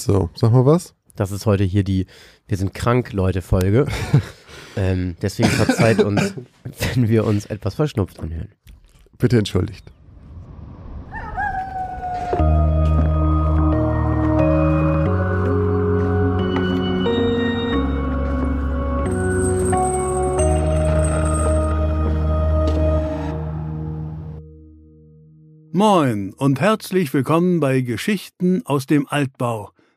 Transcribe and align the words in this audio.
So, 0.00 0.30
sag 0.34 0.50
mal 0.52 0.64
was. 0.64 0.94
Das 1.14 1.30
ist 1.30 1.44
heute 1.44 1.62
hier 1.64 1.84
die 1.84 2.06
Wir 2.48 2.56
sind 2.56 2.72
krank, 2.72 3.12
Leute 3.12 3.42
Folge. 3.42 3.86
ähm, 4.76 5.16
deswegen 5.20 5.50
verzeiht 5.50 6.02
uns, 6.02 6.34
wenn 6.94 7.10
wir 7.10 7.26
uns 7.26 7.44
etwas 7.44 7.74
verschnupft 7.74 8.18
anhören. 8.18 8.48
Bitte 9.18 9.36
entschuldigt. 9.36 9.84
Moin 25.72 26.32
und 26.32 26.60
herzlich 26.60 27.12
willkommen 27.12 27.60
bei 27.60 27.82
Geschichten 27.82 28.62
aus 28.64 28.86
dem 28.86 29.06
Altbau, 29.06 29.72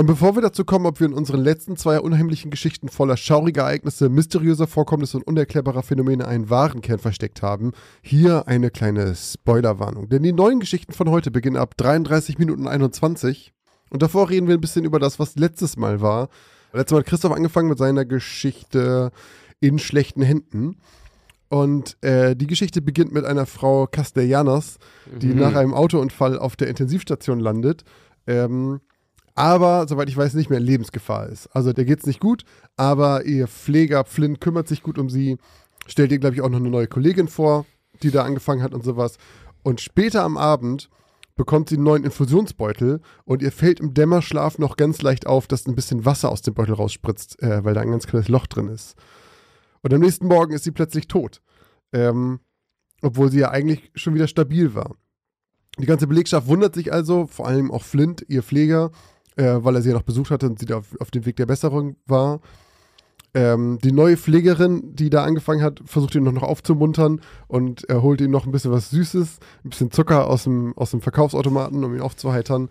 Und 0.00 0.06
bevor 0.06 0.34
wir 0.34 0.40
dazu 0.40 0.64
kommen, 0.64 0.86
ob 0.86 0.98
wir 0.98 1.06
in 1.06 1.12
unseren 1.12 1.40
letzten 1.40 1.76
zwei 1.76 2.00
unheimlichen 2.00 2.50
Geschichten 2.50 2.88
voller 2.88 3.18
schauriger 3.18 3.64
Ereignisse, 3.64 4.08
mysteriöser 4.08 4.66
Vorkommnisse 4.66 5.18
und 5.18 5.26
unerklärbarer 5.26 5.82
Phänomene 5.82 6.26
einen 6.26 6.48
wahren 6.48 6.80
Kern 6.80 6.98
versteckt 6.98 7.42
haben, 7.42 7.72
hier 8.00 8.48
eine 8.48 8.70
kleine 8.70 9.14
Spoilerwarnung. 9.14 10.08
Denn 10.08 10.22
die 10.22 10.32
neuen 10.32 10.58
Geschichten 10.58 10.94
von 10.94 11.10
heute 11.10 11.30
beginnen 11.30 11.58
ab 11.58 11.76
33 11.76 12.38
Minuten 12.38 12.66
21. 12.66 13.52
Und 13.90 14.00
davor 14.00 14.30
reden 14.30 14.48
wir 14.48 14.54
ein 14.54 14.62
bisschen 14.62 14.86
über 14.86 14.98
das, 15.00 15.18
was 15.18 15.36
letztes 15.36 15.76
Mal 15.76 16.00
war. 16.00 16.30
Letztes 16.72 16.92
Mal 16.92 17.00
hat 17.00 17.06
Christoph 17.06 17.32
angefangen 17.32 17.68
mit 17.68 17.76
seiner 17.76 18.06
Geschichte 18.06 19.10
in 19.60 19.78
schlechten 19.78 20.22
Händen. 20.22 20.78
Und 21.50 22.02
äh, 22.02 22.34
die 22.34 22.46
Geschichte 22.46 22.80
beginnt 22.80 23.12
mit 23.12 23.26
einer 23.26 23.44
Frau 23.44 23.86
Castellanos, 23.86 24.78
die 25.20 25.26
Mhm. 25.26 25.40
nach 25.40 25.54
einem 25.56 25.74
Autounfall 25.74 26.38
auf 26.38 26.56
der 26.56 26.68
Intensivstation 26.68 27.38
landet. 27.38 27.84
Ähm, 28.26 28.80
aber, 29.34 29.86
soweit 29.88 30.08
ich 30.08 30.16
weiß, 30.16 30.34
nicht 30.34 30.50
mehr 30.50 30.58
in 30.58 30.64
Lebensgefahr 30.64 31.28
ist. 31.28 31.48
Also 31.54 31.72
der 31.72 31.84
geht's 31.84 32.06
nicht 32.06 32.20
gut, 32.20 32.44
aber 32.76 33.24
ihr 33.24 33.46
Pfleger 33.46 34.04
Flynn 34.04 34.40
kümmert 34.40 34.68
sich 34.68 34.82
gut 34.82 34.98
um 34.98 35.08
sie, 35.08 35.38
stellt 35.86 36.12
ihr, 36.12 36.18
glaube 36.18 36.34
ich, 36.34 36.42
auch 36.42 36.48
noch 36.48 36.58
eine 36.58 36.70
neue 36.70 36.88
Kollegin 36.88 37.28
vor, 37.28 37.66
die 38.02 38.10
da 38.10 38.24
angefangen 38.24 38.62
hat 38.62 38.74
und 38.74 38.84
sowas. 38.84 39.16
Und 39.62 39.80
später 39.80 40.24
am 40.24 40.36
Abend 40.36 40.88
bekommt 41.36 41.68
sie 41.68 41.76
einen 41.76 41.84
neuen 41.84 42.04
Infusionsbeutel 42.04 43.00
und 43.24 43.42
ihr 43.42 43.52
fällt 43.52 43.80
im 43.80 43.94
Dämmerschlaf 43.94 44.58
noch 44.58 44.76
ganz 44.76 45.00
leicht 45.02 45.26
auf, 45.26 45.46
dass 45.46 45.66
ein 45.66 45.74
bisschen 45.74 46.04
Wasser 46.04 46.30
aus 46.30 46.42
dem 46.42 46.54
Beutel 46.54 46.74
rausspritzt, 46.74 47.42
äh, 47.42 47.64
weil 47.64 47.74
da 47.74 47.80
ein 47.80 47.90
ganz 47.90 48.06
kleines 48.06 48.28
Loch 48.28 48.46
drin 48.46 48.68
ist. 48.68 48.94
Und 49.82 49.94
am 49.94 50.00
nächsten 50.00 50.26
Morgen 50.26 50.52
ist 50.52 50.64
sie 50.64 50.70
plötzlich 50.70 51.08
tot. 51.08 51.40
Ähm, 51.92 52.40
obwohl 53.02 53.30
sie 53.30 53.40
ja 53.40 53.50
eigentlich 53.50 53.90
schon 53.94 54.14
wieder 54.14 54.28
stabil 54.28 54.74
war. 54.74 54.94
Die 55.78 55.86
ganze 55.86 56.06
Belegschaft 56.06 56.46
wundert 56.46 56.74
sich 56.74 56.92
also, 56.92 57.26
vor 57.26 57.46
allem 57.46 57.70
auch 57.70 57.82
Flint, 57.82 58.24
ihr 58.28 58.42
Pfleger, 58.42 58.90
äh, 59.40 59.64
weil 59.64 59.74
er 59.74 59.82
sie 59.82 59.88
ja 59.88 59.94
noch 59.94 60.02
besucht 60.02 60.30
hatte 60.30 60.46
und 60.46 60.58
sie 60.58 60.66
da 60.66 60.78
auf, 60.78 60.86
auf 61.00 61.10
dem 61.10 61.24
Weg 61.24 61.36
der 61.36 61.46
Besserung 61.46 61.96
war. 62.06 62.40
Ähm, 63.32 63.78
die 63.82 63.92
neue 63.92 64.16
Pflegerin, 64.16 64.94
die 64.94 65.08
da 65.08 65.24
angefangen 65.24 65.62
hat, 65.62 65.80
versucht 65.84 66.14
ihn 66.14 66.24
noch, 66.24 66.42
aufzumuntern 66.42 67.20
und 67.46 67.88
er 67.88 68.02
holt 68.02 68.20
ihm 68.20 68.30
noch 68.30 68.44
ein 68.44 68.52
bisschen 68.52 68.72
was 68.72 68.90
Süßes, 68.90 69.38
ein 69.64 69.70
bisschen 69.70 69.90
Zucker 69.90 70.28
aus 70.28 70.44
dem, 70.44 70.76
aus 70.76 70.90
dem 70.90 71.00
Verkaufsautomaten, 71.00 71.82
um 71.84 71.94
ihn 71.94 72.00
aufzuheitern, 72.00 72.68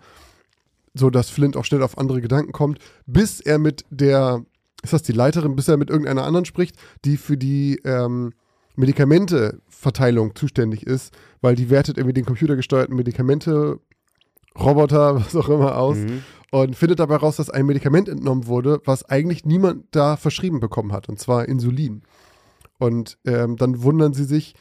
so 0.94 1.10
dass 1.10 1.30
Flint 1.30 1.56
auch 1.56 1.64
schnell 1.64 1.82
auf 1.82 1.98
andere 1.98 2.20
Gedanken 2.20 2.52
kommt, 2.52 2.78
bis 3.06 3.40
er 3.40 3.58
mit 3.58 3.84
der, 3.90 4.44
ist 4.82 4.92
das 4.92 5.02
die 5.02 5.12
Leiterin, 5.12 5.56
bis 5.56 5.66
er 5.66 5.78
mit 5.78 5.88
irgendeiner 5.88 6.24
anderen 6.24 6.44
spricht, 6.44 6.76
die 7.06 7.16
für 7.16 7.38
die 7.38 7.80
ähm, 7.84 8.32
Medikamenteverteilung 8.76 10.34
zuständig 10.34 10.86
ist, 10.86 11.14
weil 11.40 11.54
die 11.54 11.70
wertet 11.70 11.96
irgendwie 11.96 12.14
den 12.14 12.26
computergesteuerten 12.26 12.94
Medikamente, 12.94 13.80
Roboter, 14.58 15.16
was 15.24 15.36
auch 15.36 15.48
immer 15.48 15.76
aus 15.76 15.96
Mhm. 15.96 16.22
und 16.50 16.76
findet 16.76 16.98
dabei 17.00 17.16
raus, 17.16 17.36
dass 17.36 17.50
ein 17.50 17.66
Medikament 17.66 18.08
entnommen 18.08 18.46
wurde, 18.46 18.80
was 18.84 19.04
eigentlich 19.04 19.44
niemand 19.44 19.84
da 19.92 20.16
verschrieben 20.16 20.60
bekommen 20.60 20.92
hat, 20.92 21.08
und 21.08 21.18
zwar 21.18 21.46
Insulin. 21.48 22.02
Und 22.78 23.18
ähm, 23.26 23.56
dann 23.56 23.82
wundern 23.82 24.14
sie 24.14 24.24
sich, 24.24 24.54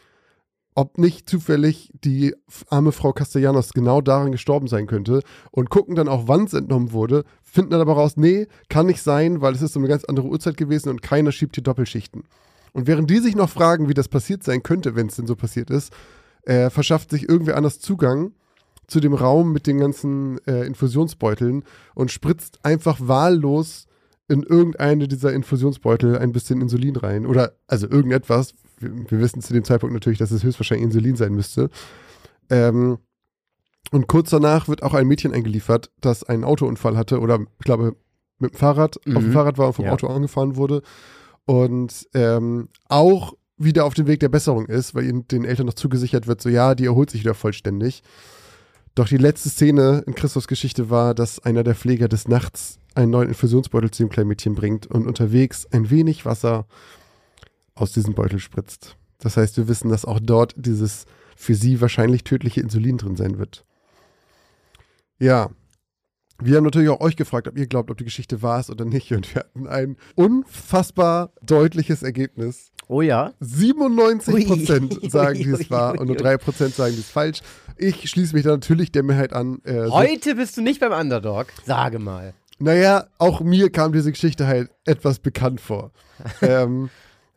ob 0.75 0.97
nicht 0.97 1.29
zufällig 1.29 1.91
die 2.03 2.35
arme 2.69 2.91
Frau 2.91 3.11
Castellanos 3.11 3.73
genau 3.73 4.01
daran 4.01 4.31
gestorben 4.31 4.67
sein 4.67 4.87
könnte 4.87 5.23
und 5.51 5.69
gucken 5.69 5.95
dann 5.95 6.07
auch, 6.07 6.27
wann 6.27 6.43
es 6.45 6.53
entnommen 6.53 6.91
wurde, 6.91 7.23
finden 7.43 7.71
dann 7.71 7.81
aber 7.81 7.93
raus, 7.93 8.17
nee, 8.17 8.47
kann 8.69 8.85
nicht 8.85 9.01
sein, 9.01 9.41
weil 9.41 9.53
es 9.55 9.61
ist 9.61 9.75
um 9.75 9.81
eine 9.83 9.89
ganz 9.89 10.05
andere 10.05 10.27
Uhrzeit 10.27 10.57
gewesen 10.57 10.89
und 10.89 11.01
keiner 11.01 11.31
schiebt 11.31 11.55
hier 11.55 11.63
Doppelschichten. 11.63 12.23
Und 12.71 12.87
während 12.87 13.09
die 13.09 13.17
sich 13.17 13.35
noch 13.35 13.49
fragen, 13.49 13.89
wie 13.89 13.93
das 13.93 14.07
passiert 14.07 14.43
sein 14.43 14.63
könnte, 14.63 14.95
wenn 14.95 15.07
es 15.07 15.15
denn 15.15 15.27
so 15.27 15.35
passiert 15.35 15.69
ist, 15.69 15.91
äh, 16.43 16.69
verschafft 16.69 17.09
sich 17.09 17.27
irgendwer 17.27 17.57
anders 17.57 17.79
Zugang 17.79 18.31
zu 18.89 18.99
dem 18.99 19.13
Raum 19.13 19.53
mit 19.53 19.67
den 19.67 19.77
ganzen 19.79 20.39
äh, 20.47 20.65
Infusionsbeuteln 20.65 21.63
und 21.95 22.11
spritzt 22.11 22.59
einfach 22.63 22.99
wahllos 23.01 23.85
in 24.27 24.43
irgendeine 24.43 25.07
dieser 25.07 25.33
Infusionsbeutel 25.33 26.17
ein 26.17 26.31
bisschen 26.31 26.61
Insulin 26.61 26.95
rein. 26.95 27.25
Oder 27.25 27.53
also 27.67 27.87
irgendetwas. 27.89 28.53
Wir, 28.77 28.91
wir 29.09 29.19
wissen 29.19 29.41
zu 29.41 29.53
dem 29.53 29.63
Zeitpunkt 29.63 29.93
natürlich, 29.93 30.19
dass 30.19 30.31
es 30.31 30.43
höchstwahrscheinlich 30.43 30.85
Insulin 30.85 31.15
sein 31.15 31.33
müsste. 31.33 31.69
Ähm, 32.49 32.97
und 33.91 34.07
kurz 34.07 34.29
danach 34.29 34.67
wird 34.67 34.83
auch 34.83 34.93
ein 34.93 35.07
Mädchen 35.07 35.33
eingeliefert, 35.33 35.91
das 36.01 36.23
einen 36.23 36.43
Autounfall 36.43 36.95
hatte 36.97 37.19
oder 37.19 37.39
ich 37.39 37.65
glaube 37.65 37.95
mit 38.37 38.53
dem 38.53 38.57
Fahrrad 38.57 38.97
auf 38.97 39.03
dem 39.23 39.27
Mhm. 39.29 39.31
Fahrrad 39.33 39.57
war 39.57 39.67
und 39.67 39.73
vom 39.73 39.85
Ja. 39.85 39.91
Auto 39.93 40.07
angefahren 40.07 40.55
wurde 40.55 40.81
und 41.45 42.07
ähm, 42.13 42.69
auch 42.87 43.33
wieder 43.57 43.85
auf 43.85 43.93
dem 43.95 44.07
Weg 44.07 44.19
der 44.19 44.29
Besserung 44.29 44.67
ist, 44.67 44.95
weil 44.95 45.05
ihnen 45.05 45.27
den 45.27 45.43
Eltern 45.43 45.65
noch 45.65 45.73
zugesichert 45.73 46.27
wird, 46.27 46.39
so 46.41 46.49
ja, 46.49 46.75
die 46.75 46.85
erholt 46.85 47.09
sich 47.09 47.21
wieder 47.21 47.33
vollständig. 47.33 48.03
Doch 48.95 49.07
die 49.07 49.17
letzte 49.17 49.49
Szene 49.49 50.03
in 50.05 50.15
Christus 50.15 50.47
Geschichte 50.47 50.89
war, 50.89 51.13
dass 51.13 51.39
einer 51.39 51.63
der 51.63 51.75
Pfleger 51.75 52.07
des 52.07 52.27
Nachts 52.27 52.79
einen 52.95 53.11
neuen 53.11 53.29
Infusionsbeutel 53.29 53.91
zu 53.91 54.03
dem 54.03 54.09
kleinen 54.09 54.29
Mädchen 54.29 54.55
bringt 54.55 54.87
und 54.87 55.07
unterwegs 55.07 55.67
ein 55.71 55.89
wenig 55.89 56.25
Wasser 56.25 56.65
aus 57.75 57.93
diesem 57.93 58.13
Beutel 58.13 58.39
spritzt. 58.39 58.97
Das 59.19 59.37
heißt, 59.37 59.57
wir 59.57 59.67
wissen, 59.67 59.89
dass 59.89 60.05
auch 60.05 60.19
dort 60.21 60.53
dieses 60.57 61.05
für 61.35 61.55
sie 61.55 61.79
wahrscheinlich 61.79 62.23
tödliche 62.23 62.61
Insulin 62.61 62.97
drin 62.97 63.15
sein 63.15 63.37
wird. 63.37 63.65
Ja. 65.19 65.49
Wir 66.41 66.55
haben 66.55 66.63
natürlich 66.63 66.89
auch 66.89 67.01
euch 67.01 67.17
gefragt, 67.17 67.49
ob 67.49 67.57
ihr 67.57 67.67
glaubt, 67.67 67.91
ob 67.91 67.97
die 67.97 68.05
Geschichte 68.05 68.41
wahr 68.41 68.61
ist 68.61 68.69
oder 68.69 68.85
nicht. 68.85 69.11
Und 69.11 69.33
wir 69.33 69.41
hatten 69.41 69.67
ein 69.67 69.97
unfassbar 70.15 71.33
deutliches 71.41 72.01
Ergebnis. 72.01 72.71
Oh 72.89 73.03
ja. 73.03 73.33
97 73.39 74.47
Prozent 74.47 74.99
sagen, 75.11 75.37
die 75.37 75.47
Ui, 75.47 75.61
es 75.61 75.69
wahr 75.69 75.93
ui, 75.93 75.99
und 75.99 76.07
nur 76.07 76.15
ui. 76.17 76.21
3 76.23 76.37
Prozent 76.37 76.73
sagen, 76.73 76.95
die 76.95 76.99
es 76.99 77.09
falsch. 77.09 77.41
Ich 77.77 78.09
schließe 78.09 78.33
mich 78.33 78.43
da 78.43 78.49
natürlich 78.49 78.91
der 78.91 79.03
Mehrheit 79.03 79.31
an. 79.31 79.61
Äh, 79.63 79.89
Heute 79.89 80.35
bist 80.35 80.57
du 80.57 80.61
nicht 80.61 80.79
beim 80.79 80.91
Underdog. 80.91 81.47
Sage 81.65 81.99
mal. 81.99 82.33
naja, 82.57 83.05
auch 83.19 83.41
mir 83.41 83.71
kam 83.71 83.93
diese 83.93 84.11
Geschichte 84.11 84.47
halt 84.47 84.71
etwas 84.85 85.19
bekannt 85.19 85.61
vor. 85.61 85.91
ähm, 86.41 86.89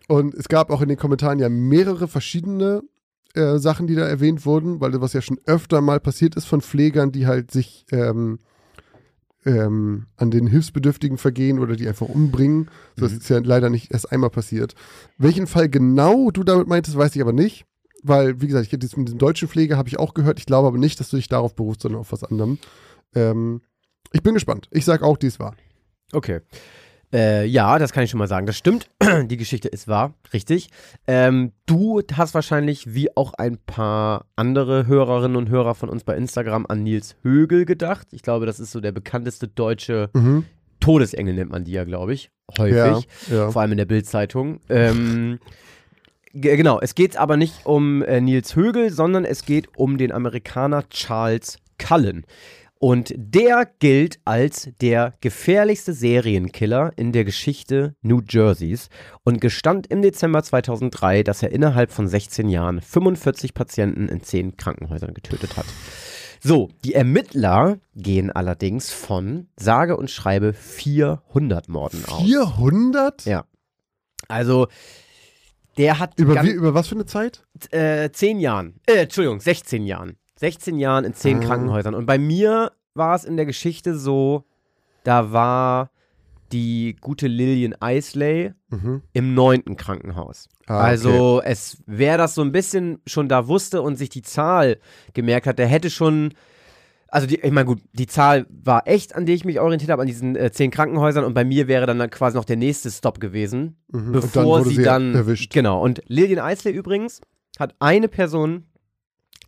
und 0.09 0.35
es 0.35 0.49
gab 0.49 0.71
auch 0.71 0.81
in 0.81 0.89
den 0.89 0.97
Kommentaren 0.99 1.39
ja 1.39 1.51
mehrere 1.51 2.09
verschiedene 2.09 2.83
äh, 3.35 3.59
Sachen, 3.59 3.87
die 3.87 3.95
da 3.95 4.07
erwähnt 4.09 4.47
wurden, 4.47 4.81
weil 4.81 4.91
das 4.91 5.03
was 5.03 5.13
ja 5.13 5.21
schon 5.21 5.39
öfter 5.45 5.83
mal 5.83 6.01
passiert 6.01 6.35
ist 6.35 6.47
von 6.47 6.63
Pflegern, 6.63 7.13
die 7.13 7.27
halt 7.27 7.51
sich 7.51 7.85
ähm, 7.93 8.39
ähm, 9.45 10.07
an 10.17 10.31
den 10.31 10.47
Hilfsbedürftigen 10.47 11.19
vergehen 11.19 11.59
oder 11.59 11.77
die 11.77 11.89
einfach 11.89 12.09
umbringen. 12.09 12.71
So, 12.97 13.03
Das 13.07 13.13
ist 13.13 13.29
ja 13.29 13.39
leider 13.39 13.71
nicht 13.71 13.93
erst 13.93 14.13
einmal 14.13 14.31
passiert. 14.31 14.75
Welchen 15.19 15.47
Fall 15.47 15.69
genau 15.69 16.31
du 16.31 16.45
damit 16.45 16.69
meintest, 16.69 16.97
weiß 16.97 17.15
ich 17.17 17.23
aber 17.23 17.33
nicht. 17.33 17.65
Weil, 18.05 18.41
wie 18.41 18.49
gesagt, 18.49 18.67
ich, 18.67 18.73
mit 18.73 18.83
diesem 18.83 19.19
deutschen 19.19 19.49
Pflege 19.49 19.77
habe 19.77 19.89
ich 19.89 19.99
auch 19.99 20.15
gehört. 20.15 20.39
Ich 20.41 20.47
glaube 20.47 20.69
aber 20.69 20.79
nicht, 20.79 20.99
dass 20.99 21.11
du 21.11 21.17
dich 21.17 21.29
darauf 21.29 21.55
berufst, 21.55 21.83
sondern 21.83 22.01
auf 22.01 22.11
was 22.11 22.25
anderem. 22.25 22.59
Ähm, 23.15 23.63
ich 24.13 24.23
bin 24.23 24.35
gespannt. 24.35 24.69
Ich 24.73 24.85
sage 24.85 25.05
auch, 25.05 25.17
dies 25.17 25.39
war. 25.39 25.55
Okay. 26.13 26.41
Äh, 27.13 27.45
ja, 27.47 27.79
das 27.79 27.93
kann 27.93 28.05
ich 28.05 28.11
schon 28.11 28.19
mal 28.19 28.27
sagen. 28.29 28.47
Das 28.47 28.57
stimmt. 28.57 28.89
Die 29.27 29.37
Geschichte 29.37 29.69
ist 29.69 29.87
wahr, 29.89 30.15
richtig. 30.33 30.69
Ähm, 31.07 31.53
du 31.67 32.01
hast 32.15 32.35
wahrscheinlich, 32.35 32.95
wie 32.95 33.15
auch 33.17 33.35
ein 33.35 33.59
paar 33.59 34.25
andere 34.37 34.87
Hörerinnen 34.87 35.37
und 35.37 35.49
Hörer 35.51 35.75
von 35.75 35.89
uns 35.91 36.05
bei 36.05 36.17
Instagram, 36.17 36.65
an 36.69 36.83
Nils 36.83 37.17
Högel 37.23 37.65
gedacht. 37.67 38.09
Ich 38.13 38.23
glaube, 38.23 38.47
das 38.47 38.61
ist 38.61 38.73
so 38.73 38.81
der 38.81 38.93
bekannteste 38.93 39.49
deutsche 39.49 40.11
Mhm. 40.15 40.45
Todesengel, 40.81 41.35
nennt 41.35 41.51
man 41.53 41.65
die 41.65 41.73
ja, 41.73 41.85
glaube 41.85 42.13
ich. 42.15 42.31
Häufig. 42.59 43.07
Ja, 43.31 43.37
ja. 43.37 43.51
Vor 43.51 43.63
allem 43.63 43.73
in 43.73 43.79
der 43.79 43.85
Bildzeitung. 43.85 44.59
Ähm, 44.69 45.39
ge- 46.33 46.57
genau, 46.57 46.81
es 46.81 46.95
geht 46.95 47.17
aber 47.17 47.37
nicht 47.37 47.67
um 47.67 48.03
äh, 48.03 48.21
Nils 48.21 48.57
Högel, 48.57 48.91
sondern 48.91 49.25
es 49.25 49.45
geht 49.45 49.69
um 49.77 49.97
den 49.99 50.11
Amerikaner 50.13 50.89
Charles 50.89 51.59
Cullen. 51.79 52.25
Und 52.83 53.15
der 53.17 53.71
gilt 53.79 54.19
als 54.25 54.69
der 54.81 55.15
gefährlichste 55.21 55.93
Serienkiller 55.93 56.91
in 56.97 57.13
der 57.13 57.23
Geschichte 57.23 57.95
New 58.03 58.23
Jerseys 58.29 58.89
und 59.23 59.41
gestand 59.41 59.87
im 59.87 60.03
Dezember 60.03 60.43
2003, 60.43 61.23
dass 61.23 61.45
er 61.45 61.53
innerhalb 61.53 61.93
von 61.93 62.09
16 62.09 62.49
Jahren 62.49 62.81
45 62.81 63.55
Patienten 63.55 64.09
in 64.09 64.21
10 64.21 64.57
Krankenhäusern 64.57 65.15
getötet 65.15 65.57
hat. 65.57 65.67
So, 66.41 66.71
die 66.85 66.95
Ermittler 66.95 67.79
gehen 67.95 68.33
allerdings 68.33 68.91
von 68.91 69.47
sage 69.57 69.97
und 69.97 70.11
schreibe 70.11 70.53
400 70.53 71.69
Morden 71.69 72.05
aus. 72.07 72.25
400? 72.25 73.27
Ja. 73.27 73.45
Also, 74.27 74.67
der 75.79 76.01
hat 76.01 76.19
Über, 76.19 76.43
wie, 76.43 76.51
über 76.51 76.75
was 76.75 76.89
für 76.89 76.97
eine 76.97 77.07
Zeit? 77.07 77.45
äh, 77.71 78.11
10 78.11 78.41
Jahren, 78.41 78.81
äh, 78.87 79.03
Entschuldigung, 79.03 79.39
16 79.39 79.87
Jahren. 79.87 80.17
16 80.43 80.77
Jahren 80.79 81.05
in 81.05 81.15
10 81.15 81.39
Ah. 81.39 81.45
Krankenhäusern. 81.47 81.95
Und 81.95 82.05
bei 82.07 82.19
mir 82.19 82.73
war 82.95 83.15
es 83.15 83.25
in 83.25 83.37
der 83.37 83.47
Geschichte 83.47 83.97
so, 83.97 84.43
da 85.05 85.31
war 85.33 85.91
die 86.51 86.97
gute 87.01 87.29
Lillian 87.29 87.75
Isley 87.83 88.53
Mhm. 88.69 89.03
im 89.13 89.35
neunten 89.35 89.77
Krankenhaus. 89.77 90.49
Ah, 90.67 90.79
okay. 90.81 90.87
Also 90.89 91.41
es, 91.45 91.83
wer 91.87 92.19
das 92.19 92.35
so 92.35 92.43
ein 92.43 92.51
bisschen 92.53 92.99
schon 93.07 93.29
da 93.29 93.47
wusste 93.47 93.83
und 93.83 93.97
sich 93.97 94.09
die 94.11 94.23
Zahl 94.23 94.79
gemerkt 95.15 95.47
hat, 95.47 95.59
der 95.61 95.67
hätte 95.69 95.89
schon, 95.91 96.35
also 97.09 97.27
die, 97.29 97.37
ich 97.41 97.53
meine 97.53 97.65
gut, 97.67 97.81
die 97.93 98.07
Zahl 98.09 98.45
war 98.51 98.87
echt, 98.89 99.15
an 99.15 99.25
die 99.27 99.33
ich 99.35 99.45
mich 99.45 99.61
orientiert 99.61 99.91
habe, 99.93 100.03
an 100.03 100.09
diesen 100.09 100.35
äh, 100.37 100.51
zehn 100.51 100.71
Krankenhäusern 100.73 101.25
und 101.25 101.35
bei 101.35 101.45
mir 101.45 101.69
wäre 101.69 101.87
dann, 101.87 101.99
dann 102.01 102.11
quasi 102.11 102.37
noch 102.37 102.45
der 102.45 102.57
nächste 102.57 102.91
Stop 102.91 103.21
gewesen, 103.21 103.77
Mhm. 103.93 104.13
Dann 104.13 104.13
bevor 104.13 104.45
wurde 104.45 104.69
sie 104.71 104.77
sie 104.77 104.83
dann, 104.83 105.15
erwischt. 105.15 105.53
genau. 105.55 105.81
Und 105.83 106.03
Lillian 106.09 106.45
Isley 106.53 106.73
übrigens 106.75 107.21
hat 107.61 107.75
eine 107.79 108.09
Person 108.09 108.65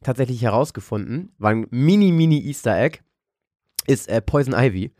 tatsächlich 0.05 0.43
herausgefunden, 0.43 1.33
war 1.39 1.51
ein 1.51 1.67
mini, 1.71 2.13
mini 2.13 2.47
Easter 2.47 2.79
Egg, 2.79 3.01
ist 3.87 4.09
äh, 4.09 4.23
Poison 4.23 4.55
Ivy. 4.55 4.93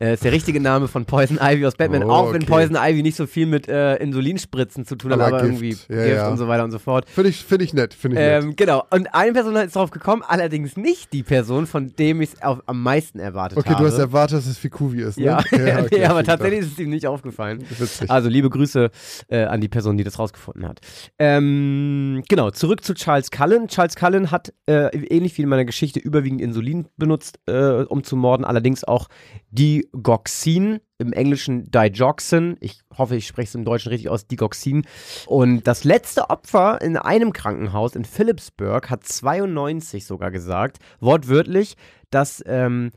Äh, 0.00 0.14
ist 0.14 0.24
der 0.24 0.32
richtige 0.32 0.58
Name 0.60 0.88
von 0.88 1.04
Poison 1.04 1.38
Ivy 1.40 1.66
aus 1.66 1.76
Batman, 1.76 2.02
Oh, 2.04 2.10
auch 2.10 2.32
wenn 2.32 2.42
okay. 2.42 2.50
Poison 2.50 2.76
Ivy 2.76 3.02
nicht 3.02 3.16
so 3.16 3.26
viel 3.26 3.46
mit 3.46 3.68
äh, 3.68 3.94
Insulinspritzen 3.96 4.84
zu 4.84 4.96
tun 4.96 5.12
hat, 5.12 5.20
Aber 5.20 5.28
aber, 5.38 5.48
Gift. 5.48 5.62
irgendwie 5.62 5.94
Ja, 5.94 6.04
Gift 6.04 6.16
ja. 6.16 6.28
und 6.30 6.36
so 6.38 6.48
weiter 6.48 6.64
und 6.64 6.70
so 6.72 6.78
fort. 6.80 7.08
Finde 7.08 7.30
ich, 7.30 7.44
find 7.44 7.62
ich 7.62 7.74
nett, 7.74 7.94
finde 7.94 8.16
ich 8.16 8.20
nett. 8.26 8.42
Ähm, 8.44 8.56
genau, 8.56 8.82
und 8.90 9.14
eine 9.14 9.32
Person 9.32 9.54
ist 9.56 9.76
drauf 9.76 9.90
gekommen, 9.90 10.22
allerdings 10.26 10.76
nicht 10.76 11.12
die 11.12 11.22
Person, 11.22 11.66
von 11.66 11.94
dem 11.96 12.20
ich 12.20 12.30
es 12.32 12.42
am 12.42 12.82
meisten 12.82 13.20
erwartet 13.20 13.58
Okay, 13.58 13.70
habe. 13.70 13.84
du 13.84 13.88
hast 13.88 13.98
erwartet, 13.98 14.38
dass 14.38 14.46
es 14.46 14.58
Fikuvi 14.58 15.02
ist, 15.02 15.18
ne? 15.18 15.26
ja, 15.26 15.38
okay, 15.52 15.86
nee, 15.92 16.04
aber 16.04 16.24
tatsächlich 16.24 16.60
ist 16.60 16.72
es 16.72 16.78
ihm 16.78 16.90
nicht 16.90 17.06
aufgefallen. 17.06 17.64
Witzig. 17.78 18.10
Also 18.10 18.28
liebe 18.28 18.50
Grüße 18.50 18.90
äh, 19.28 19.44
an 19.44 19.60
die 19.60 19.68
Person, 19.68 19.96
die 19.96 20.02
das 20.04 20.18
rausgefunden 20.18 20.66
hat. 20.68 20.80
Ähm, 21.18 22.22
genau, 22.28 22.50
zurück 22.50 22.84
zu 22.84 22.94
Charles 22.94 23.30
Cullen. 23.30 23.68
Charles 23.68 23.94
Cullen 23.96 24.30
hat 24.30 24.52
äh, 24.66 24.88
ähnlich 24.96 25.36
wie 25.38 25.42
in 25.42 25.48
meiner 25.48 25.64
Geschichte 25.64 26.00
überwiegend 26.00 26.40
Insulin 26.40 26.86
benutzt, 26.96 27.38
äh, 27.46 27.82
um 27.84 28.02
zu 28.04 28.16
morden, 28.16 28.44
allerdings 28.44 28.84
auch 28.84 29.08
Digoxin, 29.54 30.80
im 30.98 31.12
Englischen 31.12 31.70
Digoxin. 31.70 32.56
Ich 32.60 32.80
hoffe, 32.96 33.16
ich 33.16 33.26
spreche 33.26 33.48
es 33.48 33.54
im 33.54 33.64
Deutschen 33.64 33.90
richtig 33.90 34.08
aus, 34.08 34.26
Digoxin. 34.26 34.84
Und 35.26 35.66
das 35.66 35.84
letzte 35.84 36.30
Opfer 36.30 36.80
in 36.82 36.96
einem 36.96 37.32
Krankenhaus 37.32 37.94
in 37.94 38.04
Phillipsburg 38.04 38.90
hat 38.90 39.04
92 39.04 40.06
sogar 40.06 40.30
gesagt, 40.30 40.78
wortwörtlich, 41.00 41.76
dass 42.10 42.42
ähm, 42.46 42.90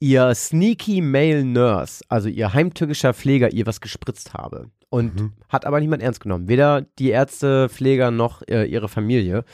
ihr 0.00 0.34
sneaky 0.34 1.00
male 1.00 1.44
nurse, 1.44 2.04
also 2.08 2.28
ihr 2.28 2.52
heimtückischer 2.52 3.14
Pfleger, 3.14 3.52
ihr 3.52 3.66
was 3.66 3.80
gespritzt 3.80 4.34
habe. 4.34 4.70
Und 4.90 5.14
Mhm. 5.20 5.32
hat 5.48 5.64
aber 5.66 5.80
niemand 5.80 6.02
ernst 6.02 6.20
genommen. 6.20 6.48
Weder 6.48 6.82
die 6.98 7.10
Ärzte, 7.10 7.68
Pfleger 7.68 8.10
noch 8.10 8.42
äh, 8.48 8.64
ihre 8.64 8.88
Familie. 8.88 9.44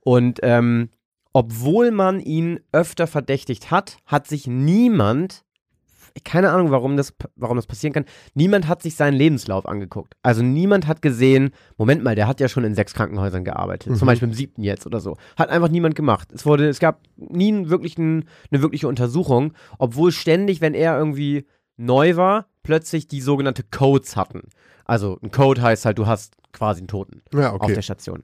Und 0.00 0.38
ähm, 0.42 0.90
obwohl 1.32 1.90
man 1.90 2.20
ihn 2.20 2.60
öfter 2.70 3.08
verdächtigt 3.08 3.72
hat, 3.72 3.96
hat 4.06 4.28
sich 4.28 4.46
niemand, 4.46 5.43
keine 6.22 6.50
Ahnung, 6.50 6.70
warum 6.70 6.96
das, 6.96 7.12
warum 7.36 7.56
das 7.56 7.66
passieren 7.66 7.92
kann, 7.92 8.04
niemand 8.34 8.68
hat 8.68 8.82
sich 8.82 8.94
seinen 8.94 9.14
Lebenslauf 9.14 9.66
angeguckt. 9.66 10.14
Also 10.22 10.42
niemand 10.42 10.86
hat 10.86 11.02
gesehen, 11.02 11.50
Moment 11.76 12.04
mal, 12.04 12.14
der 12.14 12.28
hat 12.28 12.38
ja 12.40 12.48
schon 12.48 12.62
in 12.64 12.74
sechs 12.74 12.94
Krankenhäusern 12.94 13.44
gearbeitet, 13.44 13.96
zum 13.96 14.06
Mhm. 14.06 14.10
Beispiel 14.10 14.28
im 14.28 14.34
siebten 14.34 14.62
jetzt 14.62 14.86
oder 14.86 15.00
so. 15.00 15.16
Hat 15.36 15.48
einfach 15.48 15.68
niemand 15.70 15.96
gemacht. 15.96 16.28
Es 16.32 16.46
wurde, 16.46 16.68
es 16.68 16.78
gab 16.78 17.00
nie 17.16 17.48
einen 17.52 17.68
wirklichen, 17.70 18.28
eine 18.52 18.62
wirkliche 18.62 18.86
Untersuchung, 18.86 19.54
obwohl 19.78 20.12
ständig, 20.12 20.60
wenn 20.60 20.74
er 20.74 20.96
irgendwie 20.96 21.46
neu 21.76 22.14
war, 22.16 22.46
plötzlich 22.64 23.06
die 23.06 23.20
sogenannte 23.20 23.62
Codes 23.62 24.16
hatten. 24.16 24.48
Also 24.84 25.18
ein 25.22 25.30
Code 25.30 25.62
heißt 25.62 25.84
halt, 25.84 25.98
du 25.98 26.06
hast 26.06 26.34
quasi 26.52 26.80
einen 26.80 26.88
Toten 26.88 27.22
ja, 27.32 27.50
auf 27.50 27.62
okay. 27.62 27.74
der 27.74 27.82
Station. 27.82 28.22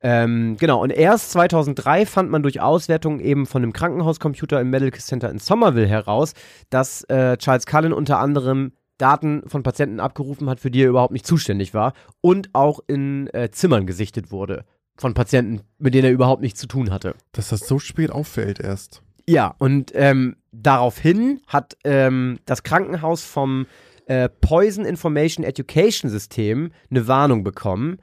Ähm, 0.00 0.56
genau, 0.58 0.82
und 0.82 0.90
erst 0.90 1.32
2003 1.32 2.06
fand 2.06 2.30
man 2.30 2.42
durch 2.42 2.60
Auswertung 2.60 3.20
eben 3.20 3.46
von 3.46 3.62
einem 3.62 3.72
Krankenhauscomputer 3.72 4.60
im 4.60 4.70
Medical 4.70 5.00
Center 5.00 5.30
in 5.30 5.38
Somerville 5.38 5.86
heraus, 5.86 6.34
dass 6.70 7.02
äh, 7.04 7.36
Charles 7.36 7.66
Cullen 7.66 7.92
unter 7.92 8.18
anderem 8.18 8.72
Daten 8.98 9.42
von 9.46 9.62
Patienten 9.62 10.00
abgerufen 10.00 10.48
hat, 10.50 10.60
für 10.60 10.70
die 10.70 10.82
er 10.82 10.88
überhaupt 10.88 11.12
nicht 11.12 11.26
zuständig 11.26 11.72
war 11.72 11.92
und 12.20 12.50
auch 12.52 12.80
in 12.86 13.28
äh, 13.32 13.50
Zimmern 13.50 13.86
gesichtet 13.86 14.30
wurde 14.30 14.64
von 14.96 15.14
Patienten, 15.14 15.60
mit 15.78 15.94
denen 15.94 16.06
er 16.06 16.12
überhaupt 16.12 16.42
nichts 16.42 16.60
zu 16.60 16.66
tun 16.66 16.90
hatte. 16.90 17.14
Dass 17.32 17.50
das 17.50 17.60
so 17.60 17.78
spät 17.78 18.10
auffällt 18.10 18.58
erst. 18.58 19.02
Ja, 19.28 19.54
und 19.58 19.92
ähm, 19.94 20.36
daraufhin 20.52 21.40
hat 21.46 21.76
ähm, 21.84 22.38
das 22.46 22.62
Krankenhaus 22.62 23.24
vom 23.24 23.66
äh, 24.06 24.28
Poison 24.28 24.84
Information 24.84 25.44
Education 25.44 26.10
System 26.10 26.72
eine 26.90 27.06
Warnung 27.06 27.44
bekommen, 27.44 27.98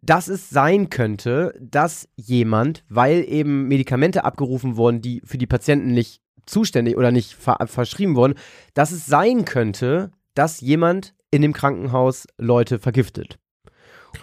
dass 0.00 0.28
es 0.28 0.50
sein 0.50 0.90
könnte, 0.90 1.54
dass 1.60 2.08
jemand, 2.16 2.84
weil 2.88 3.24
eben 3.28 3.66
Medikamente 3.68 4.24
abgerufen 4.24 4.76
wurden, 4.76 5.00
die 5.00 5.22
für 5.24 5.38
die 5.38 5.46
Patienten 5.46 5.92
nicht 5.92 6.22
zuständig 6.46 6.96
oder 6.96 7.10
nicht 7.10 7.34
ver 7.34 7.58
verschrieben 7.66 8.16
wurden, 8.16 8.34
dass 8.74 8.92
es 8.92 9.06
sein 9.06 9.44
könnte, 9.44 10.12
dass 10.34 10.60
jemand 10.60 11.14
in 11.30 11.42
dem 11.42 11.52
Krankenhaus 11.52 12.26
Leute 12.38 12.78
vergiftet. 12.78 13.38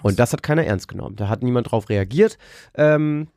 Und 0.01 0.19
das 0.19 0.33
hat 0.33 0.44
keiner 0.44 0.66
ernst 0.66 0.88
genommen. 0.88 1.16
Da 1.16 1.30
hat 1.30 1.44
niemand 1.44 1.72
drauf 1.72 1.89
reagiert. 1.89 2.38
Ähm, 2.75 3.27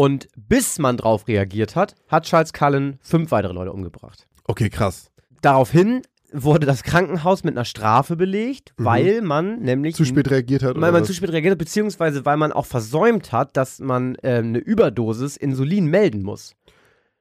und 0.00 0.28
bis 0.34 0.78
man 0.78 0.96
drauf 0.96 1.28
reagiert 1.28 1.76
hat, 1.76 1.94
hat 2.08 2.24
Charles 2.24 2.54
Cullen 2.54 2.98
fünf 3.02 3.30
weitere 3.32 3.52
Leute 3.52 3.70
umgebracht. 3.72 4.26
Okay, 4.44 4.70
krass. 4.70 5.10
Daraufhin 5.42 6.00
wurde 6.32 6.64
das 6.64 6.82
Krankenhaus 6.84 7.44
mit 7.44 7.54
einer 7.54 7.66
Strafe 7.66 8.16
belegt, 8.16 8.72
Mhm. 8.78 8.84
weil 8.84 9.20
man 9.20 9.60
nämlich 9.60 9.94
Zu 9.96 10.06
spät 10.06 10.30
reagiert 10.30 10.62
hat. 10.62 10.76
weil 10.80 10.92
man 10.92 11.02
was? 11.02 11.08
zu 11.08 11.12
spät 11.12 11.30
reagiert 11.32 11.52
hat, 11.52 11.58
beziehungsweise 11.58 12.24
weil 12.24 12.38
man 12.38 12.50
auch 12.52 12.66
versäumt 12.66 13.32
hat, 13.32 13.56
dass 13.58 13.78
man 13.80 14.16
ähm, 14.22 14.46
eine 14.48 14.58
Überdosis 14.58 15.36
Insulin 15.36 15.86
melden 15.86 16.22
muss. 16.22 16.54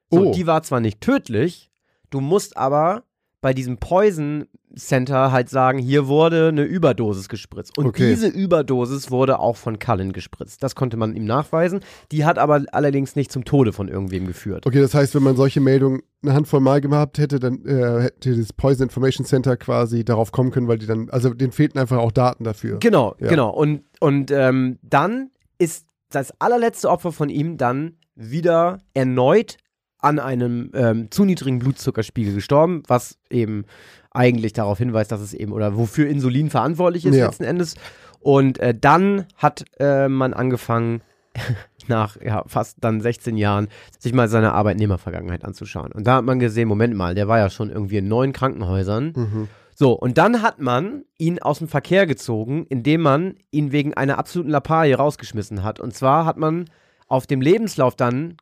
So, 0.10 0.28
Oh. 0.28 0.34
Die 0.34 0.48
war 0.48 0.64
zwar 0.64 0.80
nicht 0.80 1.02
tödlich, 1.02 1.70
du 2.12 2.22
musst 2.22 2.56
aber 2.56 3.04
bei 3.42 3.54
diesem 3.54 3.78
Poison 3.78 4.46
Center 4.76 5.32
halt 5.32 5.50
sagen, 5.50 5.80
hier 5.80 6.08
wurde 6.08 6.50
eine 6.50 6.64
Überdosis 6.64 7.28
gespritzt. 7.30 7.78
Und 7.78 7.88
Okay. 7.88 8.10
diese 8.10 8.28
Überdosis 8.28 9.10
wurde 9.12 9.40
auch 9.40 9.56
von 9.58 9.80
Cullen 9.80 10.14
gespritzt. 10.14 10.62
Das 10.62 10.76
konnte 10.76 10.96
man 10.98 11.16
ihm 11.16 11.26
nachweisen. 11.26 11.80
Die 12.12 12.26
hat 12.26 12.38
aber 12.38 12.64
allerdings 12.72 13.16
nicht 13.16 13.32
zum 13.32 13.46
Tode 13.46 13.74
von 13.74 13.88
irgendwem 13.88 14.28
geführt. 14.28 14.66
Okay, 14.68 14.80
das 14.82 14.94
heißt, 14.94 15.16
wenn 15.16 15.24
man 15.24 15.36
solche 15.36 15.60
Meldungen 15.62 16.02
eine 16.22 16.34
Handvoll 16.34 16.60
Mal 16.60 16.82
gemacht 16.82 17.18
hätte, 17.18 17.40
dann 17.40 17.66
äh, 17.66 18.02
hätte 18.04 18.36
das 18.36 18.54
Poison 18.54 18.84
Information 18.84 19.26
Center 19.26 19.58
quasi 19.58 20.04
darauf 20.06 20.32
kommen 20.32 20.52
können, 20.52 20.68
weil 20.68 20.78
die 20.78 20.86
dann, 20.86 21.10
also 21.10 21.34
denen 21.34 21.52
fehlten 21.54 21.80
einfach 21.80 21.98
auch 21.98 22.12
Daten 22.12 22.44
dafür. 22.44 22.78
Genau, 22.80 23.16
Ja. 23.20 23.30
genau. 23.30 23.50
Und, 23.52 23.84
und 24.02 24.30
ähm, 24.32 24.78
dann 24.84 25.32
ist 25.58 25.86
das 26.12 26.34
allerletzte 26.40 26.90
Opfer 26.90 27.12
von 27.12 27.30
ihm 27.30 27.58
dann 27.58 27.98
wieder 28.16 28.80
erneut 28.94 29.58
an 30.00 30.20
einem 30.20 30.72
ähm, 30.74 31.12
zu 31.12 31.26
niedrigen 31.26 31.60
Blutzuckerspiegel 31.60 32.34
gestorben, 32.34 32.84
was 32.88 33.18
eben 33.30 33.66
eigentlich 34.12 34.54
darauf 34.54 34.78
hinweist, 34.78 35.12
dass 35.12 35.22
es 35.22 35.34
eben 35.34 35.52
oder 35.52 35.78
wofür 35.78 36.08
Insulin 36.08 36.50
verantwortlich 36.50 37.06
ist 37.06 37.16
Ja. 37.16 37.26
letzten 37.26 37.44
Endes. 37.44 37.76
Und 38.20 38.60
äh, 38.60 38.74
dann 38.74 39.26
hat 39.36 39.66
äh, 39.80 40.08
man 40.08 40.34
angefangen, 40.34 41.02
nach 41.88 42.20
ja, 42.22 42.44
fast 42.48 42.78
dann 42.82 43.02
16 43.02 43.38
Jahren, 43.38 43.68
sich 43.98 44.14
mal 44.14 44.28
seine 44.28 44.54
Arbeitnehmervergangenheit 44.54 45.46
anzuschauen. 45.46 45.92
Und 45.92 46.06
da 46.08 46.16
hat 46.18 46.26
man 46.26 46.40
gesehen, 46.40 46.68
Moment 46.68 46.96
mal, 46.96 47.16
der 47.16 47.28
war 47.28 47.38
ja 47.38 47.50
schon 47.50 47.70
irgendwie 47.70 47.98
in 47.98 48.08
neun 48.08 48.34
Krankenhäusern. 48.34 49.14
Mhm. 49.16 49.48
So, 49.76 49.94
und 49.94 50.18
dann 50.18 50.42
hat 50.42 50.60
man 50.60 51.04
ihn 51.18 51.40
aus 51.40 51.60
dem 51.60 51.68
Verkehr 51.70 52.06
gezogen, 52.06 52.66
indem 52.68 53.02
man 53.02 53.36
ihn 53.52 53.72
wegen 53.72 53.94
einer 53.94 54.18
absoluten 54.18 54.50
Lappalie 54.52 54.96
rausgeschmissen 54.96 55.64
hat. 55.64 55.80
Und 55.80 55.94
zwar 55.94 56.26
hat 56.26 56.38
man 56.38 56.66
auf 57.08 57.28
dem 57.28 57.40
Lebenslauf 57.42 57.96
dann 57.96 58.36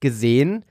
gesehen, 0.00 0.64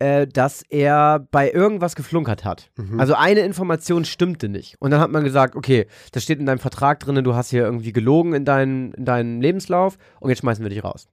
äh, 0.00 0.26
dass 0.26 0.62
er 0.62 1.26
bei 1.30 1.50
irgendwas 1.52 1.94
geflunkert 1.94 2.44
hat. 2.44 2.70
Mhm. 2.76 2.98
Also 2.98 3.14
eine 3.14 3.40
Information 3.40 4.04
stimmte 4.04 4.48
nicht. 4.48 4.76
Und 4.80 4.90
dann 4.90 5.00
hat 5.00 5.10
man 5.10 5.22
gesagt, 5.22 5.54
okay, 5.54 5.86
das 6.12 6.24
steht 6.24 6.40
in 6.40 6.46
deinem 6.46 6.58
Vertrag 6.58 7.00
drin, 7.00 7.22
du 7.22 7.34
hast 7.34 7.50
hier 7.50 7.62
irgendwie 7.62 7.92
gelogen 7.92 8.32
in, 8.32 8.44
deinen 8.44 8.92
in 8.92 9.04
deinen 9.04 9.40
Lebenslauf 9.40 9.98
und 10.18 10.30
jetzt 10.30 10.40
schmeißen 10.40 10.64
wir 10.64 10.70
dich 10.70 10.82
raus. 10.82 11.06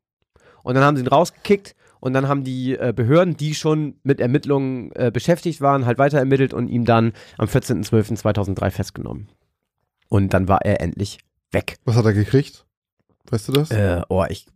Und 0.64 0.76
dann 0.76 0.84
haben 0.84 0.96
sie 0.96 1.04
ihn 1.04 1.08
rausgekickt 1.08 1.76
und 2.00 2.14
dann 2.14 2.28
haben 2.28 2.44
die 2.44 2.78
äh, 2.78 2.94
Behörden, 2.96 3.36
die 3.36 3.56
schon 3.56 3.96
mit 4.04 4.22
Ermittlungen 4.22 4.92
äh, 4.96 5.12
beschäftigt 5.12 5.62
waren, 5.62 5.86
halt 5.86 5.98
weiter 5.98 6.20
ermittelt 6.20 6.54
und 6.54 6.70
ihn 6.70 6.86
dann 6.86 7.14
am 7.38 7.48
14.12.2003 7.48 8.72
festgenommen. 8.72 9.28
Und 10.08 10.34
dann 10.34 10.48
war 10.48 10.64
er 10.64 10.80
endlich 10.82 11.20
weg. 11.52 11.78
Was 11.84 11.98
hat 11.98 12.06
er 12.06 12.14
gekriegt? 12.14 12.66
Weißt 13.30 13.50
du 13.50 13.52
das? 13.52 13.72
Äh, 13.72 14.02
oh, 14.08 14.24
ich, 14.30 14.48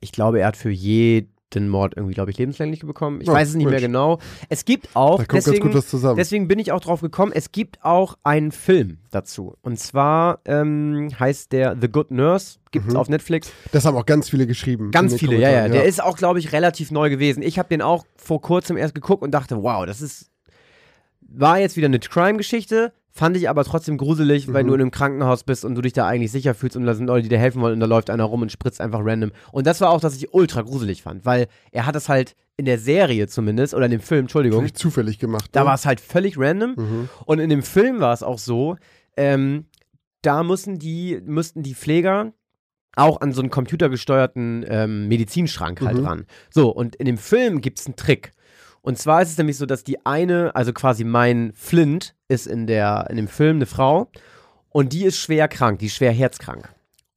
ich 0.00 0.12
glaube, 0.12 0.40
er 0.40 0.48
hat 0.48 0.56
für 0.58 0.70
je 0.70 1.28
den 1.54 1.68
Mord 1.68 1.94
irgendwie, 1.96 2.14
glaube 2.14 2.30
ich, 2.30 2.38
lebenslänglich 2.38 2.80
bekommen. 2.80 3.20
Ich 3.20 3.28
Oh, 3.28 3.32
weiß 3.32 3.48
es 3.48 3.54
nicht 3.54 3.64
mehr 3.64 3.72
Mensch. 3.72 3.82
genau. 3.84 4.18
Es 4.48 4.64
gibt 4.64 4.88
auch, 4.94 5.12
Da 5.12 5.24
kommt 5.24 5.28
ganz 5.28 5.44
deswegen, 5.46 5.66
gut 5.68 5.74
was 5.74 5.88
zusammen. 5.88 6.16
deswegen 6.16 6.46
bin 6.48 6.58
ich 6.58 6.72
auch 6.72 6.80
drauf 6.80 7.00
gekommen, 7.00 7.32
es 7.34 7.52
gibt 7.52 7.82
auch 7.84 8.18
einen 8.22 8.52
Film 8.52 8.98
dazu. 9.10 9.56
Und 9.62 9.78
zwar 9.78 10.40
ähm, 10.44 11.08
heißt 11.18 11.52
der 11.52 11.76
The 11.80 11.88
Good 11.88 12.10
Nurse, 12.10 12.58
gibt's 12.70 12.92
Mhm. 12.92 12.96
auf 12.98 13.08
Netflix. 13.08 13.50
Das 13.72 13.84
haben 13.84 13.96
auch 13.96 14.06
ganz 14.06 14.28
viele 14.28 14.46
geschrieben. 14.46 14.90
Ganz 14.90 15.14
viele, 15.14 15.34
ja, 15.36 15.40
ja. 15.40 15.46
Kommentaren, 15.48 15.72
Der 15.72 15.84
ist 15.84 16.02
auch, 16.02 16.16
glaube 16.16 16.38
ich, 16.38 16.52
relativ 16.52 16.90
neu 16.90 17.08
gewesen. 17.10 17.42
Ich 17.42 17.58
habe 17.58 17.68
den 17.68 17.80
auch 17.82 18.04
vor 18.16 18.40
kurzem 18.40 18.76
erst 18.76 18.94
geguckt 18.94 19.22
und 19.22 19.30
dachte, 19.32 19.62
wow, 19.62 19.86
das 19.86 20.00
ist. 20.02 20.30
War 21.30 21.58
jetzt 21.58 21.76
wieder 21.76 21.86
eine 21.86 21.98
Crime-Geschichte, 21.98 22.92
fand 23.10 23.36
ich 23.36 23.48
aber 23.48 23.64
trotzdem 23.64 23.96
gruselig, 23.98 24.52
weil 24.52 24.62
Mhm. 24.64 24.68
du 24.68 24.74
in 24.74 24.80
einem 24.82 24.90
Krankenhaus 24.90 25.42
bist 25.44 25.64
und 25.64 25.74
du 25.74 25.80
dich 25.80 25.92
da 25.92 26.06
eigentlich 26.06 26.30
sicher 26.30 26.54
fühlst 26.54 26.76
und 26.76 26.84
da 26.84 26.94
sind 26.94 27.06
Leute, 27.06 27.22
die 27.24 27.28
dir 27.28 27.38
helfen 27.38 27.60
wollen 27.62 27.74
und 27.74 27.80
da 27.80 27.86
läuft 27.86 28.10
einer 28.10 28.24
rum 28.24 28.42
und 28.42 28.52
spritzt 28.52 28.80
einfach 28.80 29.00
random. 29.02 29.32
Und 29.50 29.66
das 29.66 29.80
war 29.80 29.90
auch, 29.90 30.00
dass 30.00 30.16
ich 30.16 30.32
ultra 30.32 30.62
gruselig 30.62 31.02
fand, 31.02 31.24
weil 31.24 31.48
er 31.72 31.86
hat 31.86 31.96
es 31.96 32.08
halt 32.08 32.34
in 32.56 32.64
der 32.64 32.78
Serie 32.78 33.26
zumindest 33.28 33.74
oder 33.74 33.86
in 33.86 33.90
dem 33.92 34.00
Film, 34.00 34.22
Entschuldigung, 34.22 34.60
Völlig 34.60 34.74
zufällig 34.74 35.18
gemacht. 35.18 35.48
da 35.52 35.60
ne? 35.60 35.66
war 35.66 35.74
es 35.74 35.86
halt 35.86 36.00
völlig 36.00 36.38
random. 36.38 36.74
Mhm. 36.76 37.08
Und 37.24 37.38
in 37.38 37.50
dem 37.50 37.62
Film 37.62 38.00
war 38.00 38.12
es 38.12 38.22
auch 38.22 38.38
so, 38.38 38.76
ähm, 39.16 39.66
da 40.22 40.42
mussten 40.42 40.78
die, 40.78 41.20
müssten 41.24 41.62
die 41.62 41.74
Pfleger 41.74 42.32
auch 42.96 43.20
an 43.20 43.32
so 43.32 43.40
einen 43.40 43.50
computergesteuerten 43.50 44.64
ähm, 44.68 45.08
Medizinschrank 45.08 45.80
halt 45.82 45.98
Mhm. 45.98 46.04
ran. 46.06 46.26
So, 46.50 46.70
und 46.70 46.96
in 46.96 47.06
dem 47.06 47.18
Film 47.18 47.60
gibt 47.60 47.78
es 47.78 47.86
einen 47.86 47.96
Trick. 47.96 48.32
Und 48.82 48.98
zwar 48.98 49.22
ist 49.22 49.30
es 49.30 49.38
nämlich 49.38 49.56
so, 49.56 49.66
dass 49.66 49.84
die 49.84 50.04
eine, 50.06 50.54
also 50.54 50.72
quasi 50.72 51.04
mein 51.04 51.52
Flint, 51.54 52.14
ist 52.28 52.46
in, 52.46 52.66
der, 52.66 53.06
in 53.10 53.16
dem 53.16 53.28
Film 53.28 53.56
eine 53.56 53.66
Frau 53.66 54.10
und 54.70 54.92
die 54.92 55.04
ist 55.04 55.18
schwer 55.18 55.48
krank, 55.48 55.78
die 55.80 55.86
ist 55.86 55.96
schwer 55.96 56.12
herzkrank. 56.12 56.68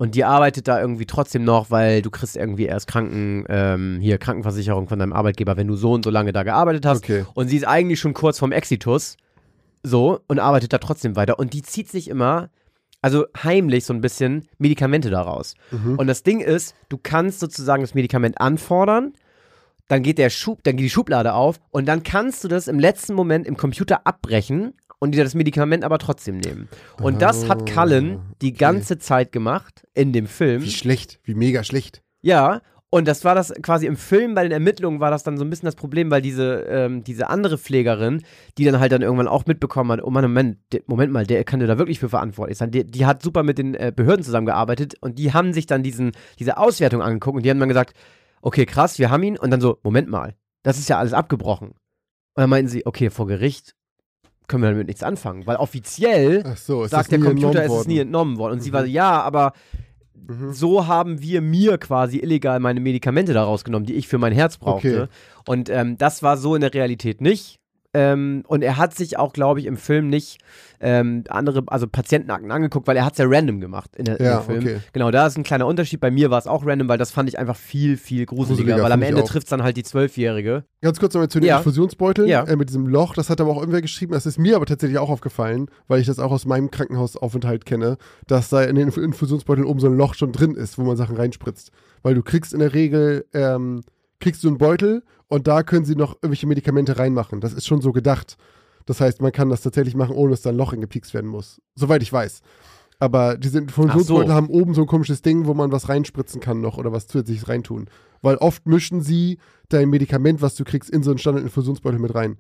Und 0.02 0.16
die 0.16 0.26
arbeitet 0.26 0.68
da 0.68 0.82
irgendwie 0.82 1.06
trotzdem 1.06 1.44
noch, 1.44 1.70
weil 1.70 2.02
du 2.02 2.10
kriegst 2.10 2.36
irgendwie 2.36 2.66
erst 2.66 2.88
Kranken, 2.88 3.46
ähm, 3.50 4.00
hier 4.02 4.18
Krankenversicherung 4.18 4.88
von 4.88 4.98
deinem 4.98 5.14
Arbeitgeber, 5.14 5.58
wenn 5.58 5.68
du 5.68 5.76
so 5.76 5.92
und 5.92 6.04
so 6.04 6.10
lange 6.10 6.32
da 6.32 6.42
gearbeitet 6.42 6.88
hast. 6.88 7.04
Okay. 7.04 7.24
Und 7.36 7.50
sie 7.50 7.58
ist 7.58 7.68
eigentlich 7.68 8.00
schon 8.00 8.16
kurz 8.16 8.40
vorm 8.40 8.52
Exitus. 8.52 9.18
So, 9.84 10.22
und 10.28 10.40
arbeitet 10.40 10.74
da 10.74 10.80
trotzdem 10.80 11.16
weiter. 11.16 11.38
Und 11.38 11.54
die 11.54 11.62
zieht 11.62 11.88
sich 11.88 12.08
immer, 12.08 12.50
also 13.04 13.26
heimlich 13.44 13.86
so 13.86 13.94
ein 13.94 14.02
bisschen, 14.02 14.48
Medikamente 14.58 15.12
daraus. 15.12 15.54
Mhm. 15.70 16.00
Und 16.00 16.08
das 16.08 16.24
Ding 16.24 16.40
ist, 16.40 16.76
du 16.90 16.98
kannst 16.98 17.40
sozusagen 17.40 17.84
das 17.84 17.94
Medikament 17.94 18.42
anfordern, 18.42 19.14
dann 19.92 20.04
geht 20.04 20.18
der 20.18 20.30
Schub, 20.30 20.64
dann 20.64 20.78
geht 20.78 20.86
die 20.86 20.90
Schublade 20.90 21.34
auf 21.34 21.60
und 21.70 21.86
dann 21.88 22.04
kannst 22.04 22.44
du 22.44 22.48
das 22.48 22.68
im 22.68 22.80
letzten 22.80 23.14
Moment 23.14 23.46
im 23.46 23.58
Computer 23.58 24.08
abbrechen 24.08 24.74
und 25.00 25.14
dir 25.14 25.24
das 25.24 25.36
Medikament 25.36 25.84
aber 25.84 25.98
trotzdem 25.98 26.38
nehmen. 26.38 26.70
Und 27.02 27.22
das 27.22 27.50
hat 27.50 27.64
Ah, 27.64 27.74
Cullen 27.74 28.22
die 28.42 28.50
okay. 28.50 28.58
ganze 28.58 29.00
Zeit 29.00 29.32
gemacht 29.32 29.86
in 29.94 30.14
dem 30.14 30.28
Film. 30.28 30.64
Wie 30.64 30.72
schlecht, 30.72 31.20
wie 31.24 31.34
mega 31.34 31.64
schlecht. 31.64 32.04
Ja, 32.22 32.62
und 32.94 33.08
das 33.08 33.24
war 33.24 33.36
das 33.36 33.54
quasi 33.62 33.86
im 33.86 33.96
Film 33.96 34.36
bei 34.36 34.44
den 34.44 34.52
Ermittlungen 34.52 35.00
war 35.00 35.12
das 35.12 35.24
dann 35.24 35.38
so 35.38 35.46
ein 35.46 35.50
bisschen 35.50 35.66
das 35.66 35.76
Problem, 35.76 36.12
weil 36.12 36.22
diese, 36.22 36.66
ähm, 36.70 37.04
diese 37.04 37.30
andere 37.30 37.58
Pflegerin, 37.58 38.22
die 38.58 38.66
dann 38.66 38.80
halt 38.80 38.92
dann 38.92 39.02
irgendwann 39.02 39.30
auch 39.30 39.46
mitbekommen 39.46 39.92
hat, 39.94 40.04
oh 40.04 40.10
Mann, 40.10 40.26
Moment, 40.26 40.58
der, 40.74 40.82
Moment 40.88 41.12
mal, 41.12 41.26
der 41.26 41.44
kann 41.46 41.62
ja 41.62 41.68
da 41.68 41.78
wirklich 41.78 42.00
für 42.00 42.10
verantwortlich 42.10 42.58
sein. 42.58 42.70
Die, 42.72 42.86
die 42.86 43.06
hat 43.06 43.24
super 43.24 43.44
mit 43.44 43.58
den 43.58 43.76
äh, 43.76 43.94
Behörden 43.96 44.24
zusammengearbeitet 44.26 44.96
und 45.00 45.20
die 45.20 45.32
haben 45.32 45.54
sich 45.54 45.68
dann 45.68 45.84
diesen, 45.84 46.12
diese 46.38 46.58
Auswertung 46.58 47.02
angeguckt 47.02 47.38
und 47.38 47.46
die 47.46 47.50
haben 47.50 47.60
dann 47.60 47.70
gesagt, 47.70 47.96
okay, 48.42 48.66
krass, 48.66 49.00
wir 49.00 49.10
haben 49.10 49.24
ihn 49.24 49.38
und 49.38 49.52
dann 49.52 49.62
so, 49.62 49.80
Moment 49.84 50.10
mal, 50.10 50.36
das 50.64 50.78
ist 50.78 50.90
ja 50.90 50.98
alles 50.98 51.14
abgebrochen. 51.14 51.70
Und 51.70 51.76
dann 52.42 52.50
meinten 52.50 52.70
sie, 52.70 52.86
okay, 52.86 53.10
vor 53.10 53.28
Gericht 53.28 53.76
können 54.48 54.64
wir 54.64 54.70
damit 54.72 54.88
nichts 54.88 55.04
anfangen, 55.04 55.46
weil 55.48 55.56
offiziell 55.58 56.44
so, 56.58 56.86
sagt 56.86 57.12
der 57.12 57.20
Computer, 57.20 57.64
es 57.64 57.72
ist 57.74 57.88
nie 57.88 58.00
entnommen 58.00 58.38
worden. 58.38 58.54
Und 58.54 58.60
sie 58.62 58.70
Mhm. 58.70 58.74
war 58.74 58.82
so, 58.82 58.88
ja, 58.88 59.22
aber 59.22 59.54
Mhm. 60.14 60.52
so 60.54 60.88
haben 60.88 61.22
wir 61.22 61.42
mir 61.42 61.78
quasi 61.78 62.18
illegal 62.20 62.60
meine 62.60 62.80
Medikamente 62.80 63.34
daraus 63.34 63.64
genommen, 63.64 63.86
die 63.86 63.94
ich 63.96 64.08
für 64.08 64.18
mein 64.18 64.34
Herz 64.34 64.58
brauchte. 64.58 65.04
Okay. 65.04 65.12
Und 65.48 65.70
ähm, 65.70 65.98
das 65.98 66.22
war 66.22 66.38
so 66.38 66.54
in 66.56 66.62
der 66.62 66.74
Realität 66.74 67.22
nicht. 67.22 67.60
Ähm, 67.94 68.44
und 68.48 68.62
er 68.64 68.78
hat 68.78 68.96
sich 68.96 69.18
auch, 69.20 69.34
glaube 69.34 69.60
ich, 69.60 69.66
im 69.66 69.76
Film 69.76 70.08
nicht 70.10 70.38
ähm, 70.80 71.26
andere, 71.28 71.64
also 71.68 71.88
Patientenakten 71.88 72.50
angeguckt, 72.50 72.88
weil 72.88 72.96
er 72.96 73.04
hat 73.04 73.14
es 73.14 73.18
ja 73.20 73.26
random 73.28 73.60
gemacht 73.60 73.96
in, 73.98 74.06
der, 74.06 74.20
in 74.20 74.26
Ja, 74.26 74.40
dem 74.40 74.46
Film. 74.46 74.60
okay. 74.60 74.80
Genau, 74.94 75.12
da 75.12 75.28
ist 75.28 75.38
ein 75.38 75.44
kleiner 75.44 75.68
Unterschied. 75.68 76.00
Bei 76.00 76.10
mir 76.10 76.32
war 76.32 76.40
es 76.40 76.48
auch 76.48 76.66
random, 76.66 76.88
weil 76.88 76.98
das 76.98 77.12
fand 77.12 77.28
ich 77.28 77.38
einfach 77.38 77.58
viel, 77.58 77.98
viel 77.98 78.26
gruseliger, 78.26 78.64
Gruseliger, 78.64 78.84
weil 78.84 78.92
am 78.94 79.02
Ende 79.02 79.24
trifft 79.26 79.48
es 79.48 79.50
dann 79.50 79.62
halt 79.62 79.76
die 79.76 79.84
Zwölfjährige. 79.84 80.64
Ganz 80.82 81.00
kurz 81.00 81.14
nochmal 81.14 81.28
zu 81.28 81.40
den 81.42 81.50
Ja. 81.50 81.58
Infusionsbeuteln 81.58 82.30
Ja. 82.30 82.44
äh, 82.46 82.56
mit 82.56 82.70
diesem 82.70 82.88
Loch. 82.88 83.14
Das 83.14 83.30
hat 83.30 83.42
aber 83.42 83.52
auch 83.52 83.60
irgendwer 83.60 83.82
geschrieben. 83.82 84.14
Das 84.14 84.26
ist 84.26 84.38
mir 84.40 84.56
aber 84.56 84.66
tatsächlich 84.66 84.98
auch 84.98 85.10
aufgefallen, 85.10 85.68
weil 85.90 86.00
ich 86.00 86.08
das 86.08 86.18
auch 86.20 86.32
aus 86.32 86.46
meinem 86.46 86.72
Krankenhausaufenthalt 86.72 87.66
kenne, 87.66 87.98
dass 88.28 88.50
da 88.50 88.64
in 88.64 88.76
den 88.78 88.90
Inf- 88.90 89.04
Infusionsbeuteln 89.04 89.68
oben 89.68 89.82
so 89.82 89.88
ein 89.88 89.98
Loch 89.98 90.14
schon 90.16 90.32
drin 90.32 90.56
ist, 90.56 90.78
wo 90.78 90.84
man 90.84 90.96
Sachen 90.96 91.18
reinspritzt. 91.18 91.72
Weil 92.04 92.16
du 92.16 92.24
kriegst 92.24 92.54
in 92.54 92.60
der 92.60 92.74
Regel, 92.74 93.26
ähm, 93.34 93.82
kriegst 94.22 94.44
du 94.44 94.48
einen 94.48 94.58
Beutel 94.58 95.04
und 95.28 95.48
da 95.48 95.64
können 95.64 95.86
sie 95.86 95.96
noch 95.96 96.16
irgendwelche 96.16 96.48
Medikamente 96.48 96.98
reinmachen. 96.98 97.42
Das 97.42 97.54
ist 97.54 97.68
schon 97.68 97.82
so 97.82 97.92
gedacht. 97.92 98.38
Das 98.86 99.02
heißt, 99.02 99.22
man 99.22 99.32
kann 99.32 99.50
das 99.50 99.62
tatsächlich 99.62 99.96
machen, 99.96 100.16
ohne 100.16 100.32
dass 100.32 100.42
da 100.42 100.50
ein 100.50 100.58
Loch 100.58 100.74
eingepiekst 100.74 101.14
werden 101.14 101.30
muss. 101.30 101.62
Soweit 101.76 102.02
ich 102.02 102.12
weiß. 102.12 102.42
Aber 103.00 103.38
diese 103.38 103.58
Infusionsbeutel 103.58 104.30
so. 104.30 104.34
haben 104.34 104.48
oben 104.48 104.74
so 104.74 104.82
ein 104.82 104.88
komisches 104.88 105.22
Ding, 105.22 105.48
wo 105.48 105.54
man 105.54 105.72
was 105.72 105.90
reinspritzen 105.90 106.40
kann 106.40 106.62
noch 106.62 106.78
oder 106.78 106.92
was 106.92 107.08
zusätzliches 107.08 107.50
reintun. 107.50 107.90
Weil 108.22 108.38
oft 108.38 108.68
mischen 108.68 109.02
sie 109.02 109.40
dein 109.70 109.90
Medikament, 109.90 110.42
was 110.42 110.56
du 110.56 110.64
kriegst, 110.64 110.90
in 110.90 111.02
so 111.02 111.10
einen 111.10 111.18
Standard-Infusionsbeutel 111.18 112.00
mit 112.00 112.14
rein. 112.14 112.38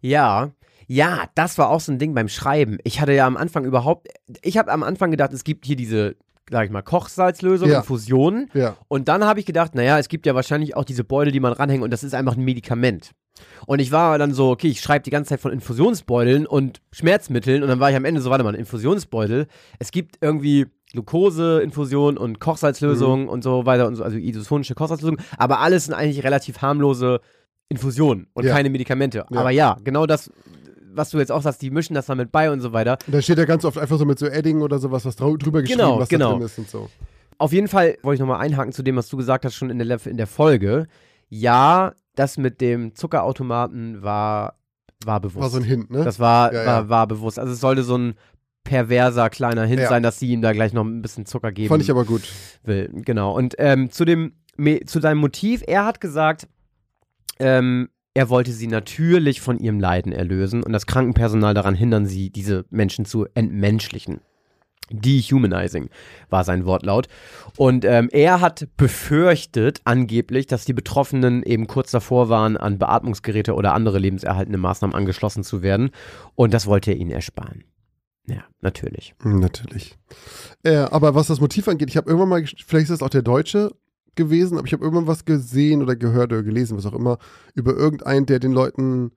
Ja, 0.00 0.50
ja, 0.86 1.28
das 1.34 1.58
war 1.58 1.70
auch 1.70 1.80
so 1.80 1.92
ein 1.92 1.98
Ding 1.98 2.14
beim 2.14 2.28
Schreiben. 2.28 2.78
Ich 2.84 3.00
hatte 3.00 3.12
ja 3.12 3.26
am 3.26 3.36
Anfang 3.36 3.64
überhaupt, 3.64 4.08
ich 4.42 4.58
habe 4.58 4.72
am 4.72 4.82
Anfang 4.82 5.10
gedacht, 5.10 5.32
es 5.32 5.44
gibt 5.44 5.64
hier 5.64 5.76
diese, 5.76 6.16
sag 6.50 6.66
ich 6.66 6.70
mal, 6.70 6.82
Kochsalzlösung, 6.82 7.68
Ja. 7.68 7.78
Infusionen. 7.78 8.50
Ja. 8.54 8.76
Und 8.88 9.08
dann 9.08 9.24
habe 9.24 9.40
ich 9.40 9.46
gedacht, 9.46 9.74
naja, 9.74 9.98
es 9.98 10.08
gibt 10.08 10.26
ja 10.26 10.34
wahrscheinlich 10.34 10.76
auch 10.76 10.84
diese 10.84 11.04
Beutel, 11.04 11.32
die 11.32 11.40
man 11.40 11.52
ranhängt 11.52 11.82
und 11.82 11.90
das 11.90 12.04
ist 12.04 12.14
einfach 12.14 12.36
ein 12.36 12.44
Medikament. 12.44 13.12
Und 13.66 13.80
ich 13.80 13.90
war 13.90 14.16
dann 14.18 14.32
so, 14.32 14.50
okay, 14.50 14.68
ich 14.68 14.80
schreibe 14.80 15.02
die 15.02 15.10
ganze 15.10 15.30
Zeit 15.30 15.40
von 15.40 15.52
Infusionsbeuteln 15.52 16.46
und 16.46 16.80
Schmerzmitteln 16.92 17.62
und 17.62 17.68
dann 17.68 17.80
war 17.80 17.90
ich 17.90 17.96
am 17.96 18.04
Ende 18.04 18.20
so, 18.20 18.30
warte 18.30 18.44
mal, 18.44 18.50
ein 18.54 18.60
Infusionsbeutel. 18.60 19.46
Es 19.78 19.90
gibt 19.90 20.18
irgendwie 20.20 20.66
Glucose-Infusion 20.92 22.16
und 22.18 22.38
Kochsalzlösung 22.40 23.28
und 23.28 23.42
so 23.42 23.66
weiter 23.66 23.86
und 23.86 23.96
so, 23.96 24.04
also 24.04 24.16
isotonische 24.16 24.74
Kochsalzlösung, 24.74 25.18
aber 25.38 25.60
alles 25.60 25.86
sind 25.86 25.94
eigentlich 25.94 26.22
relativ 26.24 26.62
harmlose 26.62 27.20
Infusionen 27.68 28.28
und 28.34 28.44
Ja. 28.44 28.52
keine 28.54 28.70
Medikamente. 28.70 29.26
Aber 29.30 29.50
ja, 29.50 29.76
genau 29.82 30.06
das, 30.06 30.30
was 30.96 31.10
du 31.10 31.18
jetzt 31.18 31.32
auch 31.32 31.42
sagst, 31.42 31.62
die 31.62 31.70
mischen 31.70 31.94
das 31.94 32.06
damit 32.06 32.30
bei 32.32 32.50
und 32.50 32.60
so 32.60 32.72
weiter. 32.72 32.98
Und 33.06 33.14
da 33.14 33.22
steht 33.22 33.38
ja 33.38 33.44
ganz 33.44 33.64
oft 33.64 33.78
einfach 33.78 33.98
so 33.98 34.04
mit 34.04 34.18
so 34.18 34.26
Edding 34.26 34.62
oder 34.62 34.78
sowas, 34.78 35.04
was 35.04 35.16
drüber 35.16 35.38
geschrieben, 35.62 35.66
Genau, 35.80 35.98
was 35.98 36.08
genau. 36.08 36.30
da 36.32 36.36
drin 36.36 36.46
ist 36.46 36.58
und 36.58 36.68
so. 36.70 36.88
Auf 37.38 37.52
jeden 37.52 37.68
Fall 37.68 37.96
wollte 38.02 38.14
ich 38.14 38.20
nochmal 38.20 38.40
einhaken 38.40 38.72
zu 38.72 38.82
dem, 38.82 38.96
was 38.96 39.08
du 39.08 39.16
gesagt 39.16 39.44
hast, 39.44 39.54
schon 39.54 39.70
in 39.70 39.78
der, 39.78 40.06
in 40.06 40.16
der 40.16 40.26
Folge. 40.26 40.86
Ja, 41.28 41.92
das 42.14 42.36
mit 42.38 42.60
dem 42.60 42.94
Zuckerautomaten 42.94 44.02
war, 44.02 44.54
war 45.04 45.20
bewusst. 45.20 45.42
War 45.42 45.50
so 45.50 45.56
ein 45.58 45.64
Hint, 45.64 45.90
ne? 45.90 46.04
das 46.04 46.20
war, 46.20 46.52
Ja, 46.54 46.64
war, 46.66 46.82
ja. 46.82 46.88
war 46.88 47.06
bewusst. 47.08 47.38
Also 47.38 47.52
es 47.52 47.60
sollte 47.60 47.82
so 47.82 47.98
ein 47.98 48.14
perverser 48.62 49.28
kleiner 49.30 49.64
Hint 49.66 49.80
Ja. 49.82 49.88
sein, 49.88 50.02
dass 50.02 50.18
sie 50.18 50.28
ihm 50.30 50.40
da 50.42 50.52
gleich 50.52 50.72
noch 50.72 50.84
ein 50.84 51.02
bisschen 51.02 51.26
Zucker 51.26 51.52
geben 51.52 51.68
Fand 51.68 51.82
ich 51.82 51.90
aber 51.90 52.04
gut. 52.04 52.22
will. 52.62 52.88
Genau. 52.92 53.34
Und 53.36 53.54
ähm, 53.58 53.90
zu 53.90 54.04
dem, 54.04 54.32
zu 54.86 55.00
seinem 55.00 55.18
Motiv, 55.18 55.62
er 55.66 55.84
hat 55.84 56.00
gesagt, 56.00 56.46
ähm, 57.40 57.88
er 58.14 58.28
wollte 58.30 58.52
sie 58.52 58.68
natürlich 58.68 59.40
von 59.40 59.58
ihrem 59.58 59.80
Leiden 59.80 60.12
erlösen 60.12 60.62
und 60.62 60.72
das 60.72 60.86
Krankenpersonal 60.86 61.52
daran 61.52 61.74
hindern, 61.74 62.06
sie, 62.06 62.30
diese 62.30 62.64
Menschen 62.70 63.04
zu 63.04 63.26
entmenschlichen. 63.34 64.20
Dehumanizing 64.90 65.88
war 66.28 66.44
sein 66.44 66.66
Wortlaut. 66.66 67.08
Und 67.56 67.84
ähm, 67.84 68.08
er 68.12 68.40
hat 68.40 68.68
befürchtet, 68.76 69.80
angeblich, 69.84 70.46
dass 70.46 70.64
die 70.64 70.74
Betroffenen 70.74 71.42
eben 71.42 71.66
kurz 71.66 71.90
davor 71.90 72.28
waren, 72.28 72.56
an 72.56 72.78
Beatmungsgeräte 72.78 73.54
oder 73.54 73.72
andere 73.72 73.98
lebenserhaltende 73.98 74.58
Maßnahmen 74.58 74.94
angeschlossen 74.94 75.42
zu 75.42 75.62
werden. 75.62 75.90
Und 76.34 76.52
das 76.52 76.66
wollte 76.66 76.90
er 76.90 76.98
ihnen 76.98 77.10
ersparen. 77.10 77.64
Ja, 78.26 78.44
natürlich. 78.60 79.14
Natürlich. 79.22 79.96
Äh, 80.62 80.76
aber 80.76 81.14
was 81.14 81.26
das 81.26 81.40
Motiv 81.40 81.68
angeht, 81.68 81.90
ich 81.90 81.96
habe 81.96 82.08
irgendwann 82.08 82.28
mal, 82.28 82.44
vielleicht 82.44 82.84
ist 82.84 82.90
das 82.90 83.02
auch 83.02 83.10
der 83.10 83.22
Deutsche 83.22 83.70
gewesen, 84.16 84.58
aber 84.58 84.66
ich 84.66 84.72
habe 84.72 84.82
irgendwann 84.84 85.06
was 85.06 85.24
gesehen 85.24 85.82
oder 85.82 85.96
gehört 85.96 86.32
oder 86.32 86.42
gelesen, 86.42 86.76
was 86.76 86.86
auch 86.86 86.94
immer, 86.94 87.18
über 87.54 87.74
irgendeinen, 87.74 88.26
der 88.26 88.38
den 88.38 88.52
Leuten, 88.52 89.12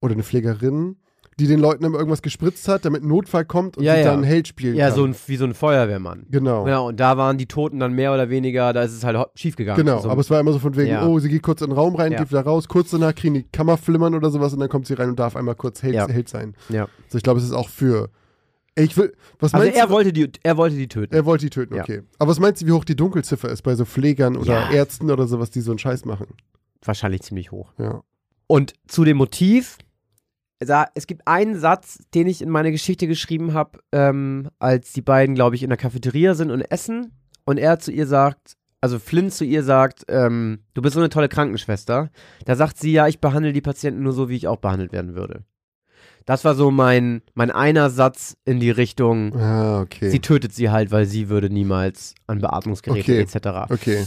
oder 0.00 0.14
eine 0.14 0.22
Pflegerin, 0.22 0.96
die 1.40 1.46
den 1.46 1.60
Leuten 1.60 1.82
immer 1.84 1.96
irgendwas 1.96 2.20
gespritzt 2.20 2.68
hat, 2.68 2.84
damit 2.84 3.02
ein 3.02 3.08
Notfall 3.08 3.44
kommt 3.46 3.78
und 3.78 3.84
Ja, 3.84 3.94
sie 3.94 4.00
ja. 4.00 4.10
dann 4.10 4.22
Held 4.22 4.48
spielen 4.48 4.76
Ja, 4.76 4.88
kann. 4.88 4.96
so 4.96 5.04
ein, 5.04 5.14
wie 5.28 5.36
so 5.36 5.44
ein 5.46 5.54
Feuerwehrmann. 5.54 6.26
genau. 6.30 6.66
Ja, 6.68 6.80
und 6.80 7.00
da 7.00 7.16
waren 7.16 7.38
die 7.38 7.46
Toten 7.46 7.80
dann 7.80 7.94
mehr 7.94 8.12
oder 8.12 8.28
weniger, 8.28 8.72
da 8.74 8.82
ist 8.82 8.92
es 8.92 9.02
halt 9.02 9.16
schiefgegangen. 9.34 9.82
Genau, 9.84 10.00
So, 10.00 10.10
aber 10.10 10.20
es 10.20 10.28
war 10.28 10.38
immer 10.40 10.52
so 10.52 10.58
von 10.58 10.76
wegen, 10.76 10.90
Ja. 10.90 11.06
oh, 11.06 11.18
sie 11.20 11.28
geht 11.30 11.42
kurz 11.42 11.62
in 11.62 11.68
den 11.70 11.76
Raum 11.76 11.94
rein, 11.96 12.10
geht 12.10 12.30
wieder 12.30 12.42
raus, 12.42 12.68
kurz 12.68 12.90
danach 12.90 13.14
kriegen 13.14 13.34
die 13.34 13.44
Kammer 13.44 13.78
flimmern 13.78 14.14
oder 14.14 14.30
sowas 14.30 14.52
und 14.52 14.60
dann 14.60 14.68
kommt 14.68 14.86
sie 14.86 14.94
rein 14.94 15.08
und 15.08 15.18
darf 15.18 15.34
einmal 15.36 15.54
kurz 15.54 15.82
Held. 15.82 15.96
Held 16.08 16.28
sein. 16.28 16.54
ja. 16.68 16.86
Also 17.06 17.16
ich 17.16 17.22
glaube, 17.22 17.38
es 17.40 17.46
ist 17.46 17.52
auch 17.52 17.68
für. 17.70 18.10
Ich 18.74 18.96
will. 18.96 19.14
Was 19.38 19.52
Also 19.52 19.66
er 19.66 19.86
du? 19.86 19.92
wollte, 19.92 20.12
die, 20.12 20.30
er 20.42 20.56
wollte 20.56 20.76
die 20.76 20.88
töten. 20.88 21.14
Er 21.14 21.24
wollte 21.26 21.44
die 21.46 21.50
töten, 21.50 21.74
Ja. 21.74 21.82
okay. 21.82 22.02
Aber 22.18 22.30
was 22.30 22.40
meinst 22.40 22.62
du, 22.62 22.66
wie 22.66 22.72
hoch 22.72 22.84
die 22.84 22.96
Dunkelziffer 22.96 23.50
ist 23.50 23.62
bei 23.62 23.74
so 23.74 23.84
Pflegern 23.84 24.36
oder 24.36 24.70
Ja. 24.70 24.70
Ärzten 24.70 25.10
oder 25.10 25.26
sowas, 25.26 25.50
die 25.50 25.60
so 25.60 25.72
einen 25.72 25.78
Scheiß 25.78 26.04
machen? 26.04 26.28
Wahrscheinlich 26.84 27.22
ziemlich 27.22 27.52
hoch. 27.52 27.72
Ja. 27.78 28.02
Und 28.46 28.72
zu 28.88 29.04
dem 29.04 29.18
Motiv, 29.18 29.78
da, 30.58 30.86
es 30.94 31.06
gibt 31.06 31.26
einen 31.26 31.58
Satz, 31.58 31.98
den 32.14 32.26
ich 32.26 32.40
in 32.42 32.48
meine 32.50 32.70
Geschichte 32.72 33.06
geschrieben 33.06 33.52
habe, 33.52 33.78
ähm, 33.92 34.48
als 34.58 34.92
die 34.92 35.02
beiden, 35.02 35.34
glaube 35.34 35.54
ich, 35.56 35.62
in 35.62 35.68
der 35.70 35.76
Cafeteria 35.78 36.34
sind 36.34 36.50
und 36.50 36.60
essen 36.62 37.12
und 37.44 37.58
er 37.58 37.78
zu 37.78 37.92
ihr 37.92 38.06
sagt, 38.06 38.56
also 38.80 38.98
Flynn 38.98 39.30
zu 39.30 39.44
ihr 39.44 39.62
sagt, 39.62 40.04
ähm, 40.08 40.60
du 40.74 40.82
bist 40.82 40.94
so 40.94 41.00
eine 41.00 41.08
tolle 41.08 41.28
Krankenschwester, 41.28 42.10
da 42.46 42.56
sagt 42.56 42.78
sie 42.78 42.92
ja, 42.92 43.06
ich 43.06 43.20
behandle 43.20 43.52
die 43.52 43.60
Patienten 43.60 44.02
nur 44.02 44.12
so, 44.12 44.28
wie 44.28 44.36
ich 44.36 44.48
auch 44.48 44.56
behandelt 44.58 44.92
werden 44.92 45.14
würde. 45.14 45.44
Das 46.26 46.44
war 46.44 46.54
so 46.54 46.70
mein, 46.70 47.22
mein 47.34 47.50
einer 47.50 47.90
Satz 47.90 48.36
in 48.44 48.60
die 48.60 48.70
Richtung, 48.70 49.34
Ah, 49.36 49.80
okay. 49.80 50.08
sie 50.10 50.20
tötet 50.20 50.54
sie 50.54 50.70
halt, 50.70 50.90
weil 50.90 51.06
sie 51.06 51.28
würde 51.28 51.50
niemals 51.50 52.14
an 52.26 52.40
Beatmungsgeräte 52.40 53.12
Okay. 53.12 53.20
etc. 53.20 53.70
okay. 53.72 54.06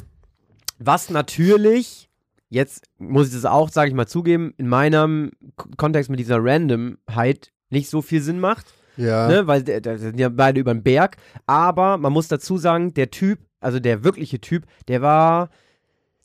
Was 0.79 1.09
natürlich, 1.09 2.09
jetzt 2.49 2.85
muss 2.97 3.27
ich 3.27 3.33
das 3.33 3.45
auch, 3.45 3.69
sage 3.69 3.89
ich 3.89 3.95
mal, 3.95 4.07
zugeben, 4.07 4.53
in 4.57 4.67
meinem 4.67 5.31
K- 5.57 5.69
Kontext 5.77 6.09
mit 6.09 6.19
dieser 6.19 6.37
Randomheit 6.43 7.51
nicht 7.69 7.89
so 7.89 8.01
viel 8.01 8.21
Sinn 8.21 8.39
macht, 8.39 8.65
Ja. 8.97 9.27
ne? 9.27 9.47
weil 9.47 9.63
der 9.63 9.97
sind 9.97 10.19
ja 10.19 10.29
beide 10.29 10.59
über 10.59 10.73
den 10.73 10.83
Berg. 10.83 11.17
Aber 11.45 11.97
man 11.97 12.13
muss 12.13 12.27
dazu 12.27 12.57
sagen, 12.57 12.93
der 12.93 13.11
Typ, 13.11 13.39
also 13.59 13.79
der 13.79 14.03
wirkliche 14.03 14.39
Typ, 14.39 14.65
der 14.87 15.01
war, 15.01 15.49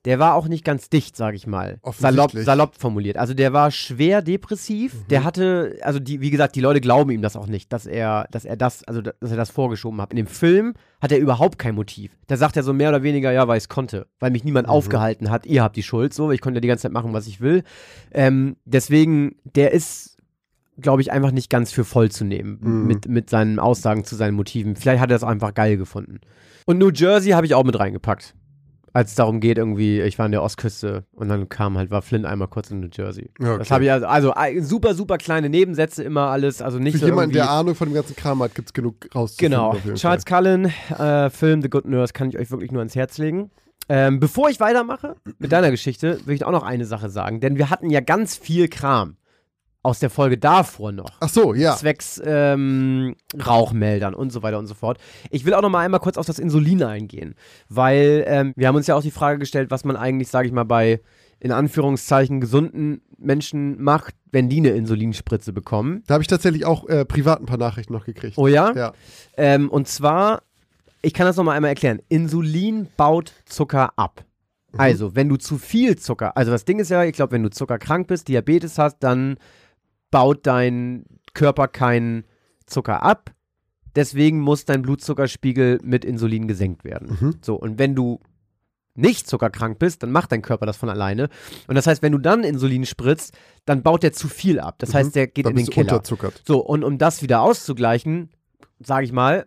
der 0.06 0.18
war 0.18 0.34
auch 0.34 0.48
nicht 0.48 0.64
ganz 0.64 0.88
dicht, 0.88 1.14
sage 1.16 1.36
ich 1.36 1.46
mal. 1.46 1.78
Salopp, 1.92 2.32
salopp 2.32 2.74
formuliert. 2.76 3.18
Also 3.18 3.34
der 3.34 3.52
war 3.52 3.70
schwer 3.70 4.22
depressiv. 4.22 4.94
Mhm. 4.94 5.08
Der 5.10 5.24
hatte, 5.24 5.78
also 5.82 5.98
die, 5.98 6.20
wie 6.22 6.30
gesagt, 6.30 6.56
die 6.56 6.60
Leute 6.62 6.80
glauben 6.80 7.10
ihm 7.10 7.20
das 7.20 7.36
auch 7.36 7.46
nicht, 7.46 7.70
dass 7.72 7.84
er, 7.84 8.26
dass 8.30 8.44
er 8.46 8.56
das, 8.56 8.82
also 8.84 9.02
dass 9.02 9.30
er 9.30 9.36
das 9.36 9.50
vorgeschoben 9.50 10.00
hat. 10.00 10.12
In 10.12 10.16
dem 10.16 10.26
Film 10.26 10.72
hat 11.02 11.12
er 11.12 11.18
überhaupt 11.18 11.58
kein 11.58 11.74
Motiv. 11.74 12.12
Da 12.28 12.36
sagt 12.38 12.56
er 12.56 12.62
so 12.62 12.72
mehr 12.72 12.88
oder 12.88 13.02
weniger, 13.02 13.30
ja, 13.30 13.46
weil 13.46 13.58
ich 13.58 13.64
es 13.64 13.68
konnte, 13.68 14.06
weil 14.20 14.30
mich 14.30 14.42
niemand 14.44 14.68
Mhm. 14.68 14.72
aufgehalten 14.72 15.30
hat. 15.30 15.44
Ihr 15.44 15.62
habt 15.62 15.76
die 15.76 15.82
Schuld, 15.82 16.14
so, 16.14 16.30
ich 16.30 16.40
konnte 16.40 16.56
ja 16.58 16.60
die 16.62 16.68
ganze 16.68 16.82
Zeit 16.82 16.92
machen, 16.92 17.12
was 17.12 17.26
ich 17.26 17.40
will. 17.42 17.62
Ähm, 18.10 18.56
deswegen, 18.64 19.36
der 19.44 19.72
ist, 19.72 20.16
glaube 20.78 21.02
ich, 21.02 21.12
einfach 21.12 21.30
nicht 21.30 21.50
ganz 21.50 21.72
für 21.72 21.84
voll 21.84 22.10
zu 22.10 22.24
nehmen 22.24 22.58
Mhm. 22.62 22.86
mit, 22.86 23.06
mit 23.08 23.28
seinen 23.28 23.58
Aussagen 23.58 24.04
zu 24.04 24.16
seinen 24.16 24.34
Motiven. 24.34 24.76
Vielleicht 24.76 25.02
hat 25.02 25.10
er 25.10 25.16
es 25.16 25.24
einfach 25.24 25.52
geil 25.52 25.76
gefunden. 25.76 26.20
Und 26.64 26.78
New 26.78 26.90
Jersey 26.90 27.32
habe 27.32 27.44
ich 27.44 27.54
auch 27.54 27.64
mit 27.64 27.78
reingepackt. 27.78 28.34
Als 28.92 29.10
es 29.10 29.16
darum 29.16 29.40
geht, 29.40 29.58
irgendwie, 29.58 30.00
ich 30.00 30.18
war 30.18 30.26
an 30.26 30.32
der 30.32 30.42
Ostküste 30.42 31.04
und 31.12 31.28
dann 31.28 31.48
kam 31.48 31.78
halt, 31.78 31.90
war 31.90 32.02
Flynn 32.02 32.24
einmal 32.24 32.48
kurz 32.48 32.70
in 32.70 32.80
New 32.80 32.88
Jersey. 32.92 33.30
Ja, 33.38 33.58
Das 33.58 33.68
okay. 33.68 33.74
habe 33.74 33.84
ich 33.84 33.92
also, 33.92 34.06
also 34.06 34.34
äh, 34.34 34.60
super, 34.60 34.94
super 34.94 35.18
kleine 35.18 35.48
Nebensätze 35.48 36.02
immer 36.02 36.22
alles, 36.22 36.60
also 36.60 36.78
nicht 36.78 36.94
Für 36.94 37.00
so 37.00 37.06
jemanden, 37.06 37.34
der 37.34 37.50
Ahnung 37.50 37.74
von 37.74 37.88
dem 37.88 37.94
ganzen 37.94 38.16
Kram 38.16 38.42
hat, 38.42 38.54
gibt 38.54 38.68
es 38.68 38.72
genug 38.72 38.96
rauszufinden. 39.14 39.60
Genau. 39.82 39.94
Charles 39.94 40.24
Cullen, 40.24 40.72
äh, 40.98 41.30
Film 41.30 41.62
The 41.62 41.70
Good 41.70 41.86
Nurse, 41.86 42.12
kann 42.12 42.28
ich 42.30 42.38
euch 42.38 42.50
wirklich 42.50 42.72
nur 42.72 42.80
ans 42.80 42.96
Herz 42.96 43.18
legen. 43.18 43.50
Ähm, 43.88 44.20
bevor 44.20 44.50
ich 44.50 44.60
weitermache 44.60 45.16
mit 45.38 45.50
deiner 45.50 45.70
Geschichte, 45.70 46.20
will 46.24 46.34
ich 46.34 46.44
auch 46.44 46.52
noch 46.52 46.62
eine 46.62 46.84
Sache 46.84 47.10
sagen, 47.10 47.40
denn 47.40 47.56
wir 47.58 47.70
hatten 47.70 47.90
ja 47.90 48.00
ganz 48.00 48.36
viel 48.36 48.68
Kram 48.68 49.16
aus 49.82 49.98
der 49.98 50.10
Folge 50.10 50.36
davor 50.36 50.92
noch. 50.92 51.10
Ach 51.20 51.28
so, 51.28 51.54
ja. 51.54 51.74
Zwecks 51.76 52.20
ähm, 52.24 53.16
Rauchmeldern 53.46 54.14
und 54.14 54.30
so 54.30 54.42
weiter 54.42 54.58
und 54.58 54.66
so 54.66 54.74
fort. 54.74 54.98
Ich 55.30 55.44
will 55.44 55.54
auch 55.54 55.62
noch 55.62 55.70
mal 55.70 55.80
einmal 55.80 56.00
kurz 56.00 56.18
auf 56.18 56.26
das 56.26 56.38
Insulin 56.38 56.82
eingehen, 56.82 57.34
weil 57.68 58.24
ähm, 58.26 58.52
wir 58.56 58.68
haben 58.68 58.76
uns 58.76 58.86
ja 58.86 58.94
auch 58.94 59.02
die 59.02 59.10
Frage 59.10 59.38
gestellt, 59.38 59.70
was 59.70 59.84
man 59.84 59.96
eigentlich, 59.96 60.28
sage 60.28 60.46
ich 60.46 60.52
mal, 60.52 60.64
bei 60.64 61.00
in 61.40 61.52
Anführungszeichen 61.52 62.40
gesunden 62.40 63.00
Menschen 63.16 63.82
macht, 63.82 64.14
wenn 64.30 64.50
die 64.50 64.58
eine 64.58 64.70
Insulinspritze 64.70 65.54
bekommen. 65.54 66.02
Da 66.06 66.14
habe 66.14 66.22
ich 66.22 66.28
tatsächlich 66.28 66.66
auch 66.66 66.86
äh, 66.88 67.06
privat 67.06 67.40
ein 67.40 67.46
paar 67.46 67.56
Nachrichten 67.56 67.94
noch 67.94 68.04
gekriegt. 68.04 68.36
Oh 68.36 68.46
ja? 68.46 68.72
Ja. 68.74 68.92
Ähm, 69.38 69.70
und 69.70 69.88
zwar, 69.88 70.42
ich 71.00 71.14
kann 71.14 71.26
das 71.26 71.36
noch 71.36 71.44
mal 71.44 71.52
einmal 71.52 71.70
erklären. 71.70 72.00
Insulin 72.10 72.88
baut 72.98 73.32
Zucker 73.46 73.92
ab. 73.96 74.22
Mhm. 74.72 74.80
Also, 74.80 75.16
wenn 75.16 75.30
du 75.30 75.36
zu 75.36 75.56
viel 75.56 75.96
Zucker, 75.96 76.36
also 76.36 76.50
das 76.50 76.66
Ding 76.66 76.78
ist 76.78 76.90
ja, 76.90 77.04
ich 77.04 77.14
glaube, 77.14 77.32
wenn 77.32 77.42
du 77.42 77.50
zuckerkrank 77.50 78.06
bist, 78.06 78.28
Diabetes 78.28 78.78
hast, 78.78 78.98
dann 79.00 79.38
baut 80.10 80.46
dein 80.46 81.04
Körper 81.34 81.68
keinen 81.68 82.24
Zucker 82.66 83.02
ab. 83.02 83.32
Deswegen 83.96 84.40
muss 84.40 84.64
dein 84.64 84.82
Blutzuckerspiegel 84.82 85.80
mit 85.82 86.04
Insulin 86.04 86.46
gesenkt 86.46 86.84
werden. 86.84 87.18
Mhm. 87.20 87.34
So, 87.42 87.56
und 87.56 87.78
wenn 87.78 87.94
du 87.94 88.20
nicht 88.94 89.28
zuckerkrank 89.28 89.78
bist, 89.78 90.02
dann 90.02 90.12
macht 90.12 90.32
dein 90.32 90.42
Körper 90.42 90.66
das 90.66 90.76
von 90.76 90.88
alleine. 90.88 91.28
Und 91.66 91.74
das 91.74 91.86
heißt, 91.86 92.02
wenn 92.02 92.12
du 92.12 92.18
dann 92.18 92.44
Insulin 92.44 92.86
spritzt, 92.86 93.36
dann 93.64 93.82
baut 93.82 94.02
der 94.02 94.12
zu 94.12 94.28
viel 94.28 94.60
ab. 94.60 94.76
Das 94.78 94.94
heißt, 94.94 95.14
der 95.14 95.26
geht 95.26 95.46
Da 95.46 95.50
in 95.50 95.56
den 95.56 95.66
bist 95.66 95.74
Keller. 95.74 95.92
unterzuckert. 95.92 96.42
So, 96.46 96.58
und 96.58 96.84
um 96.84 96.98
das 96.98 97.22
wieder 97.22 97.40
auszugleichen, 97.40 98.30
sage 98.80 99.06
ich 99.06 99.12
mal, 99.12 99.46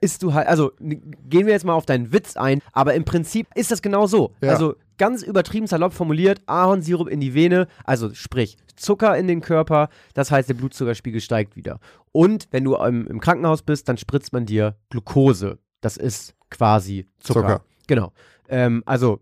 ist 0.00 0.22
du 0.22 0.34
halt, 0.34 0.48
also 0.48 0.72
gehen 0.80 1.46
wir 1.46 1.52
jetzt 1.52 1.64
mal 1.64 1.74
auf 1.74 1.86
deinen 1.86 2.12
Witz 2.12 2.36
ein, 2.36 2.60
aber 2.72 2.94
im 2.94 3.04
Prinzip 3.04 3.46
ist 3.54 3.70
das 3.70 3.80
genau 3.80 4.06
so. 4.06 4.34
Ja. 4.40 4.50
Also 4.50 4.74
ganz 4.98 5.22
übertrieben 5.22 5.66
salopp 5.66 5.92
formuliert, 5.92 6.40
Ahornsirup 6.46 7.08
in 7.08 7.20
die 7.20 7.34
Vene, 7.34 7.68
also 7.84 8.12
sprich 8.12 8.56
Zucker 8.76 9.16
in 9.16 9.26
den 9.26 9.40
Körper, 9.40 9.88
das 10.14 10.30
heißt 10.30 10.48
der 10.48 10.54
Blutzuckerspiegel 10.54 11.20
steigt 11.20 11.56
wieder. 11.56 11.78
Und 12.12 12.48
wenn 12.50 12.64
du 12.64 12.76
im, 12.76 13.06
im 13.06 13.20
Krankenhaus 13.20 13.62
bist, 13.62 13.88
dann 13.88 13.96
spritzt 13.96 14.32
man 14.32 14.46
dir 14.46 14.76
Glucose. 14.90 15.58
Das 15.80 15.96
ist 15.96 16.34
quasi 16.50 17.06
Zucker. 17.18 17.40
Zucker. 17.40 17.64
Genau. 17.86 18.12
Ähm, 18.48 18.82
also 18.86 19.20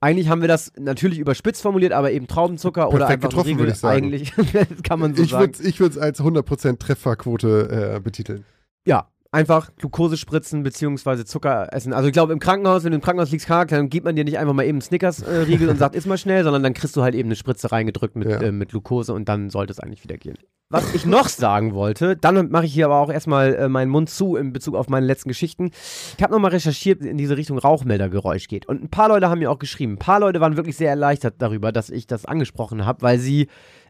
eigentlich 0.00 0.28
haben 0.28 0.40
wir 0.40 0.48
das 0.48 0.72
natürlich 0.78 1.18
überspitzt 1.18 1.62
formuliert, 1.62 1.92
aber 1.92 2.12
eben 2.12 2.26
Traubenzucker 2.26 2.88
oder 2.88 3.06
Perfekt 3.06 3.24
einfach 3.24 3.30
getroffen, 3.30 3.58
würde 3.58 3.72
ich 3.72 3.78
sagen. 3.78 3.96
Eigentlich 3.96 4.32
kann 4.82 5.00
man 5.00 5.14
so 5.14 5.22
ich 5.22 5.30
sagen. 5.30 5.56
würde 5.56 5.68
ich 5.68 5.80
es 5.80 5.98
als 5.98 6.20
100% 6.20 6.78
Trefferquote 6.78 7.94
äh, 7.96 8.00
betiteln. 8.00 8.44
Ja, 8.86 9.08
einfach 9.36 9.70
Glukose 9.76 10.16
spritzen 10.16 10.62
beziehungsweise 10.62 11.24
Zucker 11.24 11.68
essen. 11.72 11.92
Also 11.92 12.08
ich 12.08 12.12
glaube 12.14 12.32
im 12.32 12.38
Krankenhaus, 12.40 12.84
wenn 12.84 12.90
du 12.92 12.96
im 12.96 13.02
Krankenhaus 13.02 13.30
liegst 13.30 13.46
krank, 13.46 13.68
dann 13.70 13.90
gibt 13.90 14.06
man 14.06 14.16
dir 14.16 14.24
nicht 14.24 14.38
einfach 14.38 14.54
mal 14.54 14.62
eben 14.64 14.76
einen 14.76 14.80
Snickers-Riegel 14.80 15.68
und 15.68 15.78
sagt, 15.78 15.94
iss 15.94 16.06
mal 16.06 16.16
schnell, 16.18 16.42
sondern 16.42 16.62
dann 16.62 16.72
kriegst 16.74 16.96
du 16.96 17.02
halt 17.02 17.14
eben 17.14 17.28
eine 17.28 17.36
Spritze 17.36 17.70
reingedrückt 17.70 18.16
mit, 18.16 18.28
Ja. 18.28 18.40
äh, 18.40 18.50
mit 18.52 18.70
Glukose 18.70 19.12
und 19.12 19.28
dann 19.28 19.50
sollte 19.50 19.72
es 19.72 19.78
eigentlich 19.78 20.02
wieder 20.02 20.16
gehen. 20.16 20.36
Was 20.68 20.94
ich 20.94 21.06
noch 21.06 21.28
sagen 21.28 21.74
wollte, 21.74 22.16
dann 22.16 22.50
mache 22.50 22.64
ich 22.64 22.72
hier 22.74 22.86
aber 22.86 22.96
auch 22.96 23.10
erstmal 23.10 23.54
äh, 23.54 23.68
meinen 23.68 23.88
Mund 23.90 24.10
zu 24.10 24.34
in 24.34 24.52
Bezug 24.52 24.74
auf 24.74 24.88
meine 24.88 25.06
letzten 25.06 25.28
Geschichten. 25.28 25.70
Ich 26.16 26.22
habe 26.22 26.32
nochmal 26.32 26.50
recherchiert, 26.50 27.02
in 27.02 27.18
diese 27.18 27.36
Richtung 27.36 27.58
Rauchmeldergeräusch 27.58 28.48
geht. 28.48 28.66
Und 28.66 28.82
ein 28.82 28.88
paar 28.88 29.08
Leute 29.08 29.28
haben 29.30 29.38
mir 29.38 29.50
auch 29.50 29.60
geschrieben. 29.60 29.92
Ein 29.92 29.98
paar 29.98 30.18
Leute 30.18 30.40
waren 30.40 30.56
wirklich 30.56 30.76
sehr 30.76 30.90
erleichtert 30.90 31.34
darüber, 31.38 31.70
dass 31.70 31.88
ich 31.90 32.08
das 32.08 32.24
angesprochen 32.24 32.84
habe, 32.84 33.02
weil 33.02 33.18
sie, 33.18 33.46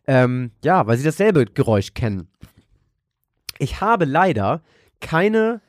ähm, 0.06 0.50
ja, 0.62 0.86
weil 0.86 0.98
sie 0.98 1.04
dasselbe 1.04 1.46
Geräusch 1.46 1.94
kennen. 1.94 2.28
Ich 3.58 3.80
habe 3.80 4.04
leider 4.04 4.60
keine, 5.00 5.60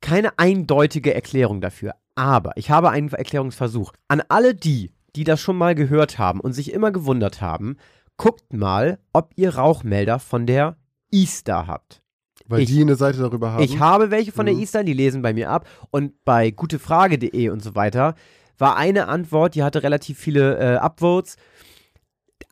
keine 0.00 0.38
eindeutige 0.38 1.14
Erklärung 1.14 1.60
dafür. 1.60 1.94
Aber 2.14 2.52
ich 2.56 2.70
habe 2.70 2.90
einen 2.90 3.08
Erklärungsversuch. 3.08 3.92
An 4.08 4.22
alle 4.28 4.54
die, 4.54 4.92
die 5.16 5.24
das 5.24 5.40
schon 5.40 5.56
mal 5.56 5.74
gehört 5.74 6.18
haben 6.18 6.40
und 6.40 6.52
sich 6.52 6.72
immer 6.72 6.90
gewundert 6.92 7.40
haben, 7.40 7.76
guckt 8.16 8.52
mal, 8.52 8.98
ob 9.12 9.32
ihr 9.36 9.56
Rauchmelder 9.56 10.18
von 10.20 10.46
der 10.46 10.76
Easter 11.10 11.66
habt. 11.66 12.02
Weil 12.46 12.60
Ich- 12.60 12.68
die 12.70 12.82
eine 12.82 12.94
Seite 12.96 13.18
darüber 13.18 13.52
haben. 13.52 13.62
Ich 13.62 13.78
habe 13.80 14.10
welche 14.10 14.30
von 14.32 14.46
der 14.46 14.54
Mhm. 14.54 14.60
Easter, 14.60 14.84
die 14.84 14.92
lesen 14.92 15.22
bei 15.22 15.32
mir 15.32 15.50
ab. 15.50 15.66
Und 15.90 16.24
bei 16.24 16.50
gutefrage.de 16.50 17.48
und 17.48 17.62
so 17.62 17.74
weiter 17.74 18.14
war 18.58 18.76
eine 18.76 19.08
Antwort, 19.08 19.54
die 19.54 19.62
hatte 19.62 19.82
relativ 19.82 20.18
viele 20.18 20.58
äh, 20.58 20.76
Upvotes. 20.76 21.36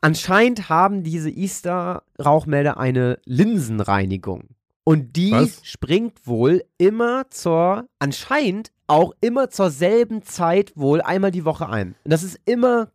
Anscheinend 0.01 0.67
haben 0.69 1.03
diese 1.03 1.29
Easter-Rauchmelder 1.29 2.77
eine 2.77 3.19
Linsenreinigung. 3.25 4.49
Und 4.85 5.15
die 5.15 5.31
Was? 5.31 5.61
springt 5.65 6.27
wohl 6.27 6.63
immer 6.77 7.29
zur, 7.29 7.87
anscheinend 7.99 8.71
auch 8.87 9.13
immer 9.21 9.49
zur 9.49 9.69
selben 9.71 10.23
Zeit 10.23 10.73
wohl 10.75 11.01
einmal 11.01 11.31
die 11.31 11.45
Woche 11.45 11.69
ein. 11.69 11.95
Und 12.03 12.11
das 12.11 12.23
ist 12.23 12.37
immer 12.45 12.89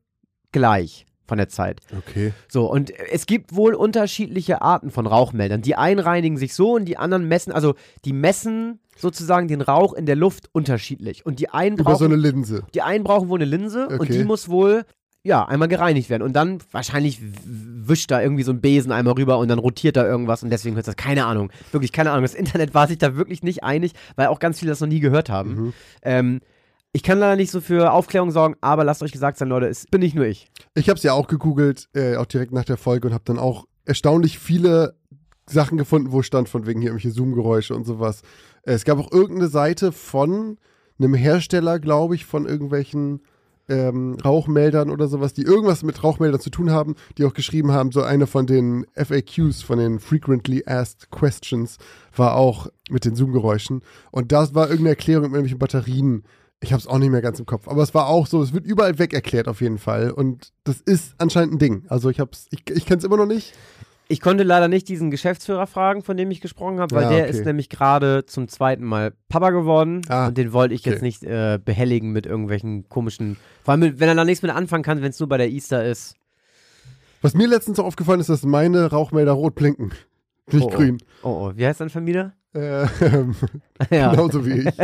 gleich 0.53 1.07
von 1.27 1.39
der 1.39 1.49
Zeit. 1.49 1.81
okay. 1.97 2.33
So, 2.49 2.71
und 2.71 2.91
es 2.91 3.27
gibt 3.27 3.55
wohl 3.55 3.75
unterschiedliche 3.75 4.63
Arten 4.63 4.91
von 4.91 5.07
Rauchmeldern. 5.07 5.61
Die 5.61 5.77
einen 5.77 6.01
reinigen 6.01 6.39
sich 6.39 6.55
so 6.55 6.75
und 6.75 6.87
die 6.87 6.97
anderen 6.97 7.29
messen, 7.29 7.53
also 7.53 7.75
die 8.07 8.15
messen 8.15 8.81
sozusagen 8.97 9.47
den 9.47 9.61
Rauch 9.61 9.93
in 9.93 10.07
der 10.07 10.17
Luft 10.17 10.49
unterschiedlich. 10.53 11.25
Und 11.27 11.39
die 11.39 11.51
einen 11.51 11.77
Über 11.79 11.93
so 11.93 11.99
brauchen, 12.05 12.13
eine 12.13 12.17
Linse. 12.17 12.65
die 12.75 12.83
einen 12.83 13.05
brauchen 13.05 13.29
wohl 13.29 13.39
eine 13.41 13.49
Linse 13.51 13.89
und 13.89 14.01
Okay. 14.01 14.13
die 14.19 14.25
muss 14.25 14.49
wohl, 14.49 14.85
ja, 15.29 15.45
einmal 15.45 15.69
gereinigt 15.69 16.09
werden. 16.09 16.23
Und 16.23 16.33
dann 16.33 16.59
wahrscheinlich 16.73 17.21
wischt 17.45 18.11
da 18.11 18.21
irgendwie 18.21 18.43
so 18.43 18.51
ein 18.51 18.61
Besen 18.61 18.91
einmal 18.91 19.15
rüber 19.15 19.39
und 19.39 19.49
dann 19.49 19.59
rotiert 19.59 19.97
da 19.97 20.07
irgendwas 20.07 20.43
und 20.43 20.51
deswegen 20.51 20.75
hört 20.75 20.89
das. 20.89 20.97
Keine 20.97 21.27
Ahnung. 21.27 21.53
Wirklich 21.71 21.93
keine 21.93 22.11
Ahnung. 22.11 22.23
Das 22.23 22.35
Internet 22.35 22.75
war 22.75 22.89
sich 22.89 22.99
da 22.99 23.15
wirklich 23.15 23.43
nicht 23.43 23.63
einig, 23.63 23.93
weil 24.17 24.29
auch 24.29 24.39
ganz 24.39 24.59
viele 24.59 24.71
das 24.71 24.81
noch 24.81 24.89
nie 24.89 25.01
gehört 25.01 25.29
haben. 25.29 25.51
Mhm. 25.55 25.73
Ähm, 26.03 26.41
ich 26.93 27.03
kann 27.03 27.19
leider 27.19 27.37
nicht 27.37 27.51
so 27.51 27.61
für 27.61 27.93
Aufklärung 27.93 28.31
sorgen, 28.31 28.57
aber 28.63 28.85
lasst 28.85 29.03
euch 29.03 29.13
gesagt 29.13 29.37
sein, 29.37 29.51
Leute, 29.51 29.67
es 29.67 29.87
bin 29.87 30.01
nicht 30.01 30.15
nur 30.15 30.25
ich. 30.25 30.49
Ich 30.75 30.89
habe 30.89 30.97
es 30.97 31.03
ja 31.03 31.13
auch 31.13 31.29
gegoogelt, 31.29 31.89
äh, 31.95 32.17
auch 32.17 32.27
direkt 32.27 32.53
nach 32.53 32.65
der 32.65 32.79
Folge 32.79 33.09
und 33.09 33.15
habe 33.15 33.25
dann 33.27 33.39
auch 33.39 33.67
erstaunlich 33.85 34.39
viele 34.39 34.97
Sachen 35.47 35.77
gefunden, 35.77 36.11
wo 36.11 36.23
stand 36.23 36.49
von 36.49 36.67
wegen 36.67 36.81
hier 36.81 36.91
irgendwelche 36.91 37.15
Zoom-Geräusche 37.15 37.75
und 37.75 37.85
sowas. 37.85 38.23
Äh, 38.63 38.73
es 38.73 38.87
gab 38.87 38.99
auch 38.99 39.13
irgendeine 39.13 39.49
Seite 39.49 39.93
von 39.93 40.57
einem 40.99 41.13
Hersteller, 41.13 41.79
glaube 41.79 42.15
ich, 42.15 42.25
von 42.25 42.47
irgendwelchen 42.47 43.21
ähm, 43.69 44.17
Rauchmeldern 44.25 44.91
oder 44.91 45.09
sowas, 45.09 45.35
die 45.35 45.43
irgendwas 45.43 45.83
mit 45.83 46.03
Rauchmeldern 46.03 46.41
zu 46.41 46.51
tun 46.51 46.71
haben, 46.71 46.95
die 47.17 47.25
auch 47.25 47.35
geschrieben 47.35 47.73
haben, 47.73 47.93
so 47.93 48.03
eine 48.03 48.27
von 48.27 48.47
den 48.47 48.87
FAQs, 48.95 49.63
von 49.63 49.79
den 49.79 49.99
Frequently 50.01 50.65
Asked 50.67 51.11
Questions, 51.11 51.79
war 52.15 52.35
auch 52.35 52.69
mit 52.91 53.05
den 53.05 53.15
Zoom-Geräuschen. 53.15 53.83
Und 54.11 54.33
das 54.33 54.55
war 54.55 54.65
irgendeine 54.65 54.91
Erklärung 54.91 55.25
mit 55.25 55.35
irgendwelchen 55.35 55.59
Batterien. 55.59 56.25
Ich 56.61 56.73
habe 56.73 56.81
es 56.81 56.89
auch 56.89 56.99
nicht 56.99 57.11
mehr 57.11 57.23
ganz 57.23 57.39
im 57.39 57.47
Kopf, 57.47 57.69
aber 57.69 57.83
es 57.83 57.95
war 57.95 58.09
auch 58.09 58.27
so, 58.27 58.43
es 58.43 58.53
wird 58.53 58.67
überall 58.67 58.99
weg 58.99 59.15
erklärt 59.15 59.47
auf 59.47 59.61
jeden 59.61 59.79
Fall 59.79 60.11
und 60.11 60.53
das 60.65 60.81
ist 60.81 61.15
anscheinend 61.19 61.55
ein 61.55 61.59
Ding. 61.61 61.85
Also 61.89 62.11
ich 62.11 62.19
hab's, 62.19 62.49
ich, 62.51 62.69
ich 62.71 62.85
kenne 62.85 63.05
immer 63.05 63.17
noch 63.17 63.27
nicht. 63.27 63.55
Ich 64.11 64.21
konnte 64.23 64.43
leider 64.43 64.69
nicht 64.69 64.89
diesen 64.89 65.11
Geschäftsführer 65.11 65.67
fragen, 65.67 66.03
von 66.03 66.17
dem 66.17 66.31
ich 66.31 66.41
gesprochen 66.41 66.81
habe, 66.81 66.95
weil 66.95 67.03
Ja, 67.05 67.09
der 67.11 67.25
okay. 67.25 67.31
ist 67.31 67.45
nämlich 67.45 67.69
gerade 67.69 68.25
zum 68.25 68.49
zweiten 68.49 68.83
Mal 68.85 69.13
Papa 69.29 69.51
geworden 69.51 70.01
Ah, 70.09 70.29
und 70.29 70.39
den 70.39 70.55
wollte 70.55 70.75
ich 70.75 70.85
jetzt 70.87 70.97
okay. 70.97 71.05
nicht 71.05 71.25
äh, 71.25 71.59
behelligen 71.63 72.11
mit 72.13 72.25
irgendwelchen 72.25 72.89
komischen, 72.89 73.37
vor 73.63 73.73
allem 73.73 74.01
wenn 74.01 74.09
er 74.09 74.15
da 74.15 74.25
nichts 74.25 74.41
mit 74.43 74.51
anfangen 74.51 74.83
kann, 74.83 75.03
wenn 75.03 75.11
es 75.11 75.21
nur 75.21 75.29
bei 75.29 75.37
der 75.37 75.51
Easter 75.51 75.85
ist. 75.85 76.15
Was 77.21 77.35
mir 77.35 77.49
letztens 77.49 77.79
auch 77.79 77.85
aufgefallen 77.85 78.21
ist, 78.21 78.31
dass 78.31 78.45
meine 78.45 78.87
Rauchmelder 78.91 79.33
rot 79.33 79.55
blinken. 79.55 79.93
Nicht 80.51 80.65
Oh, 80.65 80.71
oh. 80.73 80.77
grün. 80.77 80.99
Oh, 81.23 81.29
oh, 81.29 81.53
wie 81.57 81.67
heißt 81.67 81.81
dein 81.81 81.91
Vermieter? 81.91 82.33
Äh, 82.55 82.87
ja. 83.91 84.11
Genauso 84.11 84.45
wie 84.47 84.69
ich. 84.69 84.75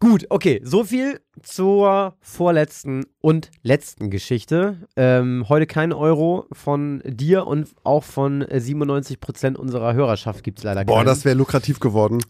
Gut, 0.00 0.26
okay, 0.30 0.60
so 0.62 0.84
viel 0.84 1.20
zur 1.42 2.14
vorletzten 2.20 3.04
und 3.20 3.50
letzten 3.62 4.10
Geschichte. 4.10 4.88
Ähm, 4.96 5.46
heute 5.48 5.66
kein 5.66 5.92
Euro 5.92 6.46
von 6.52 7.02
dir 7.04 7.46
und 7.46 7.68
auch 7.82 8.04
von 8.04 8.42
äh, 8.42 8.58
97% 8.58 9.56
unserer 9.56 9.94
Hörerschaft 9.94 10.44
gibt 10.44 10.58
es 10.58 10.64
leider 10.64 10.84
Boah, 10.84 10.98
keinen. 10.98 11.06
das 11.06 11.24
wäre 11.24 11.36
lukrativ 11.36 11.80
geworden. 11.80 12.20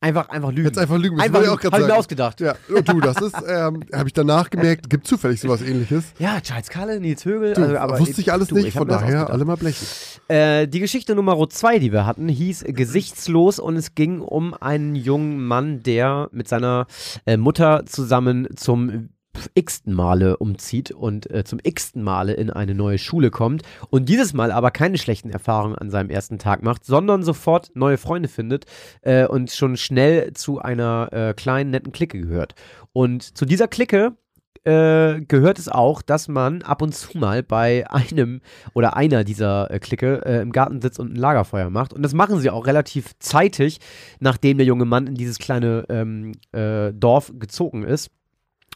Einfach, 0.00 0.28
einfach 0.28 0.50
lügen. 0.50 0.66
Jetzt 0.66 0.78
einfach 0.78 0.98
lügen. 0.98 1.16
Das 1.16 1.26
einfach 1.26 1.42
ich 1.42 1.48
auch 1.48 1.52
Hab 1.52 1.60
gerade 1.60 1.82
ich 1.82 1.88
mir 1.88 1.96
ausgedacht. 1.96 2.40
Ja, 2.40 2.54
und 2.74 2.88
du, 2.88 3.00
das 3.00 3.20
ist, 3.20 3.34
ähm, 3.48 3.84
habe 3.92 4.08
ich 4.08 4.12
danach 4.12 4.50
gemerkt, 4.50 4.90
gibt 4.90 5.06
zufällig 5.06 5.40
sowas 5.40 5.62
ähnliches. 5.62 6.12
Ja, 6.18 6.40
Charles 6.40 6.68
Kalle, 6.68 7.00
Nils 7.00 7.24
Högel. 7.24 7.54
Du, 7.54 7.62
also, 7.62 7.78
aber 7.78 7.98
wusste 7.98 8.20
ich 8.20 8.32
alles 8.32 8.48
du, 8.48 8.56
nicht, 8.56 8.68
ich 8.68 8.74
von 8.74 8.88
daher 8.88 9.30
alle 9.30 9.44
mal 9.44 9.56
blechen. 9.56 9.86
Äh, 10.28 10.66
die 10.68 10.80
Geschichte 10.80 11.14
Nummer 11.14 11.36
zwei, 11.48 11.78
die 11.78 11.92
wir 11.92 12.06
hatten, 12.06 12.28
hieß 12.28 12.64
Gesichtslos 12.68 13.58
und 13.58 13.76
es 13.76 13.94
ging 13.94 14.20
um 14.20 14.54
einen 14.54 14.94
jungen 14.94 15.44
Mann, 15.46 15.82
der 15.82 16.28
mit 16.32 16.48
seiner 16.48 16.86
äh, 17.26 17.36
Mutter 17.36 17.84
zusammen 17.86 18.48
zum 18.56 19.10
x-ten 19.54 19.94
Male 19.94 20.36
umzieht 20.36 20.90
und 20.90 21.30
äh, 21.30 21.44
zum 21.44 21.58
x-ten 21.62 22.02
Male 22.02 22.34
in 22.34 22.50
eine 22.50 22.74
neue 22.74 22.98
Schule 22.98 23.30
kommt 23.30 23.62
und 23.90 24.08
dieses 24.08 24.32
Mal 24.32 24.52
aber 24.52 24.70
keine 24.70 24.98
schlechten 24.98 25.30
Erfahrungen 25.30 25.76
an 25.76 25.90
seinem 25.90 26.10
ersten 26.10 26.38
Tag 26.38 26.62
macht, 26.62 26.84
sondern 26.84 27.22
sofort 27.22 27.70
neue 27.74 27.98
Freunde 27.98 28.28
findet 28.28 28.66
äh, 29.02 29.26
und 29.26 29.50
schon 29.50 29.76
schnell 29.76 30.32
zu 30.34 30.60
einer 30.60 31.08
äh, 31.12 31.34
kleinen, 31.34 31.70
netten 31.70 31.92
Clique 31.92 32.20
gehört. 32.20 32.54
Und 32.92 33.22
zu 33.22 33.44
dieser 33.44 33.68
Clique 33.68 34.16
äh, 34.64 35.22
gehört 35.22 35.58
es 35.58 35.68
auch, 35.68 36.02
dass 36.02 36.28
man 36.28 36.62
ab 36.62 36.82
und 36.82 36.94
zu 36.94 37.16
mal 37.16 37.42
bei 37.42 37.88
einem 37.90 38.40
oder 38.74 38.96
einer 38.96 39.24
dieser 39.24 39.70
äh, 39.70 39.78
Clique 39.78 40.22
äh, 40.24 40.42
im 40.42 40.52
Garten 40.52 40.82
sitzt 40.82 41.00
und 41.00 41.12
ein 41.12 41.16
Lagerfeuer 41.16 41.70
macht. 41.70 41.92
Und 41.92 42.02
das 42.02 42.12
machen 42.12 42.38
sie 42.40 42.50
auch 42.50 42.66
relativ 42.66 43.18
zeitig, 43.18 43.80
nachdem 44.18 44.58
der 44.58 44.66
junge 44.66 44.84
Mann 44.84 45.06
in 45.06 45.14
dieses 45.14 45.38
kleine 45.38 45.86
ähm, 45.88 46.32
äh, 46.52 46.92
Dorf 46.92 47.32
gezogen 47.38 47.84
ist. 47.84 48.10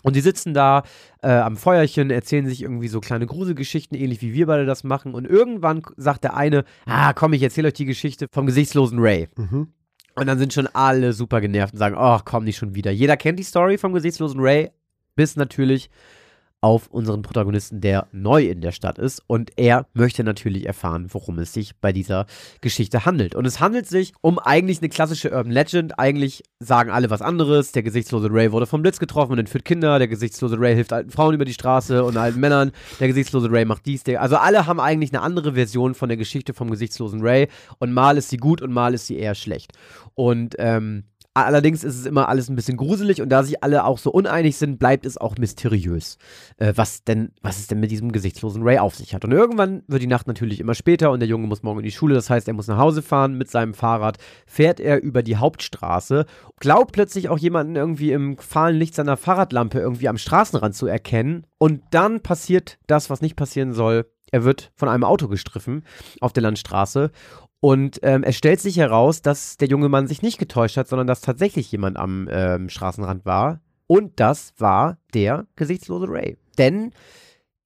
Und 0.04 0.14
die 0.14 0.20
sitzen 0.20 0.54
da 0.54 0.84
äh, 1.22 1.30
am 1.30 1.56
Feuerchen, 1.56 2.10
erzählen 2.10 2.46
sich 2.46 2.62
irgendwie 2.62 2.88
so 2.88 3.00
kleine 3.00 3.26
Gruselgeschichten, 3.26 3.98
ähnlich 3.98 4.20
wie 4.22 4.34
wir 4.34 4.46
beide 4.46 4.66
das 4.66 4.84
machen. 4.84 5.14
Und 5.14 5.26
irgendwann 5.26 5.82
sagt 5.96 6.24
der 6.24 6.36
eine, 6.36 6.64
ah 6.84 7.12
komm, 7.14 7.32
ich 7.32 7.42
erzähle 7.42 7.68
euch 7.68 7.74
die 7.74 7.86
Geschichte 7.86 8.26
vom 8.30 8.46
gesichtslosen 8.46 8.98
Ray. 9.00 9.28
Mhm. 9.36 9.72
Und 10.14 10.26
dann 10.26 10.38
sind 10.38 10.52
schon 10.52 10.68
alle 10.68 11.12
super 11.12 11.40
genervt 11.40 11.72
und 11.72 11.78
sagen, 11.78 11.96
oh, 11.98 12.20
komm 12.24 12.44
nicht 12.44 12.58
schon 12.58 12.74
wieder. 12.74 12.90
Jeder 12.92 13.16
kennt 13.16 13.38
die 13.38 13.44
Story 13.44 13.78
vom 13.78 13.94
gesichtslosen 13.94 14.40
Ray, 14.40 14.70
bis 15.16 15.36
natürlich 15.36 15.90
auf 16.64 16.86
unseren 16.86 17.20
Protagonisten, 17.20 17.82
der 17.82 18.06
neu 18.10 18.46
in 18.46 18.62
der 18.62 18.72
Stadt 18.72 18.98
ist. 18.98 19.22
Und 19.26 19.50
er 19.56 19.86
möchte 19.92 20.24
natürlich 20.24 20.64
erfahren, 20.64 21.08
worum 21.10 21.38
es 21.38 21.52
sich 21.52 21.76
bei 21.76 21.92
dieser 21.92 22.24
Geschichte 22.62 23.04
handelt. 23.04 23.34
Und 23.34 23.44
es 23.44 23.60
handelt 23.60 23.86
sich 23.86 24.14
um 24.22 24.38
eigentlich 24.38 24.78
eine 24.78 24.88
klassische 24.88 25.30
Urban 25.30 25.52
Legend. 25.52 25.98
Eigentlich 25.98 26.42
sagen 26.60 26.90
alle 26.90 27.10
was 27.10 27.20
anderes. 27.20 27.72
Der 27.72 27.82
gesichtslose 27.82 28.28
Ray 28.30 28.50
wurde 28.50 28.64
vom 28.64 28.80
Blitz 28.80 28.98
getroffen 28.98 29.32
und 29.32 29.40
entführt 29.40 29.66
Kinder. 29.66 29.98
Der 29.98 30.08
gesichtslose 30.08 30.58
Ray 30.58 30.74
hilft 30.74 30.94
alten 30.94 31.10
Frauen 31.10 31.34
über 31.34 31.44
die 31.44 31.52
Straße 31.52 32.02
und 32.02 32.16
alten 32.16 32.40
Männern. 32.40 32.72
Der 32.98 33.08
gesichtslose 33.08 33.52
Ray 33.52 33.66
macht 33.66 33.84
dies. 33.84 34.02
Der 34.02 34.22
also 34.22 34.36
alle 34.36 34.66
haben 34.66 34.80
eigentlich 34.80 35.12
eine 35.12 35.20
andere 35.20 35.52
Version 35.52 35.94
von 35.94 36.08
der 36.08 36.16
Geschichte 36.16 36.54
vom 36.54 36.70
gesichtslosen 36.70 37.20
Ray. 37.20 37.48
Und 37.78 37.92
mal 37.92 38.16
ist 38.16 38.30
sie 38.30 38.38
gut 38.38 38.62
und 38.62 38.72
mal 38.72 38.94
ist 38.94 39.06
sie 39.06 39.18
eher 39.18 39.34
schlecht. 39.34 39.72
Und 40.14 40.54
ähm, 40.58 41.04
Allerdings 41.36 41.82
ist 41.82 41.98
es 41.98 42.06
immer 42.06 42.28
alles 42.28 42.48
ein 42.48 42.54
bisschen 42.54 42.76
gruselig 42.76 43.20
und 43.20 43.28
da 43.28 43.42
sich 43.42 43.64
alle 43.64 43.84
auch 43.84 43.98
so 43.98 44.12
uneinig 44.12 44.56
sind, 44.56 44.78
bleibt 44.78 45.04
es 45.04 45.18
auch 45.18 45.36
mysteriös, 45.36 46.16
äh, 46.58 46.72
was 46.76 47.02
denn, 47.02 47.32
was 47.42 47.58
es 47.58 47.66
denn 47.66 47.80
mit 47.80 47.90
diesem 47.90 48.12
gesichtslosen 48.12 48.62
Ray 48.62 48.78
auf 48.78 48.94
sich 48.94 49.14
hat. 49.14 49.24
Und 49.24 49.32
irgendwann 49.32 49.82
wird 49.88 50.00
die 50.00 50.06
Nacht 50.06 50.28
natürlich 50.28 50.60
immer 50.60 50.74
später 50.74 51.10
und 51.10 51.18
der 51.18 51.28
Junge 51.28 51.48
muss 51.48 51.64
morgen 51.64 51.80
in 51.80 51.84
die 51.84 51.90
Schule, 51.90 52.14
das 52.14 52.30
heißt, 52.30 52.46
er 52.46 52.54
muss 52.54 52.68
nach 52.68 52.78
Hause 52.78 53.02
fahren 53.02 53.36
mit 53.36 53.50
seinem 53.50 53.74
Fahrrad, 53.74 54.18
fährt 54.46 54.78
er 54.78 55.02
über 55.02 55.24
die 55.24 55.36
Hauptstraße, 55.36 56.24
glaubt 56.60 56.92
plötzlich 56.92 57.28
auch 57.28 57.38
jemanden 57.38 57.74
irgendwie 57.74 58.12
im 58.12 58.38
fahlen 58.38 58.76
Licht 58.76 58.94
seiner 58.94 59.16
Fahrradlampe 59.16 59.80
irgendwie 59.80 60.08
am 60.08 60.18
Straßenrand 60.18 60.76
zu 60.76 60.86
erkennen 60.86 61.48
und 61.58 61.82
dann 61.90 62.20
passiert 62.20 62.78
das, 62.86 63.10
was 63.10 63.22
nicht 63.22 63.34
passieren 63.34 63.72
soll. 63.72 64.06
Er 64.30 64.42
wird 64.44 64.72
von 64.74 64.88
einem 64.88 65.04
Auto 65.04 65.28
gestriffen 65.28 65.84
auf 66.20 66.32
der 66.32 66.42
Landstraße 66.42 67.12
und 67.64 68.00
ähm, 68.02 68.24
es 68.24 68.36
stellt 68.36 68.60
sich 68.60 68.76
heraus, 68.76 69.22
dass 69.22 69.56
der 69.56 69.68
junge 69.68 69.88
Mann 69.88 70.06
sich 70.06 70.20
nicht 70.20 70.36
getäuscht 70.36 70.76
hat, 70.76 70.86
sondern 70.86 71.06
dass 71.06 71.22
tatsächlich 71.22 71.72
jemand 71.72 71.96
am 71.96 72.28
ähm, 72.30 72.68
Straßenrand 72.68 73.24
war. 73.24 73.62
Und 73.86 74.20
das 74.20 74.52
war 74.58 74.98
der 75.14 75.46
gesichtslose 75.56 76.06
Ray. 76.10 76.36
Denn 76.58 76.92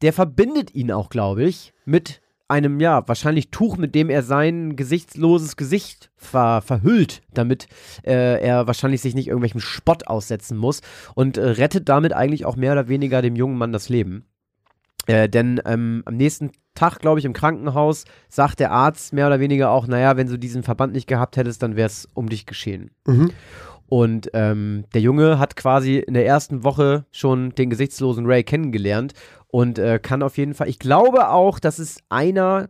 der 0.02 0.12
verbindet 0.12 0.72
ihn 0.72 0.92
auch, 0.92 1.08
glaube 1.08 1.42
ich, 1.42 1.74
mit 1.84 2.20
einem, 2.46 2.78
ja, 2.78 3.08
wahrscheinlich 3.08 3.50
Tuch, 3.50 3.76
mit 3.76 3.96
dem 3.96 4.08
er 4.08 4.22
sein 4.22 4.76
gesichtsloses 4.76 5.56
Gesicht 5.56 6.12
ver 6.14 6.62
verhüllt, 6.62 7.22
damit 7.34 7.66
äh, 8.04 8.40
er 8.40 8.68
wahrscheinlich 8.68 9.00
sich 9.00 9.16
nicht 9.16 9.26
irgendwelchem 9.26 9.58
Spott 9.58 10.06
aussetzen 10.06 10.56
muss 10.56 10.80
und 11.16 11.38
äh, 11.38 11.44
rettet 11.44 11.88
damit 11.88 12.12
eigentlich 12.12 12.46
auch 12.46 12.54
mehr 12.54 12.70
oder 12.70 12.86
weniger 12.86 13.20
dem 13.20 13.34
jungen 13.34 13.58
Mann 13.58 13.72
das 13.72 13.88
Leben. 13.88 14.28
Äh, 15.08 15.28
denn 15.28 15.60
ähm, 15.64 16.02
am 16.04 16.16
nächsten 16.16 16.50
Tag, 16.74 16.98
glaube 16.98 17.18
ich, 17.18 17.24
im 17.24 17.32
Krankenhaus 17.32 18.04
sagt 18.28 18.60
der 18.60 18.70
Arzt 18.70 19.14
mehr 19.14 19.26
oder 19.26 19.40
weniger 19.40 19.70
auch, 19.70 19.86
naja, 19.86 20.16
wenn 20.18 20.28
du 20.28 20.38
diesen 20.38 20.62
Verband 20.62 20.92
nicht 20.92 21.06
gehabt 21.06 21.36
hättest, 21.36 21.62
dann 21.62 21.76
wäre 21.76 21.86
es 21.86 22.06
um 22.12 22.28
dich 22.28 22.44
geschehen. 22.44 22.90
Mhm. 23.06 23.30
Und 23.88 24.30
ähm, 24.34 24.84
der 24.92 25.00
Junge 25.00 25.38
hat 25.38 25.56
quasi 25.56 25.96
in 25.96 26.12
der 26.12 26.26
ersten 26.26 26.62
Woche 26.62 27.06
schon 27.10 27.54
den 27.54 27.70
gesichtslosen 27.70 28.26
Ray 28.26 28.44
kennengelernt 28.44 29.14
und 29.46 29.78
äh, 29.78 29.98
kann 29.98 30.22
auf 30.22 30.36
jeden 30.36 30.52
Fall, 30.52 30.68
ich 30.68 30.78
glaube 30.78 31.30
auch, 31.30 31.58
dass 31.58 31.78
es 31.78 31.96
einer 32.10 32.68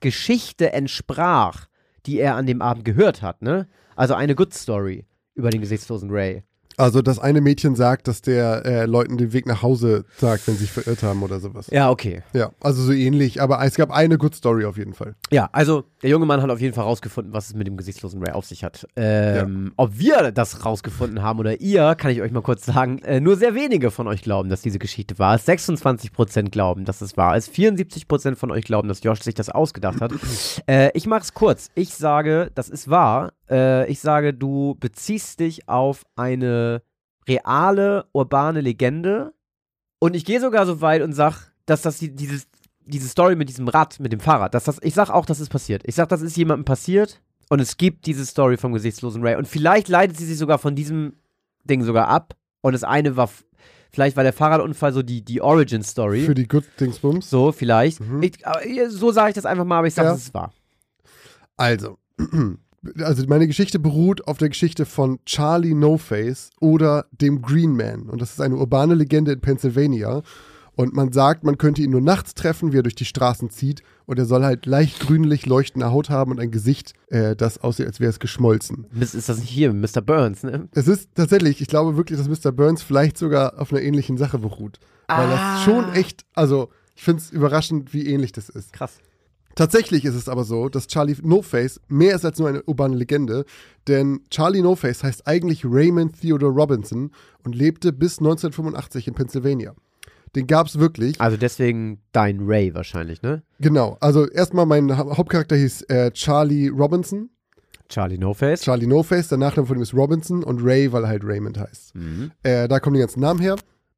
Geschichte 0.00 0.72
entsprach, 0.72 1.66
die 2.04 2.18
er 2.18 2.34
an 2.34 2.46
dem 2.46 2.62
Abend 2.62 2.84
gehört 2.84 3.22
hat, 3.22 3.42
ne? 3.42 3.68
Also 3.94 4.14
eine 4.14 4.34
Good 4.34 4.54
Story 4.54 5.06
über 5.34 5.50
den 5.50 5.60
gesichtslosen 5.60 6.10
Ray. 6.10 6.42
Also 6.76 7.02
das 7.02 7.18
eine 7.18 7.40
Mädchen 7.40 7.74
sagt, 7.74 8.08
dass 8.08 8.22
der 8.22 8.64
äh, 8.64 8.86
Leuten 8.86 9.18
den 9.18 9.32
Weg 9.32 9.46
nach 9.46 9.62
Hause 9.62 10.04
sagt, 10.16 10.46
wenn 10.46 10.54
sie 10.54 10.62
sich 10.62 10.70
verirrt 10.70 11.02
haben 11.02 11.22
oder 11.22 11.40
sowas. 11.40 11.66
Ja, 11.70 11.90
okay. 11.90 12.22
Ja, 12.32 12.52
also 12.60 12.82
so 12.82 12.92
ähnlich, 12.92 13.42
aber 13.42 13.62
es 13.64 13.74
gab 13.74 13.90
eine 13.90 14.16
Good 14.16 14.34
Story 14.34 14.64
auf 14.64 14.76
jeden 14.78 14.94
Fall. 14.94 15.14
Ja, 15.30 15.48
also 15.52 15.84
der 16.02 16.10
junge 16.10 16.26
Mann 16.26 16.40
hat 16.40 16.50
auf 16.50 16.60
jeden 16.60 16.74
Fall 16.74 16.84
rausgefunden, 16.84 17.32
was 17.32 17.48
es 17.48 17.54
mit 17.54 17.66
dem 17.66 17.76
gesichtslosen 17.76 18.22
Ray 18.22 18.32
auf 18.32 18.46
sich 18.46 18.64
hat. 18.64 18.86
Ähm, 18.96 19.72
Ob 19.76 19.98
wir 19.98 20.32
das 20.32 20.64
rausgefunden 20.64 21.22
haben 21.22 21.38
oder 21.38 21.60
ihr, 21.60 21.94
kann 21.96 22.10
ich 22.10 22.22
euch 22.22 22.32
mal 22.32 22.42
kurz 22.42 22.64
sagen. 22.64 23.00
Äh, 23.00 23.20
nur 23.20 23.36
sehr 23.36 23.54
wenige 23.54 23.90
von 23.90 24.06
euch 24.08 24.22
glauben, 24.22 24.48
dass 24.48 24.62
diese 24.62 24.78
Geschichte 24.78 25.18
wahr 25.18 25.34
ist. 25.34 25.48
26% 25.48 26.50
glauben, 26.50 26.84
dass 26.84 27.00
es 27.00 27.16
wahr 27.16 27.36
ist. 27.36 27.52
74% 27.52 28.36
von 28.36 28.50
euch 28.50 28.64
glauben, 28.64 28.88
dass 28.88 29.02
Josh 29.02 29.20
sich 29.20 29.34
das 29.34 29.50
ausgedacht 29.50 30.00
hat. 30.00 30.12
äh, 30.66 30.90
ich 30.94 31.06
mach's 31.06 31.34
kurz. 31.34 31.68
Ich 31.74 31.94
sage, 31.94 32.50
das 32.54 32.68
ist 32.68 32.88
wahr. 32.88 33.32
Äh, 33.50 33.90
ich 33.90 34.00
sage, 34.00 34.32
du 34.32 34.76
beziehst 34.78 35.40
dich 35.40 35.68
auf 35.68 36.04
eine 36.16 36.69
reale, 37.28 38.06
urbane 38.12 38.60
Legende. 38.60 39.32
Und 39.98 40.14
ich 40.14 40.24
gehe 40.24 40.40
sogar 40.40 40.66
so 40.66 40.80
weit 40.80 41.02
und 41.02 41.12
sag, 41.12 41.52
dass 41.66 41.82
das 41.82 41.98
die, 41.98 42.14
dieses 42.14 42.46
diese 42.86 43.08
Story 43.08 43.36
mit 43.36 43.48
diesem 43.48 43.68
Rad, 43.68 44.00
mit 44.00 44.12
dem 44.12 44.18
Fahrrad, 44.18 44.52
dass 44.54 44.64
das, 44.64 44.78
ich 44.82 44.94
sag 44.94 45.10
auch, 45.10 45.24
das 45.24 45.38
ist 45.38 45.48
passiert. 45.50 45.82
Ich 45.84 45.94
sag, 45.94 46.08
das 46.08 46.22
ist 46.22 46.36
jemandem 46.36 46.64
passiert 46.64 47.20
und 47.48 47.60
es 47.60 47.76
gibt 47.76 48.06
diese 48.06 48.26
Story 48.26 48.56
vom 48.56 48.72
gesichtslosen 48.72 49.22
Ray. 49.22 49.36
Und 49.36 49.46
vielleicht 49.46 49.88
leitet 49.88 50.16
sie 50.16 50.24
sich 50.26 50.38
sogar 50.38 50.58
von 50.58 50.74
diesem 50.74 51.14
Ding 51.64 51.84
sogar 51.84 52.08
ab. 52.08 52.34
Und 52.62 52.72
das 52.72 52.82
eine 52.82 53.16
war, 53.16 53.30
vielleicht 53.92 54.16
war 54.16 54.24
der 54.24 54.32
Fahrradunfall 54.32 54.92
so 54.92 55.02
die, 55.02 55.22
die 55.24 55.40
Origin-Story. 55.40 56.24
Für 56.24 56.34
die 56.34 56.48
Good 56.48 56.64
Dingsbums. 56.80 57.30
So, 57.30 57.52
vielleicht. 57.52 58.00
Mhm. 58.00 58.22
Ich, 58.24 58.38
so 58.88 59.12
sage 59.12 59.28
ich 59.30 59.34
das 59.36 59.46
einfach 59.46 59.64
mal, 59.64 59.78
aber 59.78 59.86
ich 59.86 59.94
sage, 59.94 60.08
Ja. 60.08 60.14
es 60.14 60.22
ist 60.22 60.34
wahr. 60.34 60.52
Also, 61.56 61.98
also 63.02 63.24
meine 63.26 63.46
Geschichte 63.46 63.78
beruht 63.78 64.26
auf 64.26 64.38
der 64.38 64.48
Geschichte 64.48 64.86
von 64.86 65.18
Charlie 65.26 65.74
No 65.74 65.98
Face 65.98 66.50
oder 66.60 67.06
dem 67.12 67.42
Green 67.42 67.76
Man. 67.76 68.08
Und 68.08 68.20
das 68.20 68.30
ist 68.32 68.40
eine 68.40 68.56
urbane 68.56 68.94
Legende 68.94 69.32
in 69.32 69.40
Pennsylvania. 69.40 70.22
Und 70.76 70.94
man 70.94 71.12
sagt, 71.12 71.44
man 71.44 71.58
könnte 71.58 71.82
ihn 71.82 71.90
nur 71.90 72.00
nachts 72.00 72.32
treffen, 72.32 72.72
wie 72.72 72.78
er 72.78 72.82
durch 72.82 72.94
die 72.94 73.04
Straßen 73.04 73.50
zieht. 73.50 73.82
Und 74.06 74.18
er 74.18 74.24
soll 74.24 74.44
halt 74.44 74.64
leicht 74.64 75.00
grünlich 75.00 75.44
leuchtende 75.44 75.90
Haut 75.90 76.08
haben 76.08 76.30
und 76.30 76.40
ein 76.40 76.50
Gesicht, 76.50 76.94
äh, 77.08 77.36
das 77.36 77.58
aussieht, 77.58 77.86
als 77.86 78.00
wäre 78.00 78.08
es 78.08 78.18
geschmolzen. 78.18 78.86
Ist 78.98 79.28
das 79.28 79.38
nicht 79.40 79.50
hier, 79.50 79.74
Mr. 79.74 80.00
Burns, 80.00 80.42
ne? 80.42 80.68
Es 80.72 80.88
ist 80.88 81.10
tatsächlich, 81.14 81.60
ich 81.60 81.68
glaube 81.68 81.96
wirklich, 81.98 82.18
dass 82.18 82.28
Mr. 82.28 82.50
Burns 82.50 82.82
vielleicht 82.82 83.18
sogar 83.18 83.60
auf 83.60 83.72
einer 83.72 83.82
ähnlichen 83.82 84.16
Sache 84.16 84.38
beruht. 84.38 84.78
Weil 85.06 85.26
Ah. 85.26 85.56
das 85.56 85.64
schon 85.64 85.92
echt, 85.92 86.24
also 86.34 86.70
ich 86.94 87.02
finde 87.02 87.20
es 87.22 87.30
überraschend, 87.30 87.92
wie 87.92 88.06
ähnlich 88.06 88.32
das 88.32 88.48
ist. 88.48 88.72
Krass. 88.72 88.98
Tatsächlich 89.60 90.06
ist 90.06 90.14
es 90.14 90.26
aber 90.26 90.44
so, 90.44 90.70
dass 90.70 90.86
Charlie 90.86 91.18
No 91.22 91.42
Face 91.42 91.82
mehr 91.86 92.16
ist 92.16 92.24
als 92.24 92.38
nur 92.38 92.48
eine 92.48 92.62
urbane 92.62 92.96
Legende, 92.96 93.44
denn 93.88 94.22
Charlie 94.30 94.62
No 94.62 94.74
Face 94.74 95.04
heißt 95.04 95.26
eigentlich 95.26 95.66
Raymond 95.66 96.18
Theodore 96.18 96.50
Robinson 96.50 97.10
und 97.44 97.54
lebte 97.54 97.92
bis 97.92 98.20
1985 98.20 99.08
in 99.08 99.14
Pennsylvania. 99.14 99.74
Den 100.34 100.46
gab 100.46 100.68
es 100.68 100.78
wirklich. 100.78 101.20
Also 101.20 101.36
deswegen 101.36 102.00
dein 102.12 102.38
Ray 102.40 102.74
wahrscheinlich, 102.74 103.20
ne? 103.20 103.42
Genau. 103.58 103.98
Also 104.00 104.26
erstmal 104.30 104.64
mein 104.64 104.96
ha 104.96 105.18
Hauptcharakter 105.18 105.56
hieß 105.56 105.82
äh, 105.90 106.10
Charlie 106.12 106.68
Robinson. 106.68 107.28
Charlie 107.90 108.16
No 108.16 108.32
Face. 108.32 108.62
Charlie 108.62 108.86
No 108.86 109.02
Face, 109.02 109.28
der 109.28 109.36
Nachname 109.36 109.66
von 109.66 109.76
ihm 109.76 109.82
ist 109.82 109.92
Robinson 109.92 110.42
und 110.42 110.64
Ray, 110.64 110.90
weil 110.90 111.04
er 111.04 111.10
halt 111.10 111.22
Raymond 111.22 111.58
heißt. 111.58 111.94
Mhm. 111.96 112.30
Äh, 112.44 112.66
da 112.66 112.80
kommen 112.80 112.94
die 112.94 113.00
ganzen 113.00 113.20
Namen 113.20 113.40
her. 113.40 113.56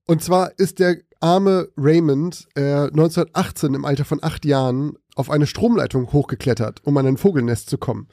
Und 0.08 0.24
zwar 0.24 0.58
ist 0.58 0.80
der 0.80 0.96
arme 1.20 1.68
Raymond 1.76 2.48
äh, 2.56 2.88
1918 2.88 3.74
im 3.74 3.84
Alter 3.84 4.04
von 4.04 4.18
acht 4.22 4.44
Jahren 4.44 4.96
auf 5.14 5.30
eine 5.30 5.46
Stromleitung 5.46 6.12
hochgeklettert, 6.12 6.80
um 6.84 6.96
an 6.96 7.06
ein 7.06 7.16
Vogelnest 7.16 7.68
zu 7.68 7.78
kommen. 7.78 8.08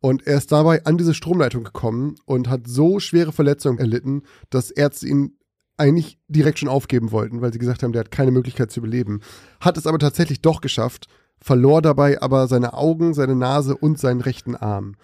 Und 0.00 0.26
er 0.26 0.38
ist 0.38 0.52
dabei 0.52 0.84
an 0.84 0.96
diese 0.96 1.14
Stromleitung 1.14 1.64
gekommen 1.64 2.16
und 2.24 2.48
hat 2.48 2.66
so 2.66 3.00
schwere 3.00 3.32
Verletzungen 3.32 3.78
erlitten, 3.78 4.22
dass 4.50 4.70
Ärzte 4.70 5.06
ihn 5.06 5.36
eigentlich 5.76 6.18
direkt 6.28 6.58
schon 6.58 6.68
aufgeben 6.68 7.12
wollten, 7.12 7.40
weil 7.40 7.52
sie 7.52 7.58
gesagt 7.58 7.82
haben, 7.82 7.92
der 7.92 8.00
hat 8.00 8.10
keine 8.10 8.32
Möglichkeit 8.32 8.70
zu 8.70 8.80
überleben. 8.80 9.20
Hat 9.60 9.76
es 9.78 9.86
aber 9.86 9.98
tatsächlich 9.98 10.42
doch 10.42 10.60
geschafft, 10.60 11.06
verlor 11.40 11.82
dabei 11.82 12.20
aber 12.20 12.48
seine 12.48 12.74
Augen, 12.74 13.14
seine 13.14 13.36
Nase 13.36 13.76
und 13.76 13.98
seinen 13.98 14.20
rechten 14.20 14.56
Arm. 14.56 14.96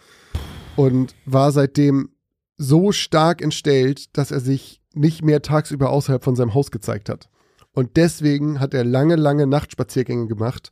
Und 0.76 1.14
war 1.24 1.52
seitdem 1.52 2.10
so 2.56 2.90
stark 2.92 3.40
entstellt, 3.40 4.16
dass 4.16 4.32
er 4.32 4.40
sich 4.40 4.80
nicht 4.94 5.22
mehr 5.22 5.42
tagsüber 5.42 5.90
außerhalb 5.90 6.24
von 6.24 6.36
seinem 6.36 6.54
Haus 6.54 6.70
gezeigt 6.70 7.08
hat. 7.08 7.28
Und 7.72 7.96
deswegen 7.96 8.60
hat 8.60 8.74
er 8.74 8.84
lange, 8.84 9.16
lange 9.16 9.46
Nachtspaziergänge 9.46 10.28
gemacht, 10.28 10.70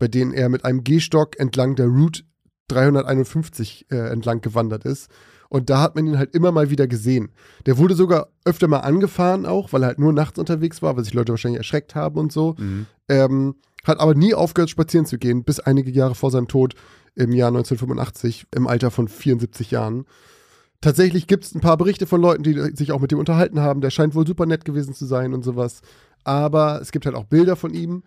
bei 0.00 0.08
denen 0.08 0.32
er 0.32 0.48
mit 0.48 0.64
einem 0.64 0.82
Gehstock 0.82 1.38
entlang 1.38 1.76
der 1.76 1.86
Route 1.86 2.22
351 2.68 3.86
äh, 3.90 3.96
entlang 4.10 4.40
gewandert 4.40 4.84
ist. 4.84 5.08
Und 5.48 5.68
da 5.68 5.80
hat 5.80 5.94
man 5.94 6.06
ihn 6.06 6.18
halt 6.18 6.34
immer 6.34 6.52
mal 6.52 6.70
wieder 6.70 6.86
gesehen. 6.86 7.30
Der 7.66 7.76
wurde 7.76 7.94
sogar 7.94 8.28
öfter 8.44 8.66
mal 8.66 8.78
angefahren 8.78 9.46
auch, 9.46 9.72
weil 9.72 9.82
er 9.82 9.88
halt 9.88 9.98
nur 9.98 10.12
nachts 10.12 10.38
unterwegs 10.38 10.80
war, 10.80 10.96
weil 10.96 11.04
sich 11.04 11.12
Leute 11.12 11.32
wahrscheinlich 11.32 11.58
erschreckt 11.58 11.94
haben 11.94 12.18
und 12.18 12.32
so. 12.32 12.54
Mhm. 12.58 12.86
Ähm, 13.08 13.54
hat 13.84 14.00
aber 14.00 14.14
nie 14.14 14.32
aufgehört, 14.32 14.70
spazieren 14.70 15.06
zu 15.06 15.18
gehen, 15.18 15.44
bis 15.44 15.60
einige 15.60 15.90
Jahre 15.90 16.14
vor 16.14 16.30
seinem 16.30 16.48
Tod 16.48 16.74
im 17.14 17.32
Jahr 17.32 17.48
1985, 17.48 18.46
im 18.54 18.68
Alter 18.68 18.90
von 18.90 19.08
74 19.08 19.72
Jahren. 19.72 20.06
Tatsächlich 20.80 21.26
gibt 21.26 21.44
es 21.44 21.54
ein 21.54 21.60
paar 21.60 21.76
Berichte 21.76 22.06
von 22.06 22.20
Leuten, 22.22 22.42
die 22.42 22.54
sich 22.74 22.92
auch 22.92 23.00
mit 23.00 23.12
ihm 23.12 23.18
unterhalten 23.18 23.60
haben. 23.60 23.80
Der 23.80 23.90
scheint 23.90 24.14
wohl 24.14 24.26
super 24.26 24.46
nett 24.46 24.64
gewesen 24.64 24.94
zu 24.94 25.04
sein 25.04 25.34
und 25.34 25.42
sowas. 25.42 25.82
Aber 26.24 26.80
es 26.80 26.92
gibt 26.92 27.04
halt 27.04 27.16
auch 27.16 27.24
Bilder 27.24 27.56
von 27.56 27.74
ihm 27.74 28.02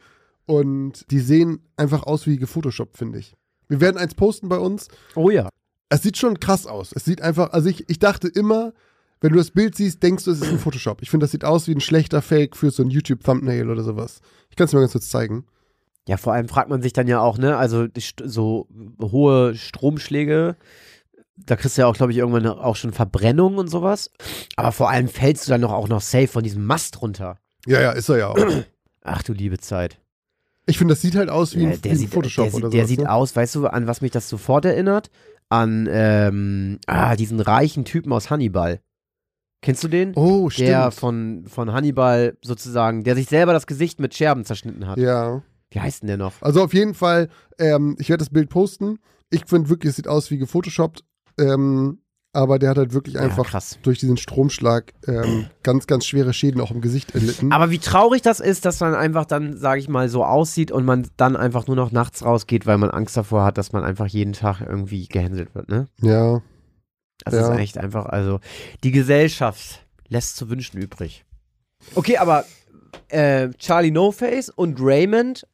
und 0.46 1.10
die 1.12 1.20
sehen 1.20 1.60
einfach 1.78 2.04
aus 2.04 2.28
wie 2.28 2.38
gefotoshoppt, 2.38 2.98
finde 2.98 3.20
ich. 3.20 3.36
Wir 3.68 3.82
werden 3.82 3.98
eins 3.98 4.16
posten 4.16 4.50
bei 4.50 4.58
uns. 4.58 4.88
Oh 5.16 5.30
ja. 5.30 5.50
Es 5.90 6.02
sieht 6.02 6.18
schon 6.18 6.40
krass 6.40 6.68
aus. 6.68 6.92
Es 6.94 7.06
sieht 7.06 7.22
einfach, 7.22 7.52
also 7.52 7.70
ich, 7.70 7.90
ich 7.90 8.00
dachte 8.00 8.28
immer, 8.28 8.74
wenn 9.22 9.32
du 9.32 9.38
das 9.38 9.52
Bild 9.52 9.76
siehst, 9.76 10.04
denkst 10.04 10.26
du, 10.26 10.32
es 10.32 10.42
ist 10.42 10.50
ein 10.50 10.60
Photoshop. 10.60 11.02
Ich 11.02 11.10
finde, 11.10 11.24
das 11.24 11.32
sieht 11.32 11.46
aus 11.46 11.68
wie 11.68 11.74
ein 11.74 11.80
schlechter 11.82 12.22
Fake 12.22 12.58
für 12.58 12.72
so 12.72 12.84
ein 12.84 12.90
YouTube-Thumbnail 12.90 13.70
oder 13.70 13.84
sowas. 13.84 14.20
Ich 14.50 14.56
kann 14.56 14.66
es 14.66 14.74
mir 14.74 14.82
ganz 14.82 14.92
kurz 14.92 15.10
zeigen. 15.10 15.46
Ja, 16.08 16.18
vor 16.18 16.34
allem 16.34 16.50
fragt 16.50 16.70
man 16.70 16.82
sich 16.82 16.92
dann 16.92 17.08
ja 17.08 17.22
auch, 17.22 17.38
ne, 17.38 17.56
also 17.56 17.88
so 18.26 18.68
hohe 19.02 19.56
Stromschläge, 19.56 20.58
da 21.38 21.56
kriegst 21.56 21.78
du 21.78 21.84
ja 21.84 21.88
auch, 21.88 21.96
glaube 21.96 22.12
ich, 22.12 22.18
irgendwann 22.18 22.46
auch 22.48 22.76
schon 22.76 22.92
Verbrennung 22.92 23.58
und 23.58 23.70
sowas. 23.70 24.12
Aber 24.56 24.72
vor 24.72 24.90
allem 24.90 25.08
fällst 25.08 25.48
du 25.48 25.52
dann 25.52 25.62
doch 25.62 25.72
auch 25.72 25.88
noch 25.88 26.02
safe 26.02 26.28
von 26.28 26.44
diesem 26.44 26.66
Mast 26.66 27.02
runter. 27.02 27.38
Ja, 27.66 27.82
ja, 27.82 27.92
ist 27.92 28.10
er 28.10 28.18
ja 28.18 28.28
auch. 28.28 28.38
Ach 29.04 29.24
du 29.24 29.34
liebe 29.34 29.58
Zeit. 29.58 30.03
Ich 30.66 30.78
finde, 30.78 30.94
das 30.94 31.02
sieht 31.02 31.16
halt 31.16 31.30
aus 31.30 31.56
wie 31.56 31.66
ein, 31.66 31.74
wie 31.74 31.78
der 31.78 31.92
ein 31.92 31.98
sieht, 31.98 32.14
Photoshop 32.14 32.46
der, 32.46 32.56
oder 32.56 32.70
der 32.70 32.82
sowas. 32.82 32.90
sieht 32.90 33.00
ne? 33.02 33.12
aus, 33.12 33.36
weißt 33.36 33.56
du, 33.56 33.68
an 33.68 33.88
was 33.88 34.02
mich 34.02 34.12
das 34.12 34.30
sofort 34.30 34.66
erinnert? 34.66 35.10
An 35.50 35.88
ähm, 35.92 36.80
ah, 36.88 37.16
diesen 37.16 37.40
reichen 37.40 37.86
Typen 37.86 38.14
aus 38.14 38.30
Hannibal. 38.30 38.80
Kennst 39.62 39.84
du 39.84 39.88
den? 39.88 40.14
Oh, 40.16 40.50
stimmt. 40.50 40.70
der 40.70 40.92
von, 40.92 41.46
von 41.48 41.72
Hannibal 41.72 42.38
sozusagen, 42.44 43.04
der 43.04 43.16
sich 43.16 43.28
selber 43.28 43.54
das 43.54 43.68
Gesicht 43.68 44.00
mit 44.00 44.14
Scherben 44.14 44.46
zerschnitten 44.46 44.88
hat. 44.88 44.98
ja. 44.98 45.42
Wie 45.74 45.80
heißt 45.80 46.04
denn 46.04 46.08
der 46.08 46.18
noch? 46.18 46.40
Also 46.42 46.62
auf 46.64 46.74
jeden 46.76 46.94
Fall, 46.94 47.30
ähm, 47.58 47.96
ich 47.98 48.10
werde 48.10 48.20
das 48.20 48.30
Bild 48.30 48.50
posten. 48.50 49.00
Ich 49.32 49.46
finde 49.48 49.70
wirklich, 49.70 49.90
es 49.90 49.96
sieht 49.96 50.08
aus 50.08 50.30
wie 50.30 50.38
gefotoshoppt. 50.38 51.04
Ähm, 51.40 52.03
aber 52.34 52.60
der 52.60 52.72
hat 52.72 52.78
halt 52.78 52.94
wirklich 52.94 53.16
Ja, 53.16 53.22
einfach 53.22 53.46
krass. 53.48 53.78
durch 53.84 54.00
diesen 54.00 54.18
Stromschlag 54.18 54.94
ähm, 55.08 55.46
ganz, 55.62 55.88
ganz 55.88 56.06
schwere 56.06 56.34
Schäden 56.34 56.60
auch 56.60 56.72
im 56.72 56.82
Gesicht 56.82 57.14
erlitten. 57.16 57.52
Aber 57.54 57.70
wie 57.70 57.80
traurig 57.80 58.22
das 58.24 58.40
ist, 58.40 58.66
dass 58.66 58.80
man 58.80 58.96
einfach 58.96 59.26
dann, 59.26 59.56
sage 59.58 59.80
ich 59.80 59.88
mal, 59.88 60.10
so 60.10 60.26
aussieht 60.26 60.72
und 60.72 60.84
man 60.84 61.08
dann 61.16 61.36
einfach 61.36 61.68
nur 61.68 61.76
noch 61.76 61.92
nachts 61.92 62.26
rausgeht, 62.26 62.66
weil 62.66 62.78
man 62.80 62.90
Angst 62.90 63.16
davor 63.16 63.46
hat, 63.46 63.58
dass 63.58 63.72
man 63.72 63.84
einfach 63.84 64.08
jeden 64.08 64.34
Tag 64.34 64.62
irgendwie 64.62 65.08
gehänselt 65.08 65.54
wird, 65.56 65.70
ne? 65.70 65.88
ja. 66.02 66.42
Das 67.26 67.36
Ja. 67.36 67.54
ist 67.54 67.60
echt 67.60 67.78
einfach, 67.78 68.08
also 68.08 68.40
die 68.84 68.92
Gesellschaft 68.92 69.86
lässt 70.10 70.36
zu 70.36 70.50
wünschen 70.50 70.78
übrig. 70.82 71.24
Okay, 71.96 72.18
aber 72.18 72.44
äh, 73.10 73.50
Charlie 73.60 73.92
No 73.92 74.12
Face 74.12 74.50
und 74.50 74.78
Raymond, 74.82 75.48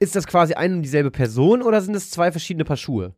ist 0.00 0.16
das 0.16 0.26
quasi 0.26 0.54
eine 0.54 0.74
und 0.74 0.82
dieselbe 0.82 1.10
Person 1.12 1.62
oder 1.62 1.80
sind 1.82 1.94
es 1.94 2.10
zwei 2.10 2.32
verschiedene 2.32 2.64
Paar 2.64 2.76
Schuhe? 2.78 3.14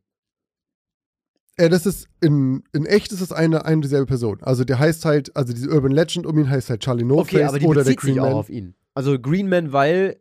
Äh, 1.56 1.68
das 1.68 1.86
ist 1.86 2.08
in, 2.20 2.62
in 2.72 2.86
echt 2.86 3.12
ist 3.12 3.20
es 3.20 3.32
eine, 3.32 3.64
eine 3.64 3.76
und 3.76 3.82
dieselbe 3.82 4.06
Person. 4.06 4.38
Also 4.42 4.64
der 4.64 4.78
heißt 4.78 5.04
halt, 5.04 5.36
also 5.36 5.52
diese 5.52 5.68
Urban 5.70 5.92
Legend 5.92 6.26
um 6.26 6.38
ihn 6.38 6.48
heißt 6.50 6.70
halt 6.70 6.80
Charlie 6.80 7.04
No 7.04 7.18
Okay, 7.18 7.42
aber 7.44 7.58
die 7.58 7.66
oder 7.66 7.82
der 7.84 7.90
bezieht 7.90 8.00
sich 8.00 8.10
Green 8.14 8.20
auch 8.20 8.28
Man. 8.28 8.34
auf 8.34 8.50
ihn. 8.50 8.74
Also 8.94 9.18
Green 9.18 9.48
Man, 9.48 9.72
weil 9.72 10.16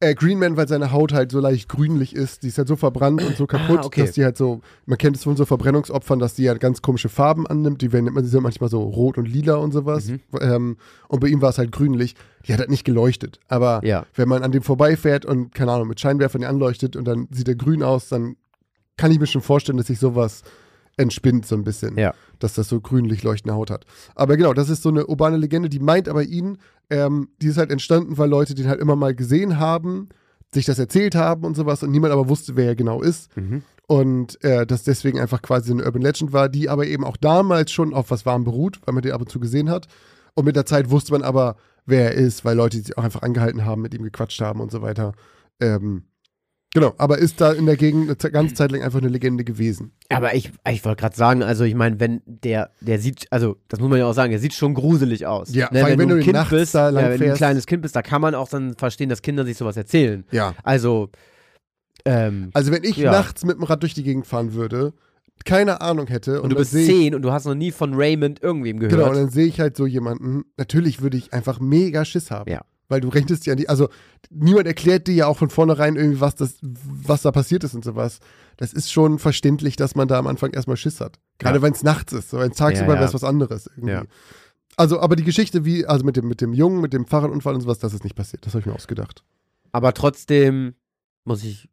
Äh, 0.00 0.14
Green 0.16 0.38
Man, 0.40 0.56
weil 0.56 0.66
seine 0.66 0.90
Haut 0.90 1.12
halt 1.12 1.30
so 1.30 1.38
leicht 1.38 1.68
grünlich 1.68 2.16
ist, 2.16 2.42
die 2.42 2.48
ist 2.48 2.58
halt 2.58 2.66
so 2.66 2.74
verbrannt 2.74 3.22
und 3.22 3.36
so 3.36 3.46
kaputt, 3.46 3.80
Ah, 3.82 3.86
okay. 3.86 4.00
dass 4.00 4.10
die 4.12 4.24
halt 4.24 4.36
so, 4.36 4.60
man 4.84 4.98
kennt 4.98 5.16
es 5.16 5.22
von 5.22 5.36
so 5.36 5.44
Verbrennungsopfern, 5.44 6.18
dass 6.18 6.34
die 6.34 6.48
halt 6.48 6.58
ganz 6.60 6.82
komische 6.82 7.08
Farben 7.08 7.46
annimmt, 7.46 7.82
die 7.82 7.92
werden 7.92 8.10
die 8.12 8.26
sind 8.26 8.42
manchmal 8.42 8.68
so 8.68 8.82
rot 8.82 9.16
und 9.16 9.26
lila 9.28 9.54
und 9.54 9.70
sowas. 9.72 10.06
Mhm. 10.08 10.20
Ähm, 10.40 10.76
und 11.06 11.20
bei 11.20 11.28
ihm 11.28 11.40
war 11.40 11.50
es 11.50 11.58
halt 11.58 11.70
grünlich. 11.70 12.16
Die 12.48 12.52
hat 12.52 12.58
halt 12.58 12.70
nicht 12.70 12.82
geleuchtet. 12.84 13.38
Aber 13.46 13.80
Ja. 13.84 14.04
wenn 14.14 14.28
man 14.28 14.42
an 14.42 14.50
dem 14.50 14.62
vorbeifährt 14.64 15.24
und, 15.24 15.54
keine 15.54 15.70
Ahnung, 15.70 15.86
mit 15.86 16.00
Scheinwerfern 16.00 16.40
die 16.40 16.46
anleuchtet 16.48 16.96
und 16.96 17.04
dann 17.06 17.28
sieht 17.30 17.46
er 17.46 17.54
grün 17.54 17.84
aus, 17.84 18.08
dann 18.08 18.34
kann 18.96 19.10
ich 19.10 19.18
mir 19.18 19.26
schon 19.26 19.42
vorstellen, 19.42 19.78
dass 19.78 19.86
sich 19.86 19.98
sowas 19.98 20.42
entspinnt 20.96 21.46
so 21.46 21.54
ein 21.54 21.64
bisschen. 21.64 21.96
Ja. 21.96 22.14
Dass 22.38 22.54
das 22.54 22.68
so 22.68 22.80
grünlich 22.80 23.22
leuchtende 23.22 23.54
Haut 23.54 23.70
hat. 23.70 23.84
Aber 24.14 24.36
genau, 24.36 24.52
das 24.52 24.68
ist 24.68 24.82
so 24.82 24.88
eine 24.88 25.06
urbane 25.06 25.36
Legende, 25.36 25.68
die 25.68 25.78
meint 25.78 26.08
aber 26.08 26.22
ihn, 26.22 26.58
ähm, 26.90 27.28
die 27.40 27.46
ist 27.46 27.58
halt 27.58 27.70
entstanden, 27.70 28.18
weil 28.18 28.28
Leute 28.28 28.54
den 28.54 28.68
halt 28.68 28.80
immer 28.80 28.96
mal 28.96 29.14
gesehen 29.14 29.58
haben, 29.58 30.08
sich 30.52 30.66
das 30.66 30.78
erzählt 30.78 31.14
haben 31.14 31.44
und 31.44 31.56
sowas 31.56 31.82
und 31.82 31.90
niemand 31.90 32.12
aber 32.12 32.28
wusste, 32.28 32.56
wer 32.56 32.66
er 32.66 32.76
genau 32.76 33.02
ist. 33.02 33.34
Mhm. 33.36 33.62
Und 33.86 34.42
äh, 34.44 34.66
das 34.66 34.84
deswegen 34.84 35.18
einfach 35.18 35.42
quasi 35.42 35.72
eine 35.72 35.84
Urban 35.84 36.02
Legend 36.02 36.32
war, 36.32 36.48
die 36.48 36.68
aber 36.68 36.86
eben 36.86 37.04
auch 37.04 37.16
damals 37.16 37.72
schon 37.72 37.94
auf 37.94 38.10
was 38.10 38.26
Warm 38.26 38.44
beruht, 38.44 38.80
weil 38.84 38.94
man 38.94 39.02
den 39.02 39.12
ab 39.12 39.20
und 39.20 39.30
zu 39.30 39.40
gesehen 39.40 39.70
hat. 39.70 39.86
Und 40.34 40.44
mit 40.44 40.56
der 40.56 40.66
Zeit 40.66 40.90
wusste 40.90 41.12
man 41.12 41.22
aber, 41.22 41.56
wer 41.84 42.12
er 42.12 42.14
ist, 42.14 42.44
weil 42.44 42.56
Leute 42.56 42.78
sich 42.78 42.96
auch 42.96 43.04
einfach 43.04 43.22
angehalten 43.22 43.64
haben, 43.64 43.82
mit 43.82 43.94
ihm 43.94 44.02
gequatscht 44.02 44.40
haben 44.40 44.60
und 44.60 44.70
so 44.70 44.82
weiter. 44.82 45.12
Ähm, 45.60 46.04
genau, 46.74 46.94
aber 46.98 47.18
ist 47.18 47.40
da 47.40 47.52
in 47.52 47.66
der 47.66 47.76
Gegend 47.76 48.04
eine 48.08 48.18
Ze- 48.18 48.30
ganze 48.30 48.54
Zeit 48.54 48.72
lang 48.72 48.82
einfach 48.82 48.98
eine 49.00 49.08
Legende 49.08 49.44
gewesen. 49.44 49.92
Aber 50.08 50.34
ich, 50.34 50.52
ich 50.70 50.84
wollte 50.84 51.00
gerade 51.00 51.16
sagen, 51.16 51.42
also 51.42 51.64
ich 51.64 51.74
meine, 51.74 52.00
wenn 52.00 52.22
der, 52.26 52.70
der 52.80 52.98
sieht, 52.98 53.26
also 53.30 53.56
das 53.68 53.80
muss 53.80 53.88
man 53.90 53.98
ja 53.98 54.06
auch 54.06 54.14
sagen, 54.14 54.30
der 54.30 54.40
sieht 54.40 54.54
schon 54.54 54.74
gruselig 54.74 55.26
aus. 55.26 55.54
Ja, 55.54 55.68
ne, 55.72 55.80
vor 55.80 55.88
allem, 55.88 55.98
wenn 55.98 56.08
du 56.08 56.14
du 56.16 56.20
ein 56.20 56.24
Kind 56.24 56.34
nachts 56.36 56.50
bist, 56.50 56.74
da 56.74 56.88
lang 56.90 57.04
ja, 57.04 57.10
wenn 57.10 57.20
du 57.20 57.30
ein 57.30 57.36
kleines 57.36 57.66
Kind 57.66 57.82
bist, 57.82 57.94
da 57.96 58.02
kann 58.02 58.20
man 58.20 58.34
auch 58.34 58.48
dann 58.48 58.74
verstehen, 58.76 59.08
dass 59.08 59.22
Kinder 59.22 59.44
sich 59.44 59.56
sowas 59.56 59.76
erzählen. 59.76 60.24
Ja. 60.30 60.54
Also, 60.62 61.10
ähm, 62.04 62.50
Also 62.54 62.72
wenn 62.72 62.84
ich 62.84 62.96
Ja. 62.96 63.12
nachts 63.12 63.44
mit 63.44 63.56
dem 63.56 63.62
Rad 63.64 63.82
durch 63.82 63.94
die 63.94 64.02
Gegend 64.02 64.26
fahren 64.26 64.54
würde, 64.54 64.92
keine 65.44 65.80
Ahnung 65.80 66.06
hätte 66.06 66.42
und 66.42 66.50
du 66.50 66.54
dann 66.56 66.62
bist 66.62 66.72
zehn 66.72 67.14
und 67.14 67.22
du 67.22 67.32
hast 67.32 67.46
noch 67.46 67.54
nie 67.54 67.70
von 67.72 67.94
Raymond 67.94 68.42
irgendwem 68.42 68.78
gehört. 68.78 68.92
Genau, 68.98 69.08
und 69.10 69.16
dann 69.16 69.28
sehe 69.30 69.46
ich 69.46 69.58
halt 69.60 69.76
so 69.76 69.86
jemanden, 69.86 70.44
natürlich 70.56 71.00
würde 71.02 71.16
ich 71.16 71.32
einfach 71.32 71.58
mega 71.58 72.04
Schiss 72.04 72.30
haben. 72.30 72.50
Ja. 72.50 72.60
Weil 72.92 73.00
du 73.00 73.08
rechnest 73.08 73.46
ja 73.46 73.54
an 73.54 73.56
die, 73.56 73.68
also 73.70 73.88
niemand 74.28 74.66
erklärt 74.66 75.06
dir 75.08 75.14
ja 75.14 75.26
auch 75.26 75.38
von 75.38 75.48
vornherein 75.48 75.96
irgendwie, 75.96 76.20
was 76.20 76.34
das, 76.34 76.58
was 76.60 77.22
da 77.22 77.32
passiert 77.32 77.64
ist 77.64 77.74
und 77.74 77.82
sowas. 77.84 78.20
Das 78.58 78.74
ist 78.74 78.92
schon 78.92 79.18
verständlich, 79.18 79.76
dass 79.76 79.94
man 79.94 80.08
da 80.08 80.18
am 80.18 80.26
Anfang 80.26 80.50
erstmal 80.52 80.76
Schiss 80.76 81.00
hat. 81.00 81.18
Gerade 81.38 81.56
Ja. 81.58 81.62
wenn 81.62 81.72
es 81.72 81.82
nachts 81.82 82.12
ist. 82.12 82.32
Wenn 82.34 82.50
es 82.50 82.56
tagsüber 82.58 82.88
Ja, 82.88 82.94
ja. 82.94 83.00
wäre 83.00 83.08
es 83.08 83.14
was 83.14 83.24
anderes 83.24 83.66
irgendwie. 83.76 84.06
Also, 84.76 85.00
aber 85.00 85.16
die 85.16 85.24
Geschichte, 85.24 85.64
wie, 85.64 85.86
also 85.86 86.04
mit 86.04 86.16
dem, 86.16 86.28
mit 86.28 86.40
dem 86.42 86.52
Jungen, 86.52 86.80
mit 86.82 86.92
dem 86.92 87.06
Fahrradunfall 87.06 87.54
und 87.54 87.62
sowas, 87.62 87.78
das 87.78 87.94
ist 87.94 88.04
nicht 88.04 88.14
passiert. 88.14 88.44
Das 88.46 88.52
habe 88.52 88.60
ich 88.60 88.66
mir 88.66 88.74
ausgedacht. 88.74 89.24
Aber 89.72 89.94
trotzdem 89.94 90.74
muss 91.24 91.42
ich 91.44 91.68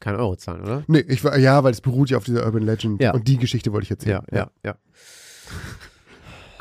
keinen 0.00 0.16
Euro 0.16 0.36
zahlen, 0.36 0.62
oder? 0.62 0.84
Nee, 0.86 1.04
ich 1.06 1.22
war, 1.22 1.36
ja, 1.38 1.62
weil 1.64 1.72
es 1.72 1.80
beruht 1.82 2.10
ja 2.10 2.16
auf 2.16 2.24
dieser 2.24 2.44
Urban 2.46 2.62
Legend. 2.62 3.02
Und 3.12 3.28
die 3.28 3.36
Geschichte 3.36 3.72
wollte 3.72 3.84
ich 3.84 3.90
erzählen. 3.90 4.22
Ja, 4.32 4.38
ja, 4.38 4.50
ja. 4.64 4.76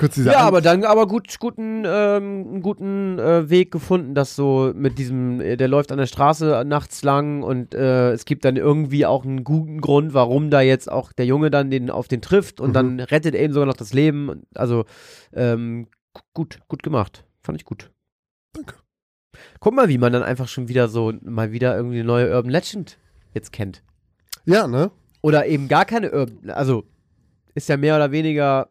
Kurz 0.01 0.15
diese 0.15 0.31
Ja, 0.31 0.39
An- 0.39 0.47
aber 0.47 0.61
dann 0.61 0.83
aber 0.83 1.07
gut, 1.07 1.39
guten, 1.39 1.83
ähm, 1.85 2.45
einen 2.47 2.61
guten 2.61 3.19
äh, 3.19 3.49
Weg 3.49 3.71
gefunden, 3.71 4.15
dass 4.15 4.35
so 4.35 4.73
mit 4.75 4.97
diesem, 4.97 5.39
äh, 5.39 5.55
der 5.55 5.67
läuft 5.69 5.91
an 5.93 5.97
der 5.99 6.07
Straße 6.07 6.63
nachts 6.65 7.03
lang 7.03 7.43
und 7.43 7.73
äh, 7.73 8.11
es 8.11 8.25
gibt 8.25 8.43
dann 8.43 8.57
irgendwie 8.57 9.05
auch 9.05 9.23
einen 9.23 9.43
guten 9.45 9.79
Grund, 9.79 10.13
warum 10.13 10.49
da 10.49 10.59
jetzt 10.61 10.91
auch 10.91 11.13
der 11.13 11.25
Junge 11.27 11.51
dann 11.51 11.69
den 11.71 11.89
auf 11.89 12.07
den 12.09 12.21
trifft 12.21 12.59
und 12.59 12.69
Mhm. 12.71 12.73
dann 12.73 12.99
rettet 12.99 13.35
er 13.35 13.45
ihm 13.45 13.53
sogar 13.53 13.67
noch 13.67 13.77
das 13.77 13.93
Leben. 13.93 14.41
Also 14.55 14.85
ähm, 15.33 15.87
gu- 16.13 16.21
gut, 16.33 16.59
gut 16.67 16.83
gemacht. 16.83 17.23
Fand 17.41 17.57
ich 17.59 17.65
gut. 17.65 17.91
Danke. 18.53 18.75
Guck 19.59 19.75
mal, 19.75 19.87
wie 19.87 19.97
man 19.99 20.11
dann 20.11 20.23
einfach 20.23 20.47
schon 20.47 20.67
wieder 20.67 20.87
so 20.89 21.13
mal 21.21 21.51
wieder 21.51 21.75
irgendwie 21.77 21.97
eine 21.99 22.05
neue 22.07 22.35
Urban 22.35 22.51
Legend 22.51 22.97
jetzt 23.33 23.53
kennt. 23.53 23.83
Ja, 24.45 24.67
ne? 24.67 24.89
Oder 25.21 25.45
eben 25.45 25.67
gar 25.67 25.85
keine 25.85 26.11
Urban, 26.11 26.49
also 26.49 26.85
ist 27.53 27.69
ja 27.69 27.77
mehr 27.77 27.95
oder 27.95 28.11
weniger, 28.11 28.70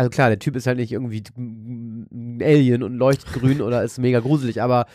Also 0.00 0.08
klar, 0.08 0.30
der 0.30 0.38
Typ 0.38 0.56
ist 0.56 0.66
halt 0.66 0.78
nicht 0.78 0.92
irgendwie 0.92 1.22
ein 1.36 2.38
Alien 2.42 2.82
und 2.82 2.94
leuchtet 2.96 3.34
grün 3.34 3.60
oder 3.60 3.84
ist 3.84 3.98
mega 3.98 4.20
gruselig, 4.20 4.62
aber 4.62 4.86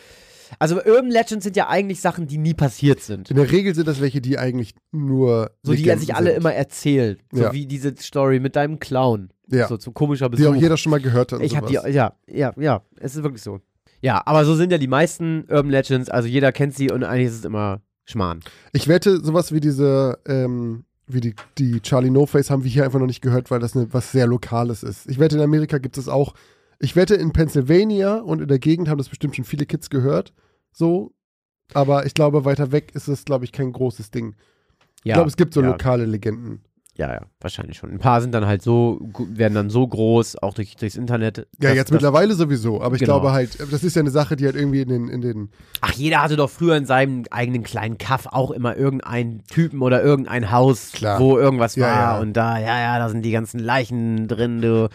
also 0.58 0.76
Urban 0.84 1.10
Legends 1.12 1.44
sind 1.44 1.54
ja 1.56 1.68
eigentlich 1.68 2.00
Sachen, 2.00 2.26
die 2.26 2.38
nie 2.38 2.54
passiert 2.54 2.98
sind. 3.00 3.30
In 3.30 3.36
der 3.36 3.52
Regel 3.52 3.72
sind 3.72 3.86
das 3.86 4.00
welche, 4.00 4.20
die 4.20 4.36
eigentlich 4.36 4.74
nur. 4.90 5.52
So, 5.62 5.74
die 5.74 5.88
er 5.88 5.96
sich 5.96 6.16
alle 6.16 6.30
sind. 6.30 6.38
immer 6.38 6.54
erzählt. 6.54 7.20
So 7.30 7.42
Ja. 7.42 7.52
wie 7.52 7.66
diese 7.66 7.94
Story 8.00 8.40
mit 8.40 8.56
deinem 8.56 8.80
Clown. 8.80 9.30
Ja. 9.48 9.68
So 9.68 9.76
zum 9.76 9.94
komischer 9.94 10.28
Die 10.28 10.38
Besuch. 10.38 10.56
auch 10.56 10.60
jeder 10.60 10.76
schon 10.76 10.90
mal 10.90 11.00
gehört 11.00 11.30
hat. 11.30 11.40
Ich 11.40 11.56
habe 11.56 11.68
die, 11.68 11.74
ja, 11.92 12.14
ja, 12.26 12.52
ja, 12.56 12.82
es 12.98 13.14
ist 13.14 13.22
wirklich 13.22 13.42
so. 13.42 13.60
Ja, 14.02 14.22
aber 14.26 14.44
so 14.44 14.56
sind 14.56 14.72
ja 14.72 14.78
die 14.78 14.88
meisten 14.88 15.44
Urban 15.48 15.70
Legends, 15.70 16.10
also 16.10 16.26
jeder 16.26 16.50
kennt 16.50 16.74
sie 16.74 16.90
und 16.90 17.04
eigentlich 17.04 17.28
ist 17.28 17.38
es 17.38 17.44
immer 17.44 17.80
Schmarrn. 18.06 18.40
Ich 18.72 18.88
wette, 18.88 19.20
sowas 19.24 19.52
wie 19.52 19.60
diese, 19.60 20.18
ähm, 20.26 20.84
wie 21.06 21.20
die, 21.20 21.34
die 21.58 21.80
Charlie 21.80 22.10
No 22.10 22.26
Face 22.26 22.50
haben 22.50 22.64
wir 22.64 22.70
hier 22.70 22.84
einfach 22.84 22.98
noch 22.98 23.06
nicht 23.06 23.22
gehört, 23.22 23.50
weil 23.50 23.60
das 23.60 23.76
eine, 23.76 23.92
was 23.92 24.12
sehr 24.12 24.26
Lokales 24.26 24.82
ist. 24.82 25.08
Ich 25.08 25.18
wette, 25.18 25.36
in 25.36 25.42
Amerika 25.42 25.78
gibt 25.78 25.98
es 25.98 26.08
auch. 26.08 26.34
Ich 26.78 26.96
wette, 26.96 27.14
in 27.14 27.32
Pennsylvania 27.32 28.16
und 28.16 28.42
in 28.42 28.48
der 28.48 28.58
Gegend 28.58 28.88
haben 28.88 28.98
das 28.98 29.08
bestimmt 29.08 29.36
schon 29.36 29.44
viele 29.44 29.66
Kids 29.66 29.88
gehört. 29.88 30.32
So. 30.72 31.12
Aber 31.72 32.06
ich 32.06 32.14
glaube, 32.14 32.44
weiter 32.44 32.70
weg 32.70 32.94
ist 32.94 33.08
es, 33.08 33.24
glaube 33.24 33.44
ich, 33.44 33.52
kein 33.52 33.72
großes 33.72 34.10
Ding. 34.10 34.36
Ja, 35.02 35.12
ich 35.12 35.14
glaube, 35.14 35.28
es 35.28 35.36
gibt 35.36 35.54
so 35.54 35.62
ja, 35.62 35.68
lokale 35.68 36.04
Legenden. 36.04 36.62
Ja, 36.96 37.12
ja, 37.12 37.20
wahrscheinlich 37.40 37.76
schon. 37.76 37.90
Ein 37.90 37.98
paar 37.98 38.22
sind 38.22 38.32
dann 38.32 38.46
halt 38.46 38.62
so, 38.62 38.98
werden 39.28 39.52
dann 39.52 39.68
so 39.68 39.86
groß, 39.86 40.38
auch 40.42 40.54
durch, 40.54 40.76
durchs 40.76 40.96
Internet. 40.96 41.46
Ja, 41.60 41.70
jetzt 41.72 41.92
mittlerweile 41.92 42.32
sowieso. 42.34 42.80
Aber 42.80 42.94
ich 42.94 43.00
Genau. 43.00 43.20
glaube 43.20 43.32
halt, 43.32 43.58
das 43.70 43.84
ist 43.84 43.96
ja 43.96 44.00
eine 44.00 44.10
Sache, 44.10 44.34
die 44.34 44.46
halt 44.46 44.56
irgendwie 44.56 44.80
in 44.80 44.88
den, 44.88 45.08
in 45.08 45.20
den 45.20 45.50
Ach, 45.82 45.92
jeder 45.92 46.22
hatte 46.22 46.36
doch 46.36 46.48
früher 46.48 46.74
in 46.74 46.86
seinem 46.86 47.24
eigenen 47.30 47.62
kleinen 47.64 47.98
Kaff 47.98 48.26
auch 48.30 48.50
immer 48.50 48.76
irgendeinen 48.76 49.44
Typen 49.44 49.82
oder 49.82 50.02
irgendein 50.02 50.50
Haus, 50.50 50.92
Klar. 50.92 51.20
wo 51.20 51.36
irgendwas 51.38 51.76
Ja, 51.76 51.82
war. 51.86 51.92
ja. 52.16 52.18
Und 52.18 52.32
da, 52.32 52.58
ja, 52.58 52.80
ja, 52.80 52.98
da 52.98 53.10
sind 53.10 53.22
die 53.22 53.30
ganzen 53.30 53.58
Leichen 53.60 54.26
drin, 54.26 54.62
du, 54.62 54.88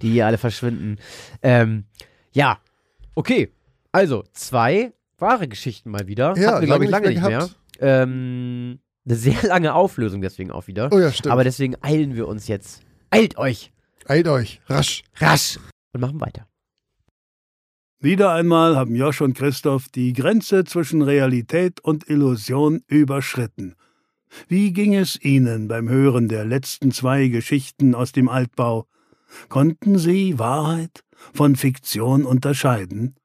die 0.00 0.10
hier 0.12 0.26
alle 0.26 0.38
verschwinden. 0.38 0.98
Ähm, 1.42 1.86
ja, 2.32 2.58
okay. 3.16 3.50
Also, 3.90 4.22
zwei 4.32 4.92
wahre 5.18 5.48
Geschichten 5.48 5.90
mal 5.90 6.06
wieder. 6.06 6.36
Ja, 6.36 6.52
Hatten 6.52 6.60
wir, 6.60 6.66
glaube 6.66 6.84
ich, 6.84 6.90
lange 6.90 7.08
nicht 7.08 7.16
nicht 7.20 7.28
mehr. 7.28 7.48
mehr 7.80 8.02
Ähm, 8.02 8.78
eine 9.08 9.16
sehr 9.16 9.42
lange 9.42 9.74
Auflösung 9.74 10.20
deswegen 10.20 10.50
auch 10.50 10.66
wieder. 10.66 10.90
Oh 10.92 10.98
ja, 10.98 11.10
stimmt. 11.10 11.32
Aber 11.32 11.44
deswegen 11.44 11.74
eilen 11.82 12.14
wir 12.14 12.28
uns 12.28 12.48
jetzt. 12.48 12.82
Eilt 13.10 13.38
euch! 13.38 13.72
Eilt 14.06 14.28
euch, 14.28 14.60
rasch. 14.66 15.02
Rasch! 15.16 15.58
Und 15.92 16.00
machen 16.00 16.20
weiter. 16.20 16.46
Wieder 18.00 18.32
einmal 18.32 18.76
haben 18.76 18.94
Josch 18.94 19.20
und 19.20 19.36
Christoph 19.36 19.88
die 19.88 20.12
Grenze 20.12 20.64
zwischen 20.64 21.02
Realität 21.02 21.80
und 21.80 22.08
Illusion 22.08 22.82
überschritten. 22.86 23.74
Wie 24.46 24.72
ging 24.72 24.94
es 24.94 25.20
Ihnen 25.22 25.68
beim 25.68 25.88
Hören 25.88 26.28
der 26.28 26.44
letzten 26.44 26.92
zwei 26.92 27.28
Geschichten 27.28 27.94
aus 27.94 28.12
dem 28.12 28.28
Altbau? 28.28 28.86
Konnten 29.48 29.98
Sie 29.98 30.38
Wahrheit 30.38 31.02
von 31.34 31.56
Fiktion 31.56 32.24
unterscheiden? 32.24 33.16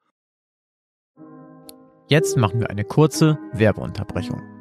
Jetzt 2.08 2.38
machen 2.38 2.60
wir 2.60 2.70
eine 2.70 2.84
kurze 2.84 3.38
Werbeunterbrechung. 3.54 4.53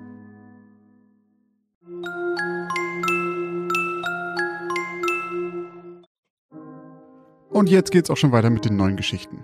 Und 7.53 7.69
jetzt 7.69 7.91
geht's 7.93 8.11
auch 8.11 8.17
schon 8.17 8.33
weiter 8.33 8.51
mit 8.51 8.65
den 8.65 8.77
neuen 8.77 8.97
Geschichten. 8.97 9.43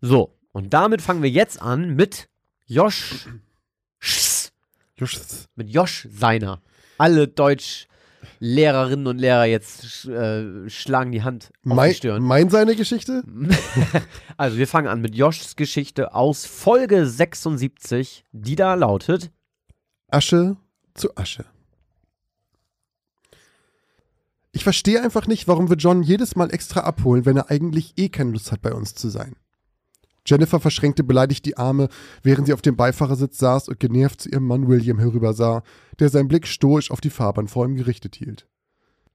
So, 0.00 0.36
und 0.52 0.72
damit 0.74 1.02
fangen 1.02 1.22
wir 1.22 1.30
jetzt 1.30 1.60
an 1.60 1.94
mit 1.94 2.28
Josh. 2.66 3.28
Sch- 4.02 4.50
Just. 4.96 5.48
Mit 5.54 5.70
Josh 5.70 6.08
Seiner. 6.10 6.62
Alle 6.98 7.28
Deutschlehrerinnen 7.28 9.06
und 9.06 9.18
Lehrer 9.18 9.44
jetzt 9.44 9.84
sch- 9.84 10.10
äh, 10.12 10.68
schlagen 10.68 11.12
die 11.12 11.22
Hand 11.22 11.46
auf 11.66 11.74
Mein, 11.76 11.90
die 11.90 11.96
Stirn. 11.96 12.22
mein 12.22 12.50
seine 12.50 12.74
Geschichte? 12.76 13.22
Also, 14.36 14.56
wir 14.56 14.66
fangen 14.66 14.88
an 14.88 15.02
mit 15.02 15.14
Joshs 15.14 15.54
Geschichte 15.54 16.14
aus 16.14 16.46
Folge 16.46 17.06
76, 17.06 18.24
die 18.32 18.56
da 18.56 18.72
lautet: 18.74 19.30
Asche 20.08 20.56
zu 20.94 21.14
Asche. 21.16 21.44
Ich 24.52 24.64
verstehe 24.64 25.02
einfach 25.02 25.26
nicht, 25.26 25.46
warum 25.46 25.68
wir 25.68 25.76
John 25.76 26.02
jedes 26.02 26.34
Mal 26.34 26.52
extra 26.52 26.80
abholen, 26.80 27.24
wenn 27.24 27.36
er 27.36 27.50
eigentlich 27.50 27.94
eh 27.96 28.08
keine 28.08 28.32
Lust 28.32 28.50
hat, 28.50 28.62
bei 28.62 28.72
uns 28.72 28.94
zu 28.94 29.08
sein. 29.08 29.36
Jennifer 30.26 30.60
verschränkte 30.60 31.04
beleidigt 31.04 31.46
die 31.46 31.56
Arme, 31.56 31.88
während 32.22 32.46
sie 32.46 32.52
auf 32.52 32.62
dem 32.62 32.76
Beifahrersitz 32.76 33.38
saß 33.38 33.68
und 33.68 33.80
genervt 33.80 34.22
zu 34.22 34.28
ihrem 34.28 34.46
Mann 34.46 34.68
William 34.68 34.98
herübersah, 34.98 35.62
der 35.98 36.08
seinen 36.08 36.28
Blick 36.28 36.46
stoisch 36.46 36.90
auf 36.90 37.00
die 37.00 37.10
Fahrbahn 37.10 37.48
vor 37.48 37.64
ihm 37.64 37.76
gerichtet 37.76 38.16
hielt. 38.16 38.46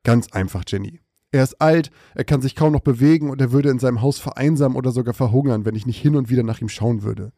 Ganz 0.04 0.32
einfach, 0.32 0.63
Jenny. 0.67 1.02
Er 1.32 1.43
ist 1.43 1.62
alt, 1.62 1.91
er 2.13 2.24
kann 2.24 2.41
sich 2.41 2.56
kaum 2.56 2.71
noch 2.71 2.82
bewegen 2.82 3.30
und 3.30 3.41
er 3.41 3.52
würde 3.52 3.69
in 3.69 3.80
seinem 3.80 4.02
Haus 4.02 4.19
vereinsamen 4.19 4.78
oder 4.78 4.91
sogar 4.91 5.13
verhungern, 5.13 5.65
wenn 5.65 5.76
ich 5.76 5.86
nicht 5.86 6.02
hin 6.02 6.15
und 6.15 6.30
wieder 6.30 6.43
nach 6.43 6.62
ihm 6.62 6.69
schauen 6.69 7.04
würde. 7.04 7.34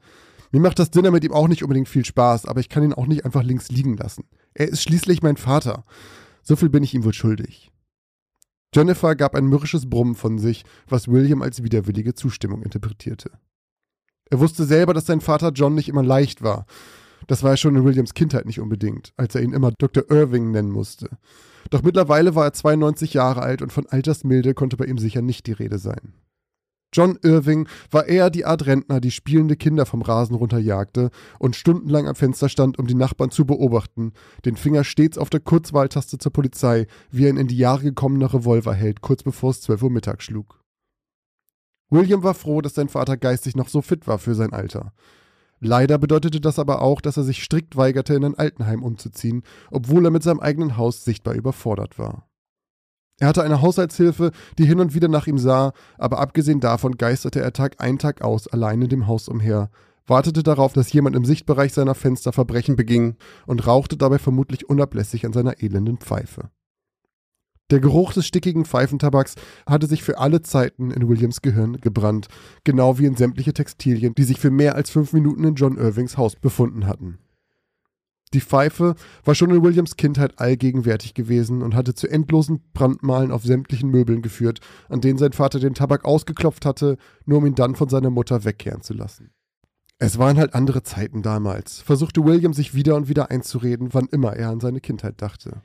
Mir 0.52 0.60
macht 0.60 0.80
das 0.80 0.92
Dinner 0.92 1.12
mit 1.12 1.24
ihm 1.24 1.34
auch 1.34 1.48
nicht 1.48 1.64
unbedingt 1.64 1.90
viel 1.90 2.06
Spaß, 2.06 2.46
aber 2.46 2.60
ich 2.60 2.70
kann 2.70 2.84
ihn 2.84 2.94
auch 2.94 3.08
nicht 3.08 3.26
einfach 3.26 3.44
links 3.44 3.70
liegen 3.70 3.98
lassen. 3.98 4.26
Er 4.54 4.68
ist 4.70 4.84
schließlich 4.84 5.24
mein 5.24 5.38
Vater. 5.38 5.84
So 6.44 6.56
viel 6.56 6.70
bin 6.70 6.84
ich 6.84 6.94
ihm 6.94 7.04
wohl 7.04 7.14
schuldig. 7.14 7.72
Jennifer 8.76 9.16
gab 9.16 9.36
ein 9.36 9.46
mürrisches 9.46 9.90
Brummen 9.90 10.16
von 10.16 10.38
sich, 10.40 10.64
was 10.88 11.08
William 11.08 11.42
als 11.42 11.64
widerwillige 11.64 12.14
Zustimmung 12.14 12.64
interpretierte. 12.64 13.32
Er 14.30 14.40
wusste 14.40 14.66
selber, 14.66 14.94
dass 14.94 15.06
sein 15.06 15.22
Vater 15.22 15.52
John 15.52 15.74
nicht 15.74 15.90
immer 15.90 16.04
leicht 16.04 16.42
war. 16.42 16.66
Das 17.28 17.44
war 17.44 17.52
er 17.52 17.58
schon 17.58 17.76
in 17.76 17.86
Williams 17.86 18.14
Kindheit 18.14 18.46
nicht 18.46 18.60
unbedingt, 18.60 19.14
als 19.18 19.36
er 19.36 19.42
ihn 19.42 19.54
immer 19.54 19.72
Dr. 19.72 20.04
Irving 20.10 20.52
nennen 20.52 20.72
musste. 20.72 21.10
Doch 21.70 21.82
mittlerweile 21.82 22.36
war 22.36 22.46
er 22.46 22.54
92 22.54 23.14
Jahre 23.14 23.42
alt 23.42 23.62
und 23.62 23.74
von 23.74 23.88
Altersmilde 23.88 24.54
konnte 24.54 24.78
bei 24.78 24.86
ihm 24.86 24.98
sicher 24.98 25.22
nicht 25.22 25.48
die 25.48 25.54
Rede 25.54 25.80
sein. 25.80 26.14
John 26.94 27.18
Irving 27.22 27.68
war 27.92 28.08
eher 28.08 28.30
die 28.30 28.46
Art 28.46 28.66
Rentner, 28.66 29.02
die 29.02 29.12
spielende 29.12 29.58
Kinder 29.58 29.86
vom 29.86 30.02
Rasen 30.02 30.36
runterjagte 30.36 31.10
und 31.38 31.56
stundenlang 31.56 32.08
am 32.08 32.16
Fenster 32.16 32.50
stand, 32.50 32.80
um 32.80 32.88
die 32.88 32.96
Nachbarn 32.96 33.30
zu 33.30 33.46
beobachten, 33.46 34.14
den 34.46 34.56
Finger 34.56 34.84
stets 34.84 35.18
auf 35.18 35.30
der 35.30 35.42
Kurzwahltaste 35.42 36.18
zur 36.18 36.32
Polizei, 36.32 36.88
wie 37.12 37.28
ein 37.28 37.38
in 37.38 37.48
die 37.48 37.58
Jahre 37.58 37.84
gekommener 37.84 38.34
Revolver 38.34 38.74
hält, 38.74 39.02
kurz 39.02 39.24
bevor 39.24 39.52
es 39.52 39.62
12 39.62 39.84
Uhr 39.84 39.92
Mittag 39.92 40.24
schlug. 40.24 40.64
William 41.90 42.24
war 42.24 42.34
froh, 42.34 42.62
dass 42.62 42.76
sein 42.76 42.90
Vater 42.90 43.18
geistig 43.18 43.56
noch 43.56 43.70
so 43.70 43.82
fit 43.82 44.08
war 44.08 44.18
für 44.18 44.36
sein 44.36 44.54
Alter. 44.54 44.94
Leider 45.60 45.98
bedeutete 45.98 46.40
das 46.40 46.60
aber 46.60 46.82
auch, 46.82 47.02
dass 47.02 47.18
er 47.18 47.24
sich 47.24 47.44
strikt 47.44 47.76
weigerte, 47.78 48.14
in 48.14 48.24
ein 48.24 48.36
Altenheim 48.36 48.84
umzuziehen, 48.84 49.44
obwohl 49.72 50.06
er 50.06 50.12
mit 50.12 50.24
seinem 50.24 50.40
eigenen 50.40 50.78
Haus 50.78 51.04
sichtbar 51.04 51.34
überfordert 51.34 51.98
war. 51.98 52.28
Er 53.20 53.28
hatte 53.28 53.44
eine 53.44 53.62
Haushaltshilfe, 53.62 54.32
die 54.60 54.66
hin 54.66 54.80
und 54.80 54.94
wieder 54.94 55.08
nach 55.08 55.26
ihm 55.26 55.40
sah, 55.40 55.74
aber 55.98 56.20
abgesehen 56.20 56.60
davon 56.60 56.98
geisterte 56.98 57.42
er 57.42 57.52
Tag 57.52 57.76
ein 57.80 57.98
Tag 57.98 58.22
aus 58.22 58.48
allein 58.48 58.82
in 58.84 58.90
dem 58.90 59.08
Haus 59.08 59.28
umher, 59.28 59.72
wartete 60.06 60.44
darauf, 60.44 60.74
dass 60.74 60.94
jemand 60.94 61.16
im 61.16 61.26
Sichtbereich 61.26 61.74
seiner 61.74 61.96
Fenster 61.96 62.32
Verbrechen 62.32 62.76
beging 62.76 63.16
und 63.48 63.66
rauchte 63.66 63.98
dabei 63.98 64.20
vermutlich 64.20 64.70
unablässig 64.70 65.26
an 65.26 65.34
seiner 65.34 65.62
elenden 65.62 65.98
Pfeife. 65.98 66.52
Der 67.70 67.82
Geruch 67.82 68.14
des 68.14 68.26
stickigen 68.26 68.64
Pfeifentabaks 68.64 69.36
hatte 69.66 69.88
sich 69.88 70.02
für 70.02 70.20
alle 70.20 70.42
Zeiten 70.42 70.92
in 70.92 71.10
Williams 71.10 71.42
Gehirn 71.42 71.78
gebrannt, 71.82 72.28
genau 72.64 72.98
wie 72.98 73.06
in 73.06 73.18
sämtliche 73.18 73.52
Textilien, 73.52 74.16
die 74.16 74.24
sich 74.24 74.40
für 74.40 74.52
mehr 74.52 74.76
als 74.76 74.90
fünf 74.90 75.12
Minuten 75.12 75.44
in 75.44 75.56
John 75.56 75.78
Irvings 75.78 76.18
Haus 76.18 76.38
befunden 76.38 76.88
hatten. 76.88 77.18
Die 78.34 78.42
Pfeife 78.42 78.96
war 79.24 79.36
schon 79.36 79.52
in 79.52 79.64
Williams 79.64 79.96
Kindheit 79.96 80.40
allgegenwärtig 80.40 81.14
gewesen 81.14 81.62
und 81.62 81.76
hatte 81.76 81.96
zu 81.96 82.08
endlosen 82.08 82.62
Brandmalen 82.74 83.32
auf 83.32 83.44
sämtlichen 83.44 83.90
Möbeln 83.90 84.22
geführt, 84.22 84.60
an 84.90 85.00
denen 85.00 85.18
sein 85.18 85.32
Vater 85.32 85.60
den 85.60 85.74
Tabak 85.74 86.04
ausgeklopft 86.04 86.66
hatte, 86.66 86.98
nur 87.26 87.38
um 87.38 87.46
ihn 87.46 87.56
dann 87.56 87.76
von 87.76 87.88
seiner 87.88 88.10
Mutter 88.10 88.44
wegkehren 88.44 88.82
zu 88.82 88.94
lassen. 88.94 89.32
Es 90.00 90.20
waren 90.20 90.38
halt 90.38 90.54
andere 90.54 90.84
Zeiten 90.84 91.24
damals, 91.24 91.80
versuchte 91.82 92.24
William 92.24 92.54
sich 92.54 92.76
wieder 92.76 92.96
und 92.96 93.08
wieder 93.08 93.32
einzureden, 93.32 93.94
wann 93.94 94.08
immer 94.12 94.34
er 94.36 94.50
an 94.50 94.60
seine 94.60 94.82
Kindheit 94.82 95.22
dachte. 95.22 95.62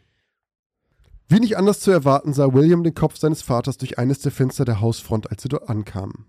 Wie 1.29 1.40
nicht 1.40 1.57
anders 1.57 1.81
zu 1.81 1.90
erwarten, 1.90 2.33
sah 2.33 2.53
William 2.53 2.83
den 2.83 2.94
Kopf 2.94 3.16
seines 3.16 3.42
Vaters 3.42 3.77
durch 3.77 3.98
eines 3.98 4.20
der 4.20 4.33
Fenster 4.33 4.64
der 4.64 4.81
Hausfront, 4.81 5.31
als 5.31 5.42
sie 5.42 5.48
dort 5.48 5.68
ankamen. 5.68 6.27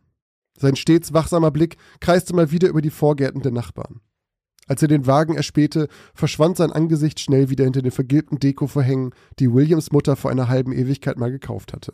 Sein 0.58 0.76
stets 0.76 1.14
wachsamer 1.14 1.52
Blick 1.52 1.78
kreiste 2.00 2.36
mal 2.36 2.52
wieder 2.52 2.70
über 2.70 2.82
die 2.82 2.90
Vorgärten 2.90 3.42
der 3.42 3.52
Nachbarn. 3.52 4.02
Als 4.68 4.82
er 4.82 4.88
den 4.88 5.08
Wagen 5.08 5.36
erspähte, 5.36 5.88
verschwand 6.14 6.58
sein 6.58 6.72
Angesicht 6.72 7.20
schnell 7.20 7.50
wieder 7.50 7.66
hinter 7.66 7.82
den 7.82 7.92
vergilbten 7.92 8.40
Dekovorhängen, 8.40 9.14
die 9.40 9.54
Williams 9.54 9.92
Mutter 9.92 10.16
vor 10.16 10.32
einer 10.32 10.48
halben 10.48 10.72
Ewigkeit 10.72 11.18
mal 11.18 11.32
gekauft 11.32 11.74
hatte. 11.74 11.94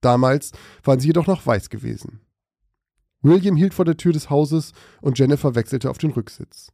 Damals 0.00 0.52
waren 0.84 1.00
sie 1.00 1.08
jedoch 1.08 1.26
noch 1.26 1.44
weiß 1.46 1.68
gewesen. 1.68 2.20
William 3.22 3.56
hielt 3.56 3.74
vor 3.74 3.84
der 3.84 3.96
Tür 3.96 4.12
des 4.12 4.30
Hauses 4.30 4.72
und 5.02 5.18
Jennifer 5.18 5.54
wechselte 5.54 5.90
auf 5.90 5.98
den 5.98 6.10
Rücksitz. 6.10 6.72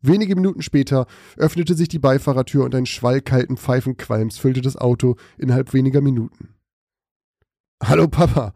Wenige 0.00 0.34
Minuten 0.34 0.62
später 0.62 1.06
öffnete 1.36 1.74
sich 1.74 1.88
die 1.88 1.98
Beifahrertür 1.98 2.64
und 2.64 2.74
ein 2.74 2.86
Schwall 2.86 3.20
kalten 3.20 3.56
Pfeifenqualms 3.56 4.36
füllte 4.36 4.60
das 4.60 4.76
Auto 4.76 5.16
innerhalb 5.38 5.72
weniger 5.72 6.00
Minuten. 6.00 6.54
Hallo 7.82 8.08
Papa, 8.08 8.52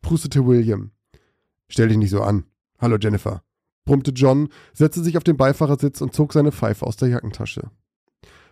prustete 0.00 0.46
William. 0.46 0.92
Stell 1.68 1.88
dich 1.88 1.98
nicht 1.98 2.10
so 2.10 2.22
an. 2.22 2.44
Hallo 2.78 2.98
Jennifer, 3.00 3.42
brummte 3.84 4.12
John, 4.12 4.48
setzte 4.72 5.02
sich 5.02 5.16
auf 5.16 5.24
den 5.24 5.36
Beifahrersitz 5.36 6.00
und 6.00 6.14
zog 6.14 6.32
seine 6.32 6.52
Pfeife 6.52 6.86
aus 6.86 6.96
der 6.96 7.08
Jackentasche. 7.08 7.70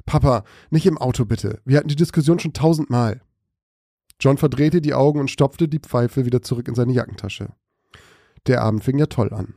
Papa, 0.06 0.44
nicht 0.70 0.86
im 0.86 0.98
Auto 0.98 1.24
bitte. 1.24 1.60
Wir 1.64 1.78
hatten 1.78 1.88
die 1.88 1.96
Diskussion 1.96 2.38
schon 2.38 2.52
tausendmal. 2.52 3.20
John 4.18 4.36
verdrehte 4.36 4.80
die 4.80 4.94
Augen 4.94 5.20
und 5.20 5.30
stopfte 5.30 5.68
die 5.68 5.78
Pfeife 5.78 6.26
wieder 6.26 6.42
zurück 6.42 6.68
in 6.68 6.74
seine 6.74 6.92
Jackentasche. 6.92 7.54
Der 8.46 8.62
Abend 8.62 8.84
fing 8.84 8.98
ja 8.98 9.06
toll 9.06 9.32
an. 9.32 9.54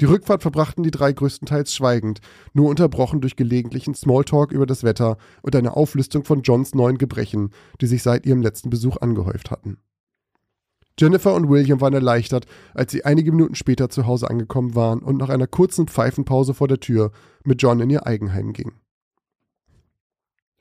Die 0.00 0.06
Rückfahrt 0.06 0.40
verbrachten 0.40 0.82
die 0.82 0.90
drei 0.90 1.12
größtenteils 1.12 1.74
schweigend, 1.74 2.20
nur 2.54 2.70
unterbrochen 2.70 3.20
durch 3.20 3.36
gelegentlichen 3.36 3.94
Smalltalk 3.94 4.50
über 4.50 4.64
das 4.64 4.82
Wetter 4.82 5.18
und 5.42 5.54
eine 5.54 5.76
Auflistung 5.76 6.24
von 6.24 6.40
Johns 6.40 6.74
neuen 6.74 6.96
Gebrechen, 6.96 7.50
die 7.82 7.86
sich 7.86 8.02
seit 8.02 8.24
ihrem 8.24 8.40
letzten 8.40 8.70
Besuch 8.70 8.96
angehäuft 8.96 9.50
hatten. 9.50 9.78
Jennifer 11.00 11.32
und 11.32 11.48
William 11.48 11.80
waren 11.80 11.94
erleichtert, 11.94 12.46
als 12.74 12.92
sie 12.92 13.06
einige 13.06 13.32
Minuten 13.32 13.54
später 13.54 13.88
zu 13.88 14.06
Hause 14.06 14.28
angekommen 14.28 14.74
waren 14.74 14.98
und 14.98 15.16
nach 15.16 15.30
einer 15.30 15.46
kurzen 15.46 15.88
Pfeifenpause 15.88 16.52
vor 16.52 16.68
der 16.68 16.78
Tür 16.78 17.10
mit 17.42 17.62
John 17.62 17.80
in 17.80 17.88
ihr 17.88 18.06
Eigenheim 18.06 18.52
gingen. 18.52 18.80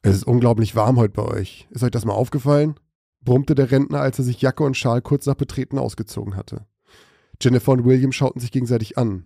Es 0.01 0.15
ist 0.15 0.23
unglaublich 0.23 0.77
warm 0.77 0.95
heute 0.95 1.13
bei 1.13 1.23
euch. 1.23 1.67
Ist 1.71 1.83
euch 1.83 1.91
das 1.91 2.05
mal 2.05 2.13
aufgefallen? 2.13 2.75
brummte 3.21 3.53
der 3.53 3.69
Rentner, 3.69 3.99
als 3.99 4.17
er 4.17 4.23
sich 4.23 4.41
Jacke 4.41 4.63
und 4.63 4.77
Schal 4.77 5.01
kurz 5.01 5.25
nach 5.25 5.35
Betreten 5.35 5.77
ausgezogen 5.77 6.37
hatte. 6.37 6.65
Jennifer 7.41 7.73
und 7.73 7.83
William 7.83 8.13
schauten 8.13 8.39
sich 8.39 8.51
gegenseitig 8.51 8.97
an. 8.97 9.25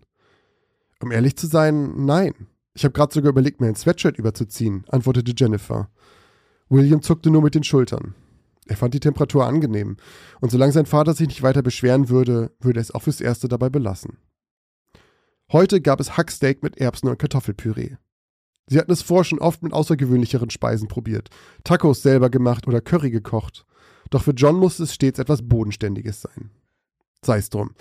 Um 0.99 1.11
ehrlich 1.11 1.35
zu 1.35 1.45
sein, 1.45 2.05
nein. 2.05 2.33
Ich 2.73 2.85
habe 2.85 2.93
gerade 2.93 3.13
sogar 3.13 3.29
überlegt, 3.29 3.61
mir 3.61 3.67
ein 3.67 3.75
Sweatshirt 3.75 4.17
überzuziehen, 4.17 4.83
antwortete 4.89 5.33
Jennifer. 5.37 5.91
William 6.69 7.03
zuckte 7.03 7.29
nur 7.29 7.43
mit 7.43 7.53
den 7.53 7.63
Schultern. 7.63 8.15
Er 8.67 8.77
fand 8.77 8.93
die 8.93 8.99
Temperatur 8.99 9.45
angenehm, 9.45 9.97
und 10.41 10.51
solange 10.51 10.71
sein 10.71 10.85
Vater 10.85 11.13
sich 11.13 11.27
nicht 11.27 11.43
weiter 11.43 11.61
beschweren 11.61 12.09
würde, 12.09 12.51
würde 12.59 12.79
er 12.79 12.81
es 12.81 12.91
auch 12.91 13.01
fürs 13.01 13.21
Erste 13.21 13.47
dabei 13.47 13.69
belassen. 13.69 14.17
Heute 15.51 15.81
gab 15.81 15.99
es 15.99 16.17
Hacksteak 16.17 16.63
mit 16.63 16.77
Erbsen 16.77 17.09
und 17.09 17.19
Kartoffelpüree. 17.19 17.97
Sie 18.67 18.79
hatten 18.79 18.91
es 18.91 19.01
vorher 19.01 19.25
schon 19.25 19.39
oft 19.39 19.61
mit 19.61 19.73
außergewöhnlicheren 19.73 20.49
Speisen 20.49 20.87
probiert, 20.87 21.29
Tacos 21.63 22.01
selber 22.01 22.29
gemacht 22.29 22.67
oder 22.67 22.81
Curry 22.81 23.11
gekocht. 23.11 23.65
Doch 24.09 24.23
für 24.23 24.31
John 24.31 24.55
musste 24.55 24.83
es 24.83 24.93
stets 24.93 25.19
etwas 25.19 25.47
Bodenständiges 25.47 26.21
sein. 26.21 26.51
Sei 27.23 27.37
es 27.37 27.49
drum. 27.49 27.71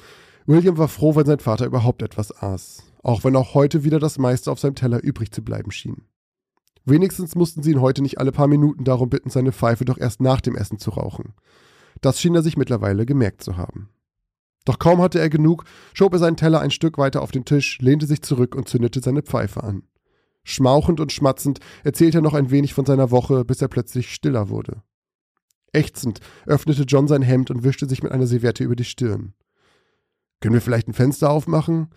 William 0.46 0.76
war 0.76 0.88
froh, 0.88 1.14
wenn 1.14 1.26
sein 1.26 1.38
Vater 1.38 1.66
überhaupt 1.66 2.02
etwas 2.02 2.32
aß, 2.42 2.82
auch 3.02 3.22
wenn 3.22 3.36
auch 3.36 3.54
heute 3.54 3.84
wieder 3.84 4.00
das 4.00 4.18
meiste 4.18 4.50
auf 4.50 4.58
seinem 4.58 4.74
Teller 4.74 5.02
übrig 5.02 5.30
zu 5.30 5.42
bleiben 5.42 5.70
schien. 5.70 6.02
Wenigstens 6.84 7.34
mussten 7.34 7.62
sie 7.62 7.72
ihn 7.72 7.80
heute 7.80 8.02
nicht 8.02 8.18
alle 8.18 8.32
paar 8.32 8.48
Minuten 8.48 8.84
darum 8.84 9.08
bitten, 9.08 9.30
seine 9.30 9.52
Pfeife 9.52 9.84
doch 9.84 9.98
erst 9.98 10.20
nach 10.20 10.40
dem 10.40 10.56
Essen 10.56 10.78
zu 10.78 10.90
rauchen. 10.90 11.34
Das 12.00 12.20
schien 12.20 12.34
er 12.34 12.42
sich 12.42 12.56
mittlerweile 12.56 13.06
gemerkt 13.06 13.42
zu 13.42 13.56
haben. 13.56 13.90
Doch 14.64 14.78
kaum 14.78 15.00
hatte 15.00 15.18
er 15.18 15.28
genug, 15.28 15.64
schob 15.92 16.12
er 16.12 16.18
seinen 16.18 16.36
Teller 16.36 16.60
ein 16.60 16.70
Stück 16.70 16.98
weiter 16.98 17.22
auf 17.22 17.32
den 17.32 17.44
Tisch, 17.44 17.78
lehnte 17.80 18.06
sich 18.06 18.22
zurück 18.22 18.54
und 18.54 18.68
zündete 18.68 19.00
seine 19.00 19.22
Pfeife 19.22 19.62
an. 19.62 19.82
Schmauchend 20.44 21.00
und 21.00 21.12
schmatzend 21.12 21.60
erzählte 21.84 22.18
er 22.18 22.22
noch 22.22 22.34
ein 22.34 22.50
wenig 22.50 22.74
von 22.74 22.84
seiner 22.84 23.10
Woche, 23.10 23.44
bis 23.44 23.62
er 23.62 23.68
plötzlich 23.68 24.12
stiller 24.12 24.48
wurde. 24.48 24.82
Ächzend 25.72 26.20
öffnete 26.46 26.82
John 26.82 27.08
sein 27.08 27.22
Hemd 27.22 27.50
und 27.50 27.64
wischte 27.64 27.88
sich 27.88 28.02
mit 28.02 28.12
einer 28.12 28.26
Serviette 28.26 28.64
über 28.64 28.76
die 28.76 28.84
Stirn. 28.84 29.34
Können 30.40 30.54
wir 30.54 30.60
vielleicht 30.60 30.88
ein 30.88 30.94
Fenster 30.94 31.30
aufmachen? 31.30 31.88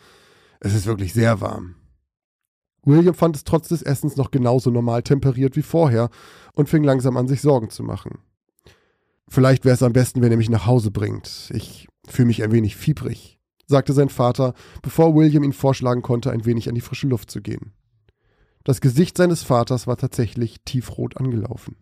Es 0.60 0.74
ist 0.74 0.86
wirklich 0.86 1.14
sehr 1.14 1.42
warm. 1.42 1.76
William 2.86 3.16
fand 3.16 3.36
es 3.36 3.44
trotz 3.44 3.68
des 3.68 3.82
Essens 3.82 4.16
noch 4.16 4.32
genauso 4.32 4.70
normal 4.70 5.04
temperiert 5.04 5.56
wie 5.56 5.64
vorher 5.64 6.10
und 6.54 6.70
fing 6.70 6.84
langsam 6.84 7.18
an, 7.18 7.28
sich 7.28 7.42
Sorgen 7.42 7.70
zu 7.70 7.84
machen. 7.84 8.20
Vielleicht 9.28 9.66
wäre 9.66 9.74
es 9.74 9.84
am 9.84 9.94
besten, 9.94 10.22
wenn 10.22 10.32
er 10.32 10.38
mich 10.38 10.50
nach 10.50 10.68
Hause 10.68 10.92
bringt. 10.92 11.52
Ich 11.54 11.88
fühle 12.08 12.28
mich 12.28 12.44
ein 12.44 12.52
wenig 12.52 12.76
fiebrig, 12.76 13.40
sagte 13.66 13.94
sein 13.94 14.10
Vater, 14.10 14.54
bevor 14.84 15.16
William 15.16 15.44
ihn 15.44 15.54
vorschlagen 15.54 16.04
konnte, 16.04 16.32
ein 16.32 16.46
wenig 16.46 16.70
an 16.70 16.76
die 16.76 16.82
frische 16.82 17.08
Luft 17.08 17.32
zu 17.32 17.42
gehen. 17.42 17.74
Das 18.64 18.82
Gesicht 18.82 19.18
seines 19.18 19.44
Vaters 19.44 19.88
war 19.88 19.98
tatsächlich 19.98 20.58
tiefrot 20.64 21.18
angelaufen. 21.18 21.76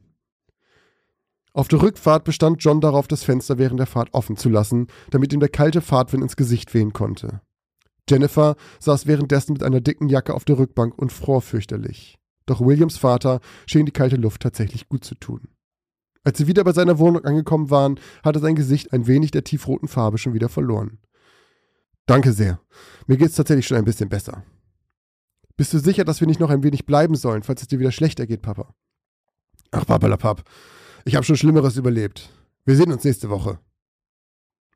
Auf 1.54 1.68
der 1.68 1.82
Rückfahrt 1.82 2.24
bestand 2.24 2.64
John 2.64 2.82
darauf, 2.82 3.08
das 3.08 3.24
Fenster 3.24 3.58
während 3.58 3.80
der 3.80 3.88
Fahrt 3.88 4.10
offen 4.14 4.38
zu 4.38 4.50
lassen, 4.50 4.88
damit 5.12 5.34
ihm 5.34 5.40
der 5.40 5.50
kalte 5.50 5.82
Fahrtwind 5.82 6.24
ins 6.24 6.36
Gesicht 6.36 6.74
wehen 6.74 6.94
konnte. 6.94 7.42
Jennifer 8.10 8.56
saß 8.80 9.08
währenddessen 9.08 9.54
mit 9.54 9.64
einer 9.64 9.82
dicken 9.82 10.10
Jacke 10.10 10.34
auf 10.34 10.46
der 10.46 10.58
Rückbank 10.58 10.98
und 10.98 11.12
fror 11.12 11.42
fürchterlich. 11.42 12.18
Doch 12.46 12.60
Williams 12.60 12.98
Vater 12.98 13.40
schien 13.66 13.86
die 13.86 13.92
kalte 13.92 14.18
Luft 14.18 14.42
tatsächlich 14.42 14.90
gut 14.90 15.06
zu 15.06 15.16
tun. 15.16 15.48
Als 16.26 16.38
sie 16.38 16.48
wieder 16.48 16.64
bei 16.64 16.74
seiner 16.74 17.00
Wohnung 17.00 17.26
angekommen 17.26 17.70
waren, 17.70 18.00
hatte 18.24 18.40
sein 18.40 18.56
Gesicht 18.56 18.94
ein 18.94 19.08
wenig 19.08 19.32
der 19.32 19.44
tiefroten 19.44 19.88
Farbe 19.88 20.18
schon 20.18 20.34
wieder 20.34 20.50
verloren. 20.50 21.00
Danke 22.06 22.34
sehr. 22.34 22.60
Mir 23.08 23.18
geht's 23.18 23.36
tatsächlich 23.36 23.68
schon 23.68 23.78
ein 23.78 23.86
bisschen 23.86 24.10
besser. 24.10 24.44
Bist 25.56 25.74
du 25.74 25.80
sicher, 25.80 26.04
dass 26.04 26.20
wir 26.20 26.28
nicht 26.28 26.40
noch 26.40 26.50
ein 26.50 26.64
wenig 26.64 26.86
bleiben 26.86 27.16
sollen, 27.16 27.44
falls 27.44 27.62
es 27.62 27.68
dir 27.68 27.80
wieder 27.80 27.92
schlechter 27.92 28.26
geht, 28.26 28.42
Papa? 28.42 28.74
Ach, 29.72 29.86
Papalapap. 29.86 30.44
Ich 31.06 31.16
habe 31.16 31.26
schon 31.26 31.38
Schlimmeres 31.38 31.78
überlebt. 31.78 32.30
Wir 32.66 32.76
sehen 32.76 32.92
uns 32.92 33.04
nächste 33.04 33.30
Woche. 33.30 33.60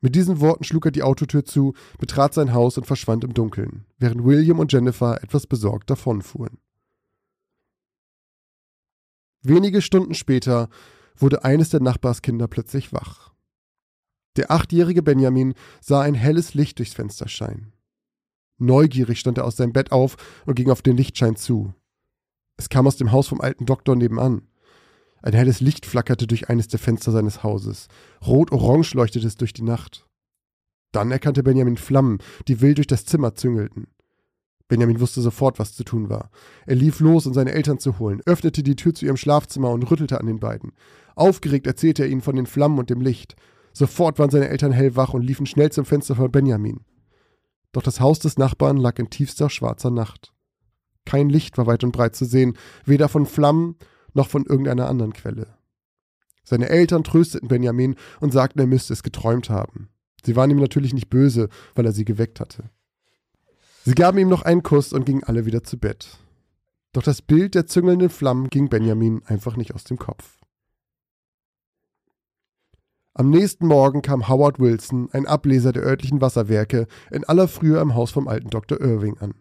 Mit 0.02 0.16
diesen 0.16 0.40
Worten 0.40 0.64
schlug 0.64 0.86
er 0.86 0.92
die 0.92 1.04
Autotür 1.04 1.44
zu, 1.44 1.74
betrat 1.98 2.34
sein 2.34 2.54
Haus 2.54 2.78
und 2.78 2.86
verschwand 2.86 3.24
im 3.24 3.34
Dunkeln, 3.34 3.86
während 3.98 4.24
William 4.24 4.60
und 4.60 4.72
Jennifer 4.72 5.24
etwas 5.24 5.48
besorgt 5.48 5.90
davonfuhren. 5.90 6.60
Wenige 9.42 9.82
Stunden 9.82 10.14
später 10.14 10.70
wurde 11.16 11.44
eines 11.44 11.70
der 11.70 11.82
Nachbarskinder 11.82 12.48
plötzlich 12.48 12.94
wach. 12.94 13.34
Der 14.36 14.52
achtjährige 14.52 15.02
Benjamin 15.02 15.56
sah 15.82 16.02
ein 16.02 16.14
helles 16.14 16.54
Licht 16.54 16.78
durchs 16.78 16.94
Fenster 16.94 17.28
scheinen. 17.28 17.74
Neugierig 18.60 19.20
stand 19.20 19.38
er 19.38 19.46
aus 19.46 19.58
seinem 19.58 19.74
Bett 19.74 19.92
auf 19.92 20.16
und 20.46 20.56
ging 20.56 20.70
auf 20.70 20.82
den 20.82 20.98
Lichtschein 20.98 21.36
zu. 21.36 21.74
Es 22.56 22.70
kam 22.70 22.88
aus 22.88 22.98
dem 22.98 23.12
Haus 23.12 23.28
vom 23.28 23.42
alten 23.42 23.66
Doktor 23.66 23.96
nebenan. 23.96 24.48
Ein 25.22 25.34
helles 25.34 25.62
Licht 25.62 25.86
flackerte 25.86 26.28
durch 26.28 26.50
eines 26.50 26.68
der 26.68 26.80
Fenster 26.80 27.12
seines 27.12 27.44
Hauses. 27.44 27.88
Rot-orange 28.26 28.94
leuchtete 28.94 29.28
es 29.28 29.36
durch 29.36 29.54
die 29.54 29.64
Nacht. 29.64 30.08
Dann 30.92 31.12
erkannte 31.12 31.44
Benjamin 31.44 31.78
Flammen, 31.78 32.20
die 32.48 32.62
wild 32.62 32.78
durch 32.78 32.88
das 32.88 33.06
Zimmer 33.06 33.36
züngelten. 33.36 33.88
Benjamin 34.68 35.00
wusste 35.00 35.22
sofort, 35.22 35.60
was 35.60 35.74
zu 35.74 35.84
tun 35.84 36.10
war. 36.10 36.30
Er 36.66 36.76
lief 36.76 37.00
los, 37.00 37.26
um 37.26 37.34
seine 37.34 37.54
Eltern 37.54 37.80
zu 37.80 38.00
holen, 38.00 38.22
öffnete 38.26 38.64
die 38.64 38.76
Tür 38.76 38.94
zu 38.94 39.06
ihrem 39.06 39.18
Schlafzimmer 39.18 39.72
und 39.72 39.84
rüttelte 39.90 40.20
an 40.20 40.28
den 40.28 40.40
beiden. 40.40 40.74
Aufgeregt 41.16 41.68
erzählte 41.68 42.04
er 42.04 42.10
ihnen 42.10 42.22
von 42.22 42.36
den 42.36 42.46
Flammen 42.46 42.78
und 42.78 42.90
dem 42.90 43.02
Licht. 43.02 43.36
Sofort 43.74 44.20
waren 44.20 44.30
seine 44.30 44.50
Eltern 44.50 44.72
hellwach 44.72 45.14
und 45.14 45.24
liefen 45.24 45.46
schnell 45.46 45.72
zum 45.72 45.86
Fenster 45.86 46.16
von 46.16 46.32
Benjamin. 46.32 46.82
Doch 47.72 47.84
das 47.84 48.00
Haus 48.00 48.20
des 48.20 48.38
Nachbarn 48.38 48.78
lag 48.78 48.98
in 49.00 49.10
tiefster 49.10 49.50
schwarzer 49.50 49.92
Nacht. 49.92 50.34
Kein 51.06 51.30
Licht 51.30 51.58
war 51.58 51.68
weit 51.68 51.84
und 51.84 51.92
breit 51.92 52.16
zu 52.16 52.26
sehen, 52.26 52.58
weder 52.86 53.08
von 53.08 53.26
Flammen 53.26 53.76
noch 54.18 54.30
von 54.30 54.46
irgendeiner 54.46 54.90
anderen 54.90 55.14
Quelle. 55.14 55.48
Seine 56.44 56.70
Eltern 56.70 57.04
trösteten 57.04 57.48
Benjamin 57.48 57.96
und 58.20 58.34
sagten, 58.34 58.60
er 58.60 58.68
müsste 58.68 58.94
es 58.94 59.04
geträumt 59.04 59.50
haben. 59.50 59.90
Sie 60.26 60.36
waren 60.36 60.52
ihm 60.52 60.60
natürlich 60.60 60.94
nicht 60.94 61.10
böse, 61.10 61.50
weil 61.76 61.86
er 61.86 61.92
sie 61.94 62.06
geweckt 62.06 62.40
hatte. 62.40 62.70
Sie 63.86 63.96
gaben 63.96 64.18
ihm 64.18 64.28
noch 64.28 64.42
einen 64.42 64.64
Kuss 64.64 64.92
und 64.92 65.06
gingen 65.06 65.24
alle 65.24 65.46
wieder 65.46 65.64
zu 65.64 65.78
Bett. 65.78 66.18
Doch 66.92 67.04
das 67.04 67.22
Bild 67.22 67.56
der 67.56 67.68
züngelnden 67.68 68.10
Flammen 68.10 68.50
ging 68.50 68.70
Benjamin 68.70 69.22
einfach 69.26 69.56
nicht 69.56 69.74
aus 69.74 69.84
dem 69.84 69.98
Kopf. 69.98 70.40
Am 73.14 73.30
nächsten 73.30 73.66
Morgen 73.66 74.02
kam 74.02 74.28
Howard 74.28 74.60
Wilson, 74.60 75.10
ein 75.12 75.26
Ableser 75.26 75.74
der 75.74 75.84
örtlichen 75.84 76.22
Wasserwerke, 76.22 76.88
in 77.12 77.24
aller 77.24 77.48
Frühe 77.48 77.80
am 77.80 77.96
Haus 77.96 78.12
vom 78.12 78.28
alten 78.28 78.50
Dr. 78.50 78.80
Irving 78.80 79.18
an. 79.20 79.34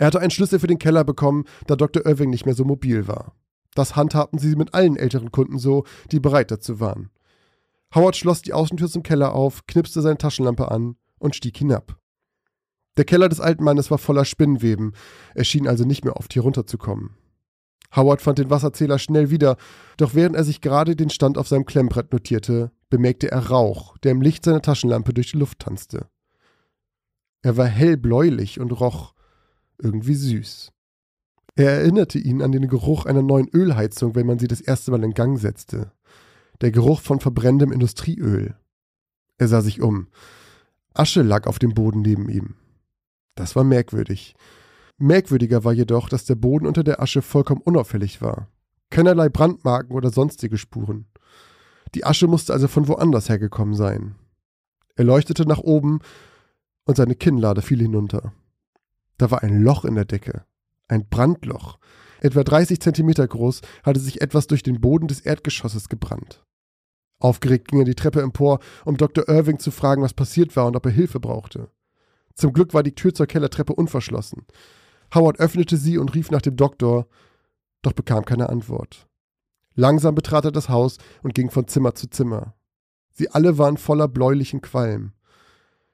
Er 0.00 0.06
hatte 0.06 0.20
einen 0.20 0.30
Schlüssel 0.30 0.58
für 0.58 0.66
den 0.66 0.78
Keller 0.78 1.04
bekommen, 1.04 1.44
da 1.66 1.76
Dr. 1.76 2.06
Irving 2.06 2.30
nicht 2.30 2.46
mehr 2.46 2.54
so 2.54 2.64
mobil 2.64 3.06
war. 3.06 3.34
Das 3.74 3.96
handhabten 3.96 4.38
sie 4.38 4.56
mit 4.56 4.72
allen 4.72 4.96
älteren 4.96 5.30
Kunden 5.30 5.58
so, 5.58 5.84
die 6.10 6.20
bereit 6.20 6.50
dazu 6.50 6.80
waren. 6.80 7.10
Howard 7.94 8.16
schloss 8.16 8.40
die 8.40 8.54
Außentür 8.54 8.88
zum 8.88 9.02
Keller 9.02 9.34
auf, 9.34 9.66
knipste 9.66 10.00
seine 10.00 10.16
Taschenlampe 10.16 10.70
an 10.70 10.96
und 11.18 11.36
stieg 11.36 11.58
hinab. 11.58 11.98
Der 12.96 13.04
Keller 13.04 13.28
des 13.28 13.40
alten 13.40 13.62
Mannes 13.62 13.90
war 13.90 13.98
voller 13.98 14.24
Spinnenweben, 14.24 14.94
er 15.34 15.44
schien 15.44 15.68
also 15.68 15.84
nicht 15.84 16.02
mehr 16.02 16.16
oft 16.16 16.32
hier 16.32 16.42
runterzukommen. 16.42 17.10
Howard 17.94 18.22
fand 18.22 18.38
den 18.38 18.48
Wasserzähler 18.48 18.98
schnell 18.98 19.28
wieder, 19.28 19.58
doch 19.98 20.14
während 20.14 20.34
er 20.34 20.44
sich 20.44 20.62
gerade 20.62 20.96
den 20.96 21.10
Stand 21.10 21.36
auf 21.36 21.46
seinem 21.46 21.66
Klemmbrett 21.66 22.10
notierte, 22.10 22.72
bemerkte 22.88 23.30
er 23.30 23.50
Rauch, 23.50 23.98
der 23.98 24.12
im 24.12 24.22
Licht 24.22 24.46
seiner 24.46 24.62
Taschenlampe 24.62 25.12
durch 25.12 25.32
die 25.32 25.38
Luft 25.38 25.58
tanzte. 25.58 26.08
Er 27.42 27.58
war 27.58 27.66
hellbläulich 27.66 28.60
und 28.60 28.72
roch 28.72 29.12
irgendwie 29.82 30.14
süß. 30.14 30.72
Er 31.56 31.72
erinnerte 31.72 32.18
ihn 32.18 32.42
an 32.42 32.52
den 32.52 32.68
Geruch 32.68 33.06
einer 33.06 33.22
neuen 33.22 33.48
Ölheizung, 33.48 34.14
wenn 34.14 34.26
man 34.26 34.38
sie 34.38 34.48
das 34.48 34.60
erste 34.60 34.90
Mal 34.90 35.04
in 35.04 35.14
Gang 35.14 35.38
setzte. 35.38 35.92
Der 36.60 36.70
Geruch 36.70 37.00
von 37.00 37.20
verbrennendem 37.20 37.72
Industrieöl. 37.72 38.54
Er 39.38 39.48
sah 39.48 39.60
sich 39.60 39.80
um. 39.80 40.08
Asche 40.94 41.22
lag 41.22 41.46
auf 41.46 41.58
dem 41.58 41.74
Boden 41.74 42.02
neben 42.02 42.28
ihm. 42.28 42.54
Das 43.34 43.56
war 43.56 43.64
merkwürdig. 43.64 44.34
Merkwürdiger 44.98 45.64
war 45.64 45.72
jedoch, 45.72 46.08
dass 46.08 46.26
der 46.26 46.34
Boden 46.34 46.66
unter 46.66 46.84
der 46.84 47.00
Asche 47.00 47.22
vollkommen 47.22 47.62
unauffällig 47.62 48.20
war. 48.20 48.48
Keinerlei 48.90 49.28
Brandmarken 49.28 49.96
oder 49.96 50.10
sonstige 50.10 50.58
Spuren. 50.58 51.06
Die 51.94 52.04
Asche 52.04 52.26
musste 52.26 52.52
also 52.52 52.68
von 52.68 52.86
woanders 52.86 53.28
hergekommen 53.28 53.74
sein. 53.74 54.16
Er 54.96 55.04
leuchtete 55.04 55.46
nach 55.46 55.60
oben 55.60 56.00
und 56.84 56.96
seine 56.96 57.14
Kinnlade 57.14 57.62
fiel 57.62 57.80
hinunter. 57.80 58.32
Da 59.20 59.30
war 59.30 59.42
ein 59.42 59.62
Loch 59.62 59.84
in 59.84 59.96
der 59.96 60.06
Decke. 60.06 60.46
Ein 60.88 61.06
Brandloch. 61.06 61.78
etwa 62.22 62.42
30 62.42 62.80
Zentimeter 62.80 63.28
groß, 63.28 63.60
hatte 63.82 64.00
sich 64.00 64.22
etwas 64.22 64.46
durch 64.46 64.62
den 64.62 64.80
Boden 64.80 65.08
des 65.08 65.20
Erdgeschosses 65.20 65.90
gebrannt. 65.90 66.42
Aufgeregt 67.18 67.68
ging 67.68 67.80
er 67.80 67.84
die 67.84 67.94
Treppe 67.94 68.22
empor, 68.22 68.60
um 68.86 68.96
Dr. 68.96 69.28
Irving 69.28 69.58
zu 69.58 69.70
fragen, 69.70 70.00
was 70.00 70.14
passiert 70.14 70.56
war 70.56 70.66
und 70.66 70.74
ob 70.74 70.86
er 70.86 70.92
Hilfe 70.92 71.20
brauchte. 71.20 71.68
Zum 72.34 72.54
Glück 72.54 72.72
war 72.72 72.82
die 72.82 72.94
Tür 72.94 73.12
zur 73.12 73.26
Kellertreppe 73.26 73.74
unverschlossen. 73.74 74.46
Howard 75.14 75.38
öffnete 75.38 75.76
sie 75.76 75.98
und 75.98 76.14
rief 76.14 76.30
nach 76.30 76.42
dem 76.42 76.56
Doktor, 76.56 77.06
doch 77.82 77.92
bekam 77.92 78.24
keine 78.24 78.48
Antwort. 78.48 79.06
Langsam 79.74 80.14
betrat 80.14 80.46
er 80.46 80.52
das 80.52 80.70
Haus 80.70 80.96
und 81.22 81.34
ging 81.34 81.50
von 81.50 81.68
Zimmer 81.68 81.94
zu 81.94 82.08
Zimmer. 82.08 82.54
Sie 83.12 83.28
alle 83.28 83.58
waren 83.58 83.76
voller 83.76 84.08
bläulichen 84.08 84.62
Qualm. 84.62 85.12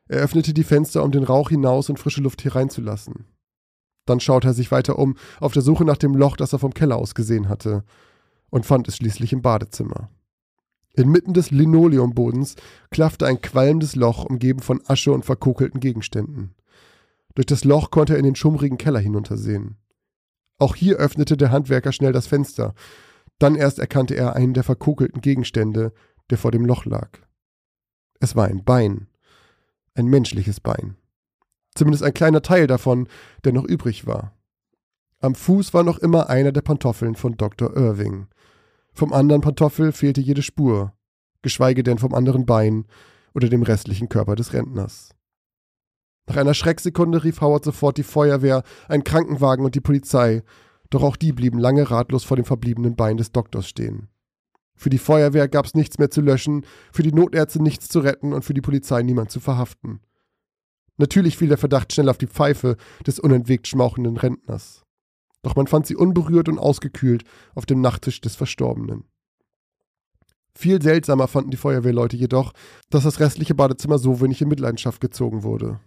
Er 0.08 0.20
öffnete 0.20 0.54
die 0.54 0.64
Fenster, 0.64 1.02
um 1.02 1.10
den 1.10 1.24
Rauch 1.24 1.50
hinaus 1.50 1.88
und 1.88 1.98
frische 1.98 2.20
Luft 2.20 2.44
hereinzulassen. 2.44 3.26
Dann 4.04 4.20
schaute 4.20 4.48
er 4.48 4.54
sich 4.54 4.70
weiter 4.70 4.98
um, 4.98 5.16
auf 5.40 5.52
der 5.52 5.62
Suche 5.62 5.84
nach 5.84 5.96
dem 5.96 6.14
Loch, 6.14 6.36
das 6.36 6.52
er 6.52 6.60
vom 6.60 6.72
Keller 6.72 6.96
aus 6.96 7.14
gesehen 7.14 7.48
hatte, 7.48 7.84
und 8.50 8.64
fand 8.64 8.86
es 8.86 8.96
schließlich 8.96 9.32
im 9.32 9.42
Badezimmer. 9.42 10.10
Inmitten 10.94 11.34
des 11.34 11.50
Linoleumbodens 11.50 12.54
klaffte 12.90 13.26
ein 13.26 13.42
qualmendes 13.42 13.96
Loch, 13.96 14.24
umgeben 14.24 14.60
von 14.60 14.80
Asche 14.86 15.12
und 15.12 15.24
verkokelten 15.24 15.80
Gegenständen. 15.80 16.54
Durch 17.34 17.46
das 17.46 17.64
Loch 17.64 17.90
konnte 17.90 18.14
er 18.14 18.18
in 18.18 18.24
den 18.24 18.36
schummrigen 18.36 18.78
Keller 18.78 19.00
hinuntersehen. 19.00 19.76
Auch 20.58 20.74
hier 20.74 20.96
öffnete 20.96 21.36
der 21.36 21.50
Handwerker 21.50 21.92
schnell 21.92 22.12
das 22.12 22.26
Fenster. 22.26 22.74
Dann 23.38 23.56
erst 23.56 23.78
erkannte 23.78 24.14
er 24.14 24.36
einen 24.36 24.54
der 24.54 24.64
verkokelten 24.64 25.20
Gegenstände, 25.20 25.92
der 26.30 26.38
vor 26.38 26.50
dem 26.50 26.64
Loch 26.64 26.86
lag. 26.86 27.10
Es 28.20 28.34
war 28.34 28.46
ein 28.46 28.64
Bein. 28.64 29.08
Ein 29.96 30.06
menschliches 30.08 30.60
Bein. 30.60 30.96
Zumindest 31.74 32.04
ein 32.04 32.12
kleiner 32.12 32.42
Teil 32.42 32.66
davon, 32.66 33.08
der 33.44 33.52
noch 33.52 33.64
übrig 33.64 34.06
war. 34.06 34.36
Am 35.20 35.34
Fuß 35.34 35.72
war 35.72 35.84
noch 35.84 35.98
immer 35.98 36.28
einer 36.28 36.52
der 36.52 36.60
Pantoffeln 36.60 37.14
von 37.14 37.38
Dr. 37.38 37.74
Irving. 37.74 38.28
Vom 38.92 39.14
anderen 39.14 39.40
Pantoffel 39.40 39.92
fehlte 39.92 40.20
jede 40.20 40.42
Spur, 40.42 40.92
geschweige 41.40 41.82
denn 41.82 41.96
vom 41.96 42.14
anderen 42.14 42.44
Bein 42.44 42.84
oder 43.34 43.48
dem 43.48 43.62
restlichen 43.62 44.10
Körper 44.10 44.36
des 44.36 44.52
Rentners. 44.52 45.14
Nach 46.26 46.36
einer 46.36 46.54
Schrecksekunde 46.54 47.24
rief 47.24 47.40
Howard 47.40 47.64
sofort 47.64 47.96
die 47.96 48.02
Feuerwehr, 48.02 48.64
einen 48.88 49.04
Krankenwagen 49.04 49.64
und 49.64 49.74
die 49.74 49.80
Polizei, 49.80 50.42
doch 50.90 51.02
auch 51.02 51.16
die 51.16 51.32
blieben 51.32 51.58
lange 51.58 51.90
ratlos 51.90 52.24
vor 52.24 52.36
dem 52.36 52.44
verbliebenen 52.44 52.96
Bein 52.96 53.16
des 53.16 53.32
Doktors 53.32 53.66
stehen. 53.66 54.08
Für 54.76 54.90
die 54.90 54.98
Feuerwehr 54.98 55.48
gab 55.48 55.66
es 55.66 55.74
nichts 55.74 55.98
mehr 55.98 56.10
zu 56.10 56.20
löschen, 56.20 56.64
für 56.92 57.02
die 57.02 57.12
Notärzte 57.12 57.62
nichts 57.62 57.88
zu 57.88 58.00
retten 58.00 58.32
und 58.32 58.44
für 58.44 58.54
die 58.54 58.60
Polizei 58.60 59.02
niemand 59.02 59.30
zu 59.30 59.40
verhaften. 59.40 60.00
Natürlich 60.98 61.36
fiel 61.36 61.48
der 61.48 61.58
Verdacht 61.58 61.92
schnell 61.92 62.08
auf 62.08 62.18
die 62.18 62.26
Pfeife 62.26 62.76
des 63.06 63.18
unentwegt 63.18 63.66
schmauchenden 63.66 64.16
Rentners. 64.16 64.84
Doch 65.42 65.56
man 65.56 65.66
fand 65.66 65.86
sie 65.86 65.96
unberührt 65.96 66.48
und 66.48 66.58
ausgekühlt 66.58 67.24
auf 67.54 67.66
dem 67.66 67.80
Nachttisch 67.80 68.20
des 68.20 68.36
Verstorbenen. 68.36 69.04
Viel 70.54 70.80
seltsamer 70.80 71.28
fanden 71.28 71.50
die 71.50 71.58
Feuerwehrleute 71.58 72.16
jedoch, 72.16 72.52
dass 72.88 73.04
das 73.04 73.20
restliche 73.20 73.54
Badezimmer 73.54 73.98
so 73.98 74.20
wenig 74.22 74.40
in 74.40 74.48
Mitleidenschaft 74.48 75.00
gezogen 75.02 75.42
wurde. 75.42 75.80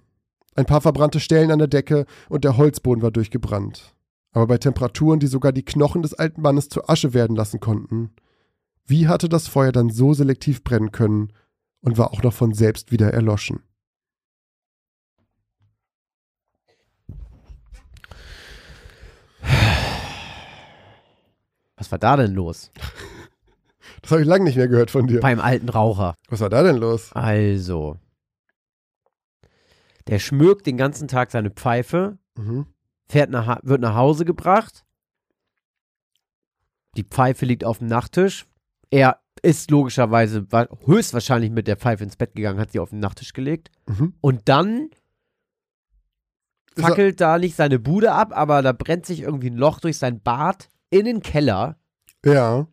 Ein 0.55 0.65
paar 0.65 0.81
verbrannte 0.81 1.19
Stellen 1.19 1.51
an 1.51 1.59
der 1.59 1.67
Decke 1.67 2.05
und 2.29 2.43
der 2.43 2.57
Holzboden 2.57 3.01
war 3.01 3.11
durchgebrannt. 3.11 3.95
Aber 4.31 4.45
bei 4.45 4.57
Temperaturen, 4.59 5.19
die 5.19 5.27
sogar 5.27 5.51
die 5.51 5.65
Knochen 5.65 6.03
des 6.03 6.13
alten 6.13 6.41
Mannes 6.41 6.69
zu 6.69 6.87
Asche 6.87 7.13
werden 7.13 7.35
lassen 7.35 7.59
konnten. 7.59 8.11
Wie 8.89 9.07
hatte 9.07 9.29
das 9.29 9.47
Feuer 9.47 9.71
dann 9.71 9.91
so 9.91 10.15
selektiv 10.15 10.63
brennen 10.63 10.91
können 10.91 11.31
und 11.79 11.99
war 11.99 12.11
auch 12.11 12.23
noch 12.23 12.33
von 12.33 12.55
selbst 12.55 12.91
wieder 12.91 13.13
erloschen? 13.13 13.61
Was 21.77 21.91
war 21.91 21.99
da 21.99 22.17
denn 22.17 22.33
los? 22.33 22.71
Das 24.01 24.11
habe 24.11 24.21
ich 24.21 24.27
lange 24.27 24.45
nicht 24.45 24.55
mehr 24.55 24.69
gehört 24.69 24.91
von 24.91 25.07
dir. 25.07 25.19
Beim 25.19 25.41
alten 25.41 25.67
Raucher. 25.67 26.15
Was 26.29 26.39
war 26.39 26.49
da 26.49 26.63
denn 26.63 26.77
los? 26.77 27.11
Also. 27.13 27.97
Der 30.07 30.19
schmückt 30.19 30.67
den 30.67 30.77
ganzen 30.77 31.07
Tag 31.09 31.31
seine 31.31 31.49
Pfeife, 31.51 32.17
Mhm. 32.37 32.65
fährt 33.09 33.29
nach, 33.29 33.59
wird 33.63 33.81
nach 33.81 33.95
Hause 33.95 34.23
gebracht. 34.23 34.85
Die 36.95 37.03
Pfeife 37.03 37.45
liegt 37.45 37.65
auf 37.65 37.79
dem 37.79 37.87
Nachttisch. 37.87 38.45
Er 38.91 39.19
ist 39.41 39.71
logischerweise 39.71 40.51
wa- 40.51 40.67
höchstwahrscheinlich 40.85 41.51
mit 41.51 41.67
der 41.67 41.77
Pfeife 41.77 42.03
ins 42.03 42.17
Bett 42.17 42.35
gegangen, 42.35 42.59
hat 42.59 42.71
sie 42.71 42.79
auf 42.79 42.89
den 42.89 42.99
Nachttisch 42.99 43.33
gelegt. 43.33 43.69
Mhm. 43.87 44.13
Und 44.21 44.49
dann 44.49 44.89
fackelt 46.77 47.19
da 47.19 47.37
nicht 47.37 47.55
seine 47.55 47.79
Bude 47.79 48.11
ab, 48.13 48.31
aber 48.33 48.61
da 48.61 48.71
brennt 48.71 49.05
sich 49.05 49.21
irgendwie 49.21 49.49
ein 49.49 49.57
Loch 49.57 49.79
durch 49.79 49.97
sein 49.97 50.21
Bad 50.21 50.69
in 50.89 51.05
den 51.05 51.21
Keller. 51.21 51.77
Ja. 52.25 52.67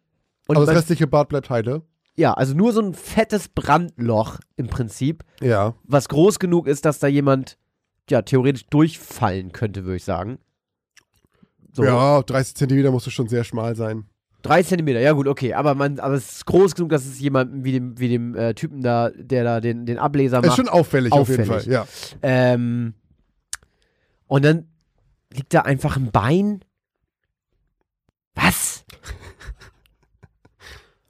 Und 0.49 0.57
aber 0.57 0.67
das 0.67 0.77
restliche 0.77 1.07
Bad 1.07 1.29
bleibt 1.29 1.51
heile. 1.51 1.83
ja, 2.17 2.33
also 2.35 2.55
nur 2.55 2.73
so 2.73 2.81
ein 2.81 2.95
fettes 2.95 3.49
Brandloch 3.49 4.39
im 4.57 4.69
Prinzip, 4.69 5.25
Ja. 5.41 5.75
was 5.85 6.09
groß 6.09 6.39
genug 6.39 6.67
ist, 6.67 6.85
dass 6.85 6.99
da 6.99 7.09
jemand 7.09 7.59
ja 8.09 8.23
theoretisch 8.23 8.67
durchfallen 8.67 9.51
könnte, 9.53 9.85
würde 9.85 9.97
ich 9.97 10.05
sagen. 10.05 10.39
So. 11.73 11.85
Ja, 11.85 12.23
30 12.23 12.55
Zentimeter 12.55 12.91
musste 12.93 13.11
schon 13.11 13.29
sehr 13.29 13.45
schmal 13.45 13.75
sein. 13.77 14.07
Drei 14.47 14.63
Zentimeter, 14.63 15.01
ja 15.01 15.13
gut, 15.13 15.27
okay, 15.27 15.55
aber 15.55 15.75
man, 15.75 15.99
aber 15.99 16.15
es 16.15 16.37
ist 16.37 16.47
groß 16.47 16.75
genug, 16.75 16.91
dass 16.91 17.05
es 17.05 17.19
jemandem 17.19 17.65
wie 17.65 17.73
dem, 17.73 17.99
wie 17.99 18.09
dem 18.09 18.35
äh, 18.35 18.55
Typen 18.55 18.83
da, 18.83 19.11
der 19.11 19.45
da 19.45 19.61
den, 19.61 19.87
den 19.87 19.99
Ableser 19.99 20.39
Ist 20.41 20.47
macht. 20.47 20.57
schon 20.57 20.69
auffällig, 20.69 21.13
auf 21.13 21.29
jeden 21.29 21.45
Fall. 21.45 21.59
Auffällig. 21.59 21.73
Ja. 21.73 21.87
Ähm, 22.23 22.95
und 24.27 24.45
dann 24.45 24.69
liegt 25.33 25.53
da 25.55 25.63
einfach 25.63 25.97
ein 25.97 26.11
Bein. 26.11 26.65
Was? 28.35 28.85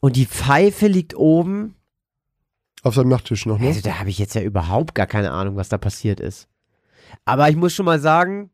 Und 0.00 0.16
die 0.16 0.26
Pfeife 0.26 0.86
liegt 0.86 1.16
oben. 1.16 1.74
Auf 2.82 2.94
seinem 2.94 3.08
Nachttisch 3.08 3.46
noch, 3.46 3.58
ne? 3.58 3.68
Also 3.68 3.80
da 3.80 3.98
habe 3.98 4.10
ich 4.10 4.18
jetzt 4.18 4.34
ja 4.34 4.42
überhaupt 4.42 4.94
gar 4.94 5.06
keine 5.06 5.32
Ahnung, 5.32 5.56
was 5.56 5.68
da 5.68 5.78
passiert 5.78 6.20
ist. 6.20 6.48
Aber 7.24 7.48
ich 7.48 7.56
muss 7.56 7.74
schon 7.74 7.86
mal 7.86 7.98
sagen, 7.98 8.50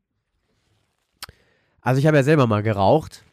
also 1.83 1.99
ich 1.99 2.07
habe 2.07 2.17
ja 2.17 2.23
selber 2.23 2.47
mal 2.47 2.63
geraucht. 2.63 3.25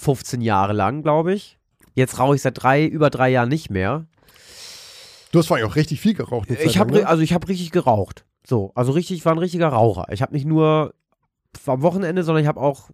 15 0.00 0.40
Jahre 0.40 0.72
lang, 0.72 1.02
glaube 1.02 1.34
ich. 1.34 1.58
Jetzt 1.94 2.18
rauche 2.18 2.34
ich 2.34 2.40
seit 2.42 2.62
drei, 2.62 2.86
über 2.86 3.10
drei 3.10 3.28
Jahren 3.28 3.50
nicht 3.50 3.68
mehr. 3.70 4.06
Du 5.30 5.38
hast 5.38 5.48
vor 5.48 5.58
allem 5.58 5.66
auch 5.66 5.76
richtig 5.76 6.00
viel 6.00 6.14
geraucht. 6.14 6.48
Zeit 6.48 6.64
Ich 6.64 6.78
habe 6.78 6.92
ne? 6.92 7.06
also 7.06 7.22
ich 7.22 7.34
habe 7.34 7.46
richtig 7.48 7.70
geraucht. 7.70 8.24
So, 8.46 8.72
also 8.74 8.92
richtig 8.92 9.24
war 9.26 9.32
ein 9.32 9.38
richtiger 9.38 9.68
Raucher. 9.68 10.06
Ich 10.10 10.22
habe 10.22 10.32
nicht 10.32 10.46
nur 10.46 10.94
am 11.66 11.82
Wochenende, 11.82 12.22
sondern 12.24 12.42
ich 12.42 12.48
habe 12.48 12.60
auch 12.60 12.88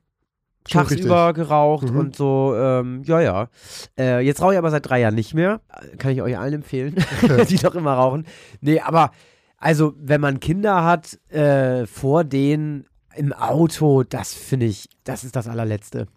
tagsüber 0.64 1.32
geraucht 1.32 1.90
Mhm. 1.90 1.98
und 1.98 2.16
so. 2.16 2.54
Ähm, 2.56 3.02
ja, 3.04 3.20
ja. 3.20 3.48
Äh, 3.96 4.20
jetzt 4.26 4.42
rauche 4.42 4.54
ich 4.54 4.58
aber 4.58 4.72
seit 4.72 4.88
drei 4.88 5.00
Jahren 5.00 5.14
nicht 5.14 5.32
mehr. 5.32 5.60
Kann 5.98 6.10
ich 6.10 6.20
euch 6.22 6.36
allen 6.36 6.54
empfehlen, 6.54 6.96
die 7.48 7.62
noch 7.62 7.76
immer 7.76 7.94
rauchen. 7.94 8.26
Nee, 8.60 8.80
aber 8.80 9.12
also 9.58 9.94
wenn 9.96 10.20
man 10.20 10.40
Kinder 10.40 10.82
hat 10.84 11.20
äh, 11.30 11.86
vor 11.86 12.24
denen 12.24 12.86
im 13.14 13.32
Auto, 13.32 14.02
das 14.02 14.34
finde 14.34 14.66
ich, 14.66 14.88
das 15.04 15.22
ist 15.22 15.36
das 15.36 15.46
allerletzte. 15.46 16.08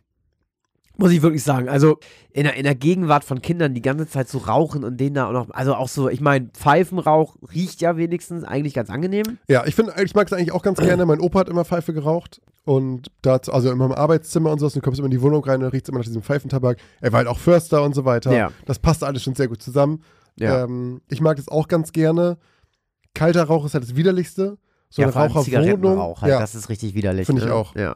Muss 1.00 1.12
ich 1.12 1.22
wirklich 1.22 1.43
sagen. 1.43 1.70
Also 1.70 1.97
in 2.32 2.43
der, 2.43 2.56
in 2.56 2.64
der 2.64 2.76
Gegenwart 2.76 3.24
von 3.24 3.41
Kindern 3.41 3.74
die 3.74 3.82
ganze 3.82 4.08
Zeit 4.08 4.28
so 4.28 4.38
rauchen 4.39 4.84
und 4.84 4.97
denen 4.97 5.16
da 5.16 5.28
auch 5.28 5.32
noch, 5.32 5.50
also 5.52 5.74
auch 5.76 5.88
so, 5.88 6.10
ich 6.10 6.20
meine, 6.20 6.50
Pfeifenrauch 6.54 7.38
riecht 7.54 7.80
ja 7.80 7.95
wenigstens 7.95 8.43
eigentlich 8.43 8.74
ganz 8.74 8.89
angenehm. 8.89 9.38
Ja, 9.47 9.66
ich 9.66 9.76
finde, 9.76 9.93
ich 10.04 10.14
mag 10.14 10.28
es 10.28 10.34
eigentlich 10.34 10.52
auch 10.52 10.62
ganz 10.62 10.80
gerne. 10.80 11.06
Mein 11.06 11.22
Opa 11.22 11.39
hat 11.39 11.50
immer 11.50 11.64
Pfeife 11.64 11.93
geraucht 11.93 12.41
und 12.66 13.12
dazu, 13.22 13.54
also 13.54 13.72
immer 13.72 13.86
im 13.86 13.93
Arbeitszimmer 13.93 14.52
und 14.52 14.60
so, 14.60 14.68
du 14.68 14.82
kommst 14.82 15.00
immer 15.00 15.06
in 15.06 15.12
die 15.12 15.22
Wohnung 15.22 15.43
rein 15.43 15.64
und 15.64 15.70
riecht 15.70 15.88
immer 15.88 16.00
nach 16.00 16.06
diesem 16.06 16.22
Pfeifentabak. 16.22 16.78
Er 17.00 17.14
war 17.14 17.20
halt 17.20 17.28
auch 17.28 17.39
Förster 17.39 17.82
und 17.82 17.95
so 17.95 18.04
weiter. 18.04 18.36
Ja. 18.36 18.52
Das 18.66 18.78
passte 18.80 19.08
alles 19.08 19.24
schon 19.24 19.36
sehr 19.36 19.47
gut 19.47 19.62
zusammen. 19.62 20.04
Ja. 20.36 20.66
Ähm, 20.66 21.02
ich 21.10 21.22
mag 21.22 21.38
das 21.38 21.47
auch 21.47 21.68
ganz 21.68 21.93
gerne. 21.93 22.38
Kalter 23.14 23.43
Rauch 23.45 23.66
ist 23.66 23.74
halt 23.74 23.86
das 23.86 23.95
Widerlichste. 23.95 24.58
So 24.92 25.04
eine 25.04 25.12
vor 25.12 25.22
allem. 25.22 25.44
Zigarettenrauch 25.44 26.24
halt, 26.24 26.32
ja. 26.32 26.40
das 26.40 26.56
ist 26.56 26.70
richtig 26.70 26.96
widerlich. 26.96 27.28
Finde 27.28 27.44
ich 27.44 27.48
ne? 27.48 27.54
auch. 27.54 27.76
Ja. 27.76 27.96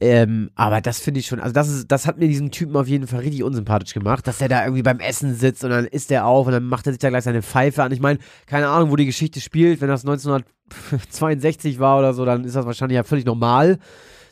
Ähm, 0.00 0.50
aber 0.56 0.80
das 0.80 0.98
finde 0.98 1.20
ich 1.20 1.26
schon, 1.26 1.38
also 1.38 1.52
das 1.52 1.68
ist, 1.68 1.86
das 1.92 2.06
hat 2.06 2.18
mir 2.18 2.26
diesen 2.26 2.50
Typen 2.50 2.74
auf 2.76 2.88
jeden 2.88 3.06
Fall 3.06 3.20
richtig 3.20 3.44
unsympathisch 3.44 3.94
gemacht, 3.94 4.26
dass 4.26 4.40
er 4.40 4.48
da 4.48 4.64
irgendwie 4.64 4.82
beim 4.82 4.98
Essen 4.98 5.36
sitzt 5.36 5.62
und 5.62 5.70
dann 5.70 5.84
isst 5.84 6.10
er 6.10 6.26
auf 6.26 6.46
und 6.46 6.52
dann 6.52 6.64
macht 6.64 6.86
er 6.86 6.92
sich 6.92 6.98
da 6.98 7.10
gleich 7.10 7.22
seine 7.22 7.42
Pfeife 7.42 7.84
an. 7.84 7.92
Ich 7.92 8.00
meine, 8.00 8.18
keine 8.46 8.68
Ahnung, 8.68 8.90
wo 8.90 8.96
die 8.96 9.06
Geschichte 9.06 9.40
spielt, 9.40 9.80
wenn 9.80 9.88
das 9.88 10.04
1962 10.04 11.78
war 11.78 12.00
oder 12.00 12.12
so, 12.12 12.24
dann 12.24 12.44
ist 12.44 12.56
das 12.56 12.66
wahrscheinlich 12.66 12.96
ja 12.96 13.04
völlig 13.04 13.24
normal. 13.24 13.78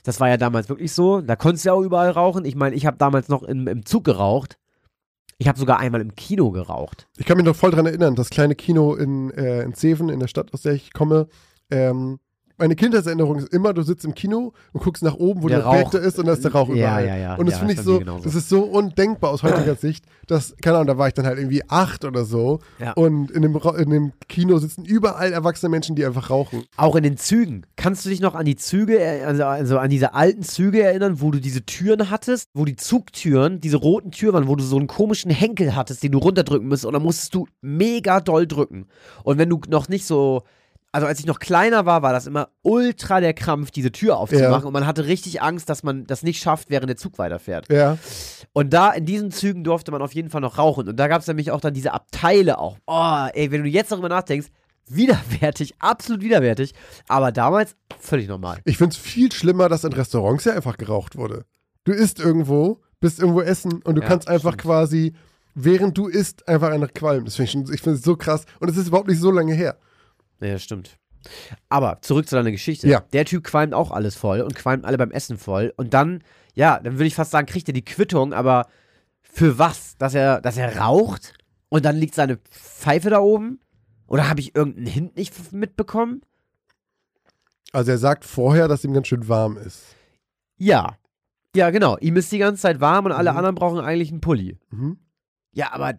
Das 0.03 0.19
war 0.19 0.29
ja 0.29 0.37
damals 0.37 0.69
wirklich 0.69 0.93
so. 0.93 1.21
Da 1.21 1.37
konntest 1.37 1.65
du 1.65 1.69
ja 1.69 1.75
auch 1.75 1.83
überall 1.83 2.11
rauchen. 2.11 2.45
Ich 2.45 2.57
meine, 2.57 2.75
ich 2.75 2.87
habe 2.87 2.97
damals 2.97 3.29
noch 3.29 3.45
im, 3.45 3.69
im 3.69 3.87
Zug 3.87 4.03
geraucht. 4.03 4.59
Ich 5.39 5.47
habe 5.47 5.59
sogar 5.59 5.79
einmal 5.79 6.01
im 6.01 6.17
Kino 6.17 6.51
geraucht. 6.51 7.07
Ich 7.17 7.25
kann 7.25 7.37
mich 7.37 7.47
noch 7.47 7.57
voll 7.57 7.71
dran 7.71 7.87
erinnern, 7.87 8.15
das 8.15 8.31
kleine 8.31 8.55
Kino 8.55 8.95
in, 8.95 9.31
äh, 9.31 9.63
in 9.63 9.75
Zeven, 9.75 10.09
in 10.09 10.21
der 10.21 10.27
Stadt, 10.27 10.53
aus 10.53 10.63
der 10.63 10.73
ich 10.73 10.93
komme, 10.93 11.29
ähm, 11.71 12.19
meine 12.59 12.77
Kindheitserinnerung 12.77 13.39
ist 13.39 13.55
immer, 13.55 13.73
du 13.73 13.81
sitzt 13.81 14.05
im 14.05 14.15
Kino 14.15 14.53
und 14.75 14.83
guckst 14.83 15.03
nach 15.03 15.15
oben, 15.15 15.43
wo 15.43 15.49
Der 15.49 15.61
der, 15.61 15.65
Rauch. 15.67 15.73
Projektor 15.73 16.01
ist 16.03 16.19
und 16.19 16.27
da 16.27 16.35
ist 16.35 16.45
der 16.45 16.53
Rauch 16.53 16.69
Ja, 16.69 16.75
überall. 16.75 17.07
ja, 17.07 17.17
ja. 17.17 17.35
Und 17.37 17.47
das 17.47 17.55
Ja, 17.55 17.59
finde 17.61 17.73
ich 17.73 17.81
so, 17.81 18.01
das 18.01 18.35
ist 18.35 18.51
so 18.51 18.65
undenkbar 18.65 19.31
aus 19.31 19.43
heutiger 19.43 19.75
Sicht, 19.81 20.05
dass, 20.27 20.55
keine 20.61 20.77
Ahnung, 20.77 20.89
da 20.89 20.99
war 20.99 21.09
ich 21.09 21.15
dann 21.15 21.25
halt 21.25 21.39
irgendwie 21.39 21.63
acht 21.71 22.05
oder 22.05 22.27
so 22.27 22.59
Ja. 22.79 22.93
und 22.93 23.31
in 23.31 23.41
dem, 23.41 23.57
in 23.79 23.89
dem 23.91 24.13
Kino 24.29 24.59
sitzen 24.59 24.85
überall 24.85 25.33
erwachsene 25.33 25.71
Menschen, 25.71 25.97
die 25.97 26.05
einfach 26.05 26.29
rauchen. 26.29 26.65
Auch 26.77 26.97
in 26.97 27.03
den 27.03 27.17
Zügen. 27.17 27.65
Kannst 27.77 28.05
du 28.05 28.11
dich 28.11 28.21
noch 28.21 28.35
an 28.35 28.45
die 28.45 28.57
Züge, 28.57 28.99
er- 28.99 29.27
also, 29.27 29.45
also 29.47 29.79
an 29.79 29.89
diese 29.89 30.13
alten 30.13 30.43
Züge 30.43 30.83
erinnern, 30.83 31.23
wo 31.23 31.31
du 31.31 31.41
diese 31.41 31.65
Türen 31.65 32.11
hattest, 32.11 32.49
wo 32.53 32.67
die 32.67 32.77
Zugtüren, 32.77 33.63
diese 33.63 33.79
roten 33.79 34.11
Türen 34.11 34.35
waren, 34.35 34.49
wo 34.49 34.55
du 34.57 34.63
so 34.65 34.77
einen 34.77 34.87
komischen 34.87 35.31
Henkel 35.31 35.75
hattest, 35.75 36.03
den 36.03 36.13
du 36.13 36.19
runterdrücken 36.19 36.69
musst 36.69 36.85
und 36.85 36.93
dann 36.93 37.03
musstest 37.03 37.35
du 37.35 37.47
mega 37.63 38.21
doll 38.21 38.47
drücken. 38.47 38.85
Und 39.25 39.39
wenn 39.39 39.49
du 39.49 39.59
noch 39.71 39.89
nicht 39.89 40.05
so, 40.05 40.43
also 40.93 41.07
als 41.07 41.21
ich 41.21 41.27
noch 41.27 41.39
kleiner 41.39 41.87
war, 41.87 42.03
war 42.03 42.13
das 42.13 42.27
immer 42.27 42.49
ultra 42.63 43.21
der 43.21 43.33
Krampf, 43.35 43.71
diese 43.71 43.93
Tür 43.93 44.17
aufzumachen 44.19 44.63
Ja. 44.63 44.67
und 44.67 44.73
man 44.73 44.87
hatte 44.87 45.07
richtig 45.07 45.41
Angst, 45.43 45.69
dass 45.69 45.83
man 45.83 46.05
das 46.07 46.23
nicht 46.23 46.43
schafft, 46.43 46.69
während 46.71 46.89
der 46.89 46.97
Zug 46.97 47.19
weiterfährt. 47.19 47.71
Ja. 47.73 47.97
Und 48.53 48.73
da 48.73 48.91
in 48.91 49.07
diesen 49.07 49.31
Zügen 49.31 49.63
durfte 49.63 49.93
man 49.93 50.03
auf 50.03 50.15
jeden 50.15 50.31
Fall 50.31 50.41
noch 50.41 50.59
rauchen. 50.59 50.89
Und 50.89 50.97
da 50.97 51.07
gab 51.09 51.21
es 51.21 51.29
nämlich 51.29 51.51
auch 51.53 51.61
dann 51.61 51.75
diese 51.75 51.93
Abteile 51.93 52.59
auch. 52.59 52.77
Oh, 52.87 53.27
ey, 53.33 53.51
wenn 53.53 53.63
du 53.63 53.69
jetzt 53.69 53.93
darüber 53.93 54.09
nachdenkst, 54.09 54.49
widerwärtig, 54.89 55.75
absolut 55.79 56.23
widerwärtig. 56.23 56.75
Aber 57.09 57.33
damals 57.33 57.77
völlig 57.99 58.29
normal. 58.29 58.59
Ich 58.65 58.77
finde 58.79 58.93
es 58.95 58.99
viel 58.99 59.31
schlimmer, 59.33 59.69
dass 59.69 59.85
in 59.85 59.93
Restaurants 59.93 60.45
ja 60.45 60.53
einfach 60.55 60.77
geraucht 60.77 61.17
wurde. 61.17 61.45
Du 61.85 61.93
isst 61.93 62.21
irgendwo, 62.21 62.81
bist 63.01 63.21
irgendwo 63.21 63.41
essen 63.41 63.81
und 63.83 63.95
du 63.95 64.03
Ja, 64.03 64.09
kannst 64.09 64.29
einfach 64.29 64.51
stimmt. 64.55 64.63
quasi, 64.63 65.15
während 65.55 65.97
du 65.97 66.09
isst, 66.09 66.47
einfach 66.49 66.71
einer 66.71 66.89
qualmen. 66.89 67.25
Das 67.25 67.37
finde 67.37 67.69
ich, 67.69 67.75
ich 67.77 67.81
finde 67.83 67.99
es 67.99 68.05
so 68.05 68.17
krass. 68.17 68.45
Und 68.59 68.69
es 68.69 68.77
ist 68.77 68.89
überhaupt 68.89 69.09
nicht 69.09 69.21
so 69.21 69.31
lange 69.31 69.55
her. 69.55 69.79
Ja, 70.41 70.59
stimmt. 70.59 70.97
Aber 71.69 72.01
zurück 72.01 72.27
zu 72.29 72.37
deiner 72.37 72.51
Geschichte. 72.51 72.89
Ja. 72.89 73.01
Der 73.13 73.25
Typ 73.27 73.45
qualmt 73.45 73.75
auch 73.75 73.91
alles 73.91 74.17
voll 74.17 74.41
und 74.41 74.55
qualmt 74.55 74.85
alle 74.87 74.97
beim 74.99 75.11
Essen 75.11 75.37
voll. 75.37 75.73
Und 75.77 75.93
dann, 75.93 76.23
ja, 76.55 76.79
dann 76.81 76.95
würde 76.95 77.07
ich 77.07 77.15
fast 77.15 77.31
sagen, 77.31 77.47
kriegt 77.47 77.69
er 77.69 77.75
die 77.75 77.85
Quittung, 77.85 78.33
aber 78.33 78.67
für 79.21 79.59
was? 79.59 79.97
Dass 79.99 80.15
er, 80.15 80.41
dass 80.41 80.57
er 80.57 80.79
raucht 80.79 81.35
und 81.69 81.85
dann 81.85 81.97
liegt 81.97 82.15
seine 82.15 82.39
Pfeife 82.39 83.11
da 83.11 83.21
oben? 83.21 83.61
Oder 84.07 84.29
habe 84.29 84.41
ich 84.41 84.57
irgendeinen 84.57 84.87
Hint 84.87 85.17
nicht 85.17 85.53
mitbekommen? 85.53 86.23
Also 87.73 87.93
er 87.93 87.99
sagt 87.99 88.25
vorher, 88.25 88.67
dass 88.67 88.83
ihm 88.85 88.93
ganz 88.93 89.07
schön 89.07 89.29
warm 89.29 89.57
ist. 89.57 89.95
Ja. 90.57 90.97
Ja, 91.55 91.71
genau. 91.71 91.97
Ihm 91.99 92.17
ist 92.17 92.33
die 92.33 92.39
ganze 92.39 92.63
Zeit 92.63 92.81
warm 92.81 93.05
und 93.07 93.13
alle 93.13 93.31
Mhm. 93.33 93.37
anderen 93.37 93.55
brauchen 93.57 93.79
eigentlich 93.81 94.11
einen 94.11 94.21
Pulli. 94.21 94.59
Mhm. 94.71 94.99
Ja, 95.53 95.73
aber. 95.73 95.95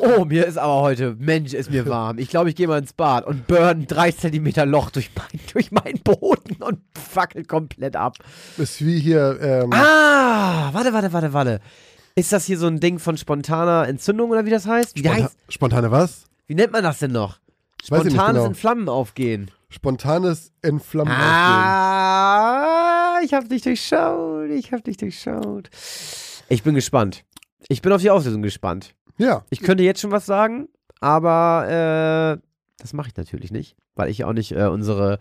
Oh, 0.00 0.24
mir 0.24 0.46
ist 0.46 0.58
aber 0.58 0.82
heute, 0.82 1.16
Mensch, 1.18 1.54
ist 1.54 1.70
mir 1.70 1.86
warm. 1.86 2.18
Ich 2.18 2.28
glaube, 2.28 2.50
ich 2.50 2.56
gehe 2.56 2.68
mal 2.68 2.78
ins 2.78 2.92
Bad 2.92 3.26
und 3.26 3.46
burn 3.46 3.86
drei 3.86 4.10
Zentimeter 4.12 4.66
Loch 4.66 4.90
durch, 4.90 5.10
mein, 5.16 5.40
durch 5.52 5.72
meinen 5.72 6.00
Boden 6.02 6.62
und 6.62 6.80
fackelt 6.98 7.48
komplett 7.48 7.96
ab. 7.96 8.18
Ist 8.58 8.84
wie 8.84 8.98
hier, 8.98 9.38
ähm, 9.40 9.70
Ah, 9.72 10.70
warte, 10.72 10.92
warte, 10.92 11.12
warte, 11.12 11.32
warte. 11.32 11.60
Ist 12.14 12.32
das 12.32 12.44
hier 12.44 12.58
so 12.58 12.66
ein 12.66 12.80
Ding 12.80 12.98
von 12.98 13.16
spontaner 13.16 13.88
Entzündung 13.88 14.30
oder 14.30 14.44
wie 14.44 14.50
das 14.50 14.66
heißt? 14.66 14.96
Wie, 14.96 15.00
sponta 15.00 15.24
heißt, 15.24 15.36
spontane 15.48 15.90
was? 15.90 16.24
wie 16.46 16.54
nennt 16.54 16.72
man 16.72 16.84
das 16.84 16.98
denn 16.98 17.12
noch? 17.12 17.38
Spontanes 17.82 18.34
genau. 18.34 18.46
in 18.46 18.54
Flammen 18.54 18.88
aufgehen. 18.88 19.50
Spontanes 19.68 20.52
Entflammen 20.62 21.12
aufgehen. 21.12 21.24
Ah, 21.26 23.18
ich 23.24 23.34
hab 23.34 23.48
dich 23.48 23.62
durchschaut. 23.62 24.48
Ich 24.50 24.72
hab 24.72 24.84
dich 24.84 24.96
durchschaut. 24.96 25.68
Ich 26.48 26.62
bin 26.62 26.74
gespannt. 26.74 27.24
Ich 27.68 27.82
bin 27.82 27.92
auf 27.92 28.00
die 28.00 28.10
Auflösung 28.10 28.42
gespannt. 28.42 28.94
Ja, 29.16 29.44
Ich 29.50 29.60
könnte 29.60 29.84
jetzt 29.84 30.00
schon 30.00 30.10
was 30.10 30.26
sagen, 30.26 30.68
aber 31.00 32.38
äh, 32.40 32.42
das 32.78 32.92
mache 32.92 33.08
ich 33.08 33.16
natürlich 33.16 33.52
nicht, 33.52 33.76
weil 33.94 34.10
ich 34.10 34.24
auch 34.24 34.32
nicht 34.32 34.52
äh, 34.52 34.66
unsere, 34.66 35.18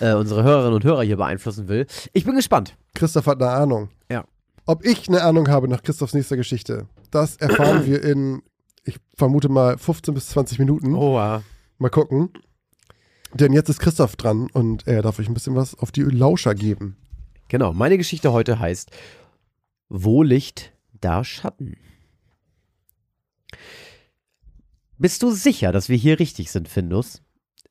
äh, 0.00 0.14
unsere 0.14 0.42
Hörerinnen 0.42 0.74
und 0.74 0.84
Hörer 0.84 1.02
hier 1.02 1.16
beeinflussen 1.16 1.68
will. 1.68 1.86
Ich 2.12 2.24
bin 2.24 2.34
gespannt. 2.34 2.76
Christoph 2.94 3.26
hat 3.26 3.40
eine 3.40 3.50
Ahnung. 3.50 3.90
Ja. 4.10 4.24
Ob 4.66 4.84
ich 4.84 5.08
eine 5.08 5.22
Ahnung 5.22 5.48
habe 5.48 5.68
nach 5.68 5.82
Christophs 5.82 6.14
nächster 6.14 6.36
Geschichte, 6.36 6.86
das 7.10 7.36
erfahren 7.36 7.86
wir 7.86 8.02
in, 8.02 8.42
ich 8.84 8.98
vermute 9.16 9.48
mal, 9.48 9.78
15 9.78 10.14
bis 10.14 10.28
20 10.28 10.58
Minuten. 10.58 10.94
Oh, 10.94 11.16
ja. 11.16 11.42
Mal 11.78 11.88
gucken. 11.90 12.30
Denn 13.32 13.52
jetzt 13.52 13.68
ist 13.68 13.78
Christoph 13.80 14.16
dran 14.16 14.48
und 14.52 14.86
er 14.86 15.02
darf 15.02 15.18
euch 15.20 15.28
ein 15.28 15.34
bisschen 15.34 15.54
was 15.54 15.78
auf 15.78 15.92
die 15.92 16.02
Lauscher 16.02 16.54
geben. 16.54 16.96
Genau, 17.48 17.72
meine 17.72 17.96
Geschichte 17.96 18.32
heute 18.32 18.58
heißt 18.58 18.90
Wo 19.88 20.22
Licht, 20.22 20.72
da 21.00 21.22
Schatten. 21.24 21.76
Bist 25.00 25.22
du 25.22 25.30
sicher, 25.30 25.72
dass 25.72 25.88
wir 25.88 25.96
hier 25.96 26.18
richtig 26.18 26.50
sind, 26.50 26.68
Findus? 26.68 27.22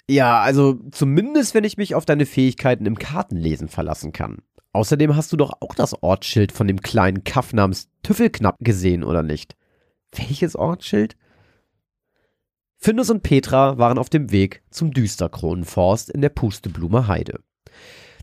Ja, 0.09 0.41
also 0.41 0.79
zumindest, 0.89 1.53
wenn 1.53 1.63
ich 1.63 1.77
mich 1.77 1.93
auf 1.93 2.03
deine 2.03 2.25
Fähigkeiten 2.25 2.87
im 2.87 2.97
Kartenlesen 2.97 3.67
verlassen 3.67 4.13
kann. 4.13 4.39
Außerdem 4.73 5.15
hast 5.15 5.31
du 5.31 5.37
doch 5.37 5.53
auch 5.59 5.75
das 5.75 6.01
Ortsschild 6.01 6.51
von 6.51 6.65
dem 6.65 6.81
kleinen 6.81 7.23
Kaff 7.23 7.53
namens 7.53 7.87
Tüffelknapp 8.01 8.55
gesehen, 8.59 9.03
oder 9.03 9.21
nicht? 9.21 9.55
Welches 10.11 10.55
Ortsschild? 10.55 11.17
Findus 12.77 13.11
und 13.11 13.21
Petra 13.21 13.77
waren 13.77 13.99
auf 13.99 14.09
dem 14.09 14.31
Weg 14.31 14.63
zum 14.71 14.89
Düsterkronenforst 14.89 16.09
in 16.09 16.21
der 16.21 16.29
Pusteblume 16.29 17.07
Heide. 17.07 17.41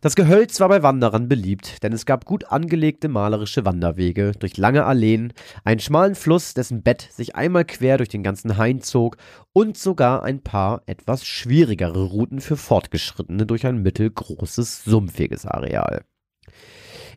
Das 0.07 0.15
Gehölz 0.15 0.61
war 0.61 0.69
bei 0.69 0.85
Wanderern 0.85 1.29
beliebt, 1.29 1.83
denn 1.83 1.93
es 1.93 2.07
gab 2.07 2.27
gut 2.27 2.45
angelegte 2.53 3.09
malerische 3.09 3.65
Wanderwege 3.65 4.31
durch 4.39 4.57
lange 4.57 4.85
Alleen, 4.85 5.33
einen 5.65 5.81
schmalen 5.81 6.15
Fluss, 6.15 6.55
dessen 6.55 6.85
Bett 6.85 7.09
sich 7.11 7.35
einmal 7.35 7.65
quer 7.65 7.97
durch 7.97 8.09
den 8.09 8.23
ganzen 8.23 8.57
Hain 8.57 8.81
zog 8.81 9.17
und 9.53 9.77
sogar 9.77 10.23
ein 10.23 10.43
paar 10.43 10.83
etwas 10.87 11.27
schwierigere 11.27 12.05
Routen 12.05 12.41
für 12.41 12.57
Fortgeschrittene 12.57 13.47
durch 13.47 13.67
ein 13.67 13.83
mittelgroßes, 13.83 14.85
sumpfiges 14.85 15.45
Areal. 15.45 16.05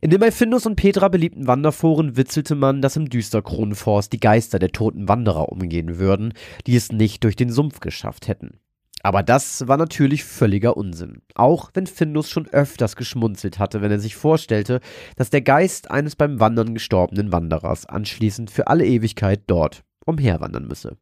In 0.01 0.09
den 0.09 0.19
bei 0.19 0.31
Findus 0.31 0.65
und 0.65 0.75
Petra 0.75 1.09
beliebten 1.09 1.45
Wanderforen 1.45 2.17
witzelte 2.17 2.55
man, 2.55 2.81
dass 2.81 2.95
im 2.95 3.07
Düsterkronenforst 3.07 4.11
die 4.11 4.19
Geister 4.19 4.57
der 4.57 4.71
toten 4.71 5.07
Wanderer 5.07 5.49
umgehen 5.49 5.99
würden, 5.99 6.33
die 6.65 6.75
es 6.75 6.91
nicht 6.91 7.23
durch 7.23 7.35
den 7.35 7.51
Sumpf 7.51 7.81
geschafft 7.81 8.27
hätten. 8.27 8.59
Aber 9.01 9.23
das 9.23 9.67
war 9.67 9.77
natürlich 9.77 10.23
völliger 10.23 10.75
Unsinn. 10.75 11.21
Auch 11.35 11.71
wenn 11.73 11.87
Findus 11.87 12.29
schon 12.29 12.47
öfters 12.47 12.95
geschmunzelt 12.95 13.59
hatte, 13.59 13.81
wenn 13.81 13.91
er 13.91 13.99
sich 13.99 14.15
vorstellte, 14.15 14.81
dass 15.15 15.29
der 15.29 15.41
Geist 15.41 15.89
eines 15.89 16.15
beim 16.15 16.39
Wandern 16.39 16.73
gestorbenen 16.73 17.31
Wanderers 17.31 17.85
anschließend 17.85 18.51
für 18.51 18.67
alle 18.67 18.85
Ewigkeit 18.85 19.43
dort 19.47 19.83
umherwandern 20.05 20.67
müsse. 20.67 20.97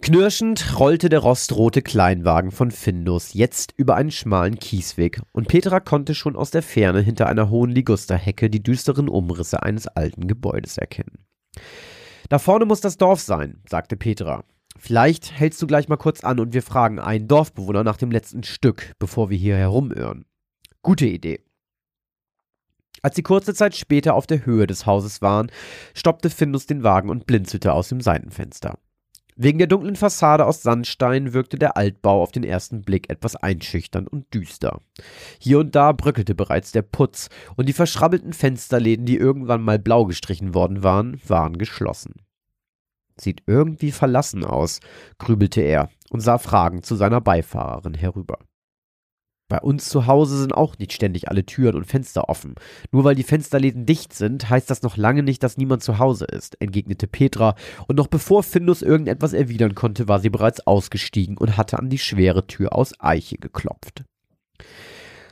Knirschend 0.00 0.78
rollte 0.78 1.08
der 1.08 1.18
rostrote 1.18 1.82
Kleinwagen 1.82 2.52
von 2.52 2.70
Findus 2.70 3.34
jetzt 3.34 3.74
über 3.76 3.96
einen 3.96 4.12
schmalen 4.12 4.56
Kiesweg, 4.56 5.20
und 5.32 5.48
Petra 5.48 5.80
konnte 5.80 6.14
schon 6.14 6.36
aus 6.36 6.52
der 6.52 6.62
Ferne 6.62 7.00
hinter 7.00 7.26
einer 7.26 7.50
hohen 7.50 7.70
Ligusterhecke 7.70 8.48
die 8.48 8.62
düsteren 8.62 9.08
Umrisse 9.08 9.62
eines 9.64 9.88
alten 9.88 10.28
Gebäudes 10.28 10.78
erkennen. 10.78 11.26
Da 12.28 12.38
vorne 12.38 12.64
muss 12.64 12.80
das 12.80 12.96
Dorf 12.96 13.20
sein, 13.20 13.60
sagte 13.68 13.96
Petra. 13.96 14.44
Vielleicht 14.78 15.32
hältst 15.32 15.60
du 15.60 15.66
gleich 15.66 15.88
mal 15.88 15.96
kurz 15.96 16.22
an 16.22 16.38
und 16.38 16.54
wir 16.54 16.62
fragen 16.62 17.00
einen 17.00 17.26
Dorfbewohner 17.26 17.82
nach 17.82 17.96
dem 17.96 18.12
letzten 18.12 18.44
Stück, 18.44 18.92
bevor 18.98 19.28
wir 19.28 19.36
hier 19.36 19.56
herumirren. 19.56 20.24
Gute 20.82 21.06
Idee. 21.06 21.40
Als 23.02 23.16
sie 23.16 23.22
kurze 23.22 23.54
Zeit 23.54 23.76
später 23.76 24.14
auf 24.14 24.26
der 24.26 24.46
Höhe 24.46 24.66
des 24.66 24.86
Hauses 24.86 25.20
waren, 25.20 25.50
stoppte 25.94 26.30
Findus 26.30 26.66
den 26.66 26.84
Wagen 26.84 27.10
und 27.10 27.26
blinzelte 27.26 27.72
aus 27.72 27.88
dem 27.88 28.00
Seitenfenster. 28.00 28.78
Wegen 29.40 29.58
der 29.58 29.68
dunklen 29.68 29.94
Fassade 29.94 30.46
aus 30.46 30.62
Sandstein 30.62 31.32
wirkte 31.32 31.58
der 31.58 31.76
Altbau 31.76 32.22
auf 32.22 32.32
den 32.32 32.42
ersten 32.42 32.82
Blick 32.82 33.08
etwas 33.08 33.36
einschüchternd 33.36 34.08
und 34.08 34.32
düster. 34.34 34.80
Hier 35.38 35.60
und 35.60 35.76
da 35.76 35.92
bröckelte 35.92 36.34
bereits 36.34 36.72
der 36.72 36.82
Putz, 36.82 37.28
und 37.54 37.68
die 37.68 37.72
verschrabbelten 37.72 38.32
Fensterläden, 38.32 39.06
die 39.06 39.16
irgendwann 39.16 39.62
mal 39.62 39.78
blau 39.78 40.06
gestrichen 40.06 40.54
worden 40.54 40.82
waren, 40.82 41.20
waren 41.26 41.56
geschlossen. 41.56 42.14
Sieht 43.20 43.42
irgendwie 43.46 43.92
verlassen 43.92 44.44
aus, 44.44 44.80
grübelte 45.18 45.60
er 45.60 45.90
und 46.10 46.20
sah 46.20 46.38
fragend 46.38 46.86
zu 46.86 46.96
seiner 46.96 47.20
Beifahrerin 47.20 47.94
herüber. 47.94 48.38
Bei 49.50 49.60
uns 49.60 49.88
zu 49.88 50.06
Hause 50.06 50.38
sind 50.38 50.52
auch 50.52 50.76
nicht 50.78 50.92
ständig 50.92 51.28
alle 51.28 51.46
Türen 51.46 51.74
und 51.74 51.86
Fenster 51.86 52.28
offen. 52.28 52.54
Nur 52.92 53.04
weil 53.04 53.14
die 53.14 53.22
Fensterläden 53.22 53.86
dicht 53.86 54.12
sind, 54.12 54.50
heißt 54.50 54.68
das 54.68 54.82
noch 54.82 54.98
lange 54.98 55.22
nicht, 55.22 55.42
dass 55.42 55.56
niemand 55.56 55.82
zu 55.82 55.98
Hause 55.98 56.26
ist, 56.26 56.60
entgegnete 56.60 57.06
Petra, 57.06 57.54
und 57.86 57.96
noch 57.96 58.08
bevor 58.08 58.42
Findus 58.42 58.82
irgendetwas 58.82 59.32
erwidern 59.32 59.74
konnte, 59.74 60.06
war 60.06 60.20
sie 60.20 60.28
bereits 60.28 60.66
ausgestiegen 60.66 61.38
und 61.38 61.56
hatte 61.56 61.78
an 61.78 61.88
die 61.88 61.98
schwere 61.98 62.46
Tür 62.46 62.74
aus 62.74 62.92
Eiche 63.00 63.38
geklopft. 63.38 64.04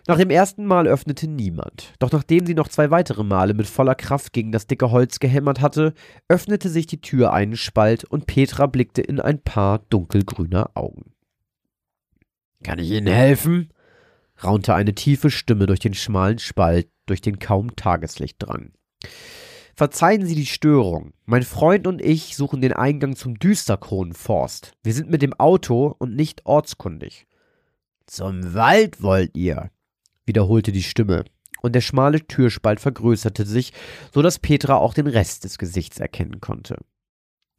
Nach 0.08 0.18
dem 0.18 0.30
ersten 0.30 0.66
Mal 0.66 0.86
öffnete 0.86 1.26
niemand, 1.26 1.94
doch 1.98 2.12
nachdem 2.12 2.46
sie 2.46 2.54
noch 2.54 2.68
zwei 2.68 2.92
weitere 2.92 3.24
Male 3.24 3.54
mit 3.54 3.66
voller 3.66 3.96
Kraft 3.96 4.32
gegen 4.32 4.52
das 4.52 4.68
dicke 4.68 4.92
Holz 4.92 5.18
gehämmert 5.18 5.60
hatte, 5.60 5.94
öffnete 6.28 6.68
sich 6.68 6.86
die 6.86 7.00
Tür 7.00 7.32
einen 7.32 7.56
Spalt 7.56 8.04
und 8.04 8.26
Petra 8.26 8.66
blickte 8.66 9.02
in 9.02 9.20
ein 9.20 9.42
paar 9.42 9.80
dunkelgrüner 9.90 10.70
Augen. 10.74 11.12
Kann 12.62 12.78
ich 12.78 12.90
Ihnen 12.90 13.12
helfen? 13.12 13.70
raunte 14.42 14.74
eine 14.74 14.94
tiefe 14.94 15.30
Stimme 15.30 15.66
durch 15.66 15.80
den 15.80 15.94
schmalen 15.94 16.38
Spalt, 16.38 16.88
durch 17.06 17.20
den 17.20 17.38
kaum 17.38 17.74
Tageslicht 17.74 18.36
drang. 18.38 18.72
Verzeihen 19.74 20.24
Sie 20.24 20.34
die 20.34 20.46
Störung. 20.46 21.12
Mein 21.24 21.42
Freund 21.42 21.86
und 21.86 22.00
ich 22.00 22.36
suchen 22.36 22.60
den 22.60 22.72
Eingang 22.72 23.16
zum 23.16 23.38
Düsterkronenforst. 23.38 24.72
Wir 24.82 24.94
sind 24.94 25.10
mit 25.10 25.20
dem 25.20 25.34
Auto 25.34 25.94
und 25.98 26.14
nicht 26.14 26.46
ortskundig. 26.46 27.26
Zum 28.06 28.54
Wald 28.54 29.02
wollt 29.02 29.36
ihr, 29.36 29.70
wiederholte 30.26 30.72
die 30.72 30.82
Stimme, 30.82 31.24
und 31.62 31.74
der 31.74 31.80
schmale 31.80 32.26
Türspalt 32.26 32.80
vergrößerte 32.80 33.44
sich, 33.44 33.72
so 34.12 34.22
dass 34.22 34.38
Petra 34.38 34.76
auch 34.76 34.94
den 34.94 35.06
Rest 35.06 35.44
des 35.44 35.58
Gesichts 35.58 35.98
erkennen 35.98 36.40
konnte. 36.40 36.76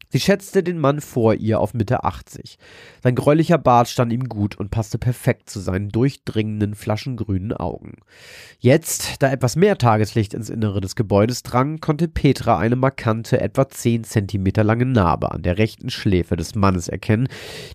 Sie 0.09 0.19
schätzte 0.21 0.63
den 0.63 0.79
Mann 0.79 1.01
vor 1.01 1.33
ihr 1.33 1.59
auf 1.59 1.73
Mitte 1.73 2.05
80. 2.05 2.57
Sein 3.03 3.15
gräulicher 3.15 3.57
Bart 3.57 3.89
stand 3.89 4.13
ihm 4.13 4.29
gut 4.29 4.55
und 4.55 4.71
passte 4.71 4.97
perfekt 4.97 5.49
zu 5.49 5.59
seinen 5.59 5.89
durchdringenden, 5.89 6.75
flaschengrünen 6.75 7.51
Augen. 7.51 7.97
Jetzt, 8.59 9.21
da 9.21 9.29
etwas 9.29 9.57
mehr 9.57 9.77
Tageslicht 9.77 10.33
ins 10.33 10.49
Innere 10.49 10.79
des 10.79 10.95
Gebäudes 10.95 11.43
drang, 11.43 11.79
konnte 11.79 12.07
Petra 12.07 12.57
eine 12.57 12.77
markante, 12.77 13.41
etwa 13.41 13.67
10 13.67 14.05
Zentimeter 14.05 14.63
lange 14.63 14.85
Narbe 14.85 15.31
an 15.31 15.41
der 15.41 15.57
rechten 15.57 15.89
Schläfe 15.89 16.37
des 16.37 16.55
Mannes 16.55 16.87
erkennen, 16.87 17.27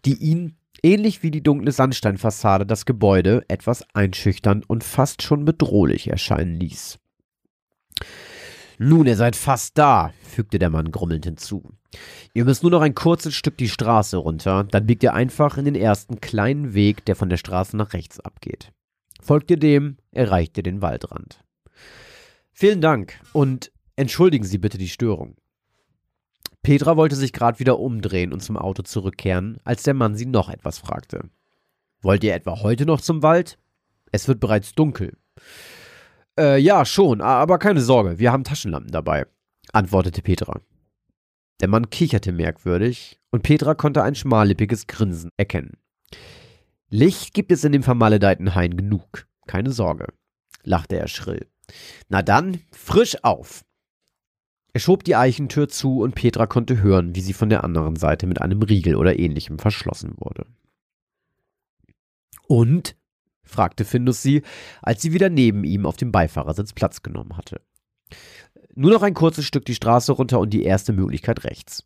die 0.07 0.15
ihn, 0.15 0.57
ähnlich 0.83 1.23
wie 1.23 1.31
die 1.31 1.43
dunkle 1.43 1.73
Sandsteinfassade, 1.73 2.67
das 2.67 2.87
Gebäude 2.87 3.45
etwas 3.49 3.85
einschüchternd 3.95 4.69
und 4.69 4.85
fast 4.85 5.23
schon 5.23 5.45
bedrohlich 5.45 6.09
erscheinen 6.09 6.59
ließ. 6.59 6.99
Nun, 8.79 9.07
ihr 9.07 9.17
seid 9.17 9.37
fast 9.37 9.79
da, 9.79 10.13
fügte 10.23 10.59
der 10.59 10.71
Mann 10.71 10.91
grummelnd 10.91 11.25
hinzu. 11.25 11.63
Ihr 12.35 12.45
müsst 12.45 12.63
nur 12.63 12.73
noch 12.73 12.81
ein 12.81 12.95
kurzes 12.95 13.35
Stück 13.35 13.57
die 13.59 13.69
Straße 13.69 14.17
runter, 14.17 14.65
dann 14.65 14.87
biegt 14.87 15.03
ihr 15.03 15.15
einfach 15.15 15.57
in 15.59 15.67
den 15.67 15.75
ersten 15.75 16.21
kleinen 16.21 16.75
Weg, 16.75 17.05
der 17.05 17.15
von 17.15 17.29
der 17.29 17.37
Straße 17.37 17.77
nach 17.77 17.93
rechts 17.93 18.19
abgeht. 18.19 18.73
Folgt 19.21 19.51
ihr 19.51 19.59
dem, 19.59 19.99
erreicht 20.11 20.57
ihr 20.57 20.63
den 20.63 20.83
Waldrand. 20.83 21.45
Vielen 22.53 22.81
Dank 22.81 23.21
und 23.33 23.71
entschuldigen 23.95 24.45
Sie 24.45 24.59
bitte 24.59 24.79
die 24.79 24.89
Störung. 24.89 25.37
Petra 26.63 26.97
wollte 26.97 27.17
sich 27.17 27.33
gerade 27.33 27.59
wieder 27.59 27.81
umdrehen 27.81 28.33
und 28.33 28.41
zum 28.41 28.57
Auto 28.57 28.83
zurückkehren, 28.83 29.59
als 29.65 29.83
der 29.83 29.95
Mann 29.95 30.15
sie 30.15 30.27
noch 30.27 30.49
etwas 30.49 30.79
fragte. 30.79 31.29
Wollt 32.03 32.23
ihr 32.23 32.35
etwa 32.35 32.63
heute 32.63 32.87
noch 32.87 33.01
zum 33.01 33.23
Wald? 33.23 33.59
Es 34.13 34.29
wird 34.29 34.41
bereits 34.41 34.75
dunkel. 34.75 35.17
Äh, 36.39 36.59
ja, 36.59 36.85
schon, 36.85 37.21
aber 37.21 37.59
keine 37.59 37.81
Sorge, 37.81 38.19
wir 38.19 38.33
haben 38.33 38.45
Taschenlampen 38.45 38.93
dabei, 38.93 39.27
antwortete 39.73 40.23
Petra. 40.23 40.61
Der 41.61 41.69
Mann 41.69 41.91
kicherte 41.91 42.33
merkwürdig 42.33 43.21
und 43.31 43.43
Petra 43.43 43.75
konnte 43.75 44.03
ein 44.03 44.15
schmallippiges 44.15 44.87
Grinsen 44.87 45.31
erkennen. 45.37 45.77
Licht 46.89 47.35
gibt 47.35 47.53
es 47.53 47.65
in 47.65 47.73
dem 47.73 47.83
vermaledeiten 47.83 48.55
Hain 48.55 48.77
genug, 48.77 49.27
keine 49.47 49.73
Sorge, 49.73 50.07
lachte 50.63 50.97
er 50.97 51.09
schrill. 51.09 51.47
Na 52.09 52.23
dann, 52.23 52.61
frisch 52.71 53.23
auf! 53.25 53.63
Er 54.75 54.81
schob 54.81 55.05
die 55.05 55.17
Eichentür 55.17 55.69
zu 55.69 56.01
und 56.01 56.15
Petra 56.15 56.47
konnte 56.47 56.81
hören, 56.83 57.15
wie 57.15 57.21
sie 57.21 57.35
von 57.35 57.51
der 57.51 57.63
anderen 57.63 57.97
Seite 57.97 58.27
mit 58.27 58.41
einem 58.41 58.63
Riegel 58.63 58.97
oder 58.97 59.19
ähnlichem 59.19 59.59
verschlossen 59.59 60.15
wurde. 60.17 60.47
Und? 62.47 62.97
fragte 63.45 63.85
Findus 63.85 64.23
sie, 64.23 64.43
als 64.81 65.03
sie 65.03 65.13
wieder 65.13 65.29
neben 65.29 65.65
ihm 65.65 65.85
auf 65.85 65.97
dem 65.97 66.11
Beifahrersitz 66.11 66.73
Platz 66.73 67.03
genommen 67.03 67.37
hatte. 67.37 67.61
Nur 68.75 68.93
noch 68.93 69.03
ein 69.03 69.15
kurzes 69.15 69.45
Stück 69.45 69.67
die 69.67 69.75
Straße 69.75 70.13
runter 70.13 70.41
und 70.41 70.51
die 70.51 70.63
erste 70.63 70.93
Möglichkeit 70.93 71.45
rechts. 71.45 71.85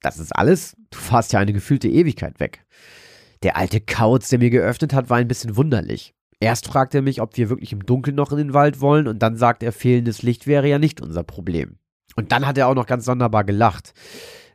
Das 0.00 0.18
ist 0.18 0.32
alles? 0.32 0.76
Du 0.90 0.98
fahrst 0.98 1.32
ja 1.32 1.40
eine 1.40 1.52
gefühlte 1.52 1.88
Ewigkeit 1.88 2.38
weg. 2.38 2.64
Der 3.42 3.56
alte 3.56 3.80
Kauz, 3.80 4.28
der 4.28 4.38
mir 4.38 4.50
geöffnet 4.50 4.92
hat, 4.92 5.10
war 5.10 5.16
ein 5.16 5.28
bisschen 5.28 5.56
wunderlich. 5.56 6.14
Erst 6.38 6.68
fragt 6.68 6.94
er 6.94 7.02
mich, 7.02 7.20
ob 7.20 7.36
wir 7.36 7.50
wirklich 7.50 7.72
im 7.72 7.84
Dunkeln 7.84 8.16
noch 8.16 8.32
in 8.32 8.38
den 8.38 8.54
Wald 8.54 8.80
wollen, 8.80 9.08
und 9.08 9.18
dann 9.18 9.36
sagt 9.36 9.62
er, 9.62 9.72
fehlendes 9.72 10.22
Licht 10.22 10.46
wäre 10.46 10.68
ja 10.68 10.78
nicht 10.78 11.00
unser 11.00 11.22
Problem. 11.22 11.79
Und 12.20 12.32
dann 12.32 12.46
hat 12.46 12.58
er 12.58 12.68
auch 12.68 12.74
noch 12.74 12.86
ganz 12.86 13.06
sonderbar 13.06 13.44
gelacht. 13.44 13.94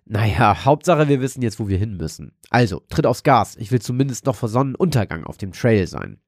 Naja, 0.05 0.65
Hauptsache, 0.65 1.07
wir 1.07 1.19
wissen 1.19 1.41
jetzt, 1.41 1.59
wo 1.59 1.67
wir 1.67 1.79
hin 1.79 1.97
müssen. 1.97 2.33
Also, 2.51 2.83
tritt 2.89 3.07
aufs 3.07 3.23
Gas. 3.23 3.55
Ich 3.55 3.71
will 3.71 3.81
zumindest 3.81 4.27
noch 4.27 4.35
vor 4.35 4.49
Sonnenuntergang 4.49 5.23
auf 5.23 5.37
dem 5.37 5.51
Trail 5.51 5.87
sein. 5.87 6.19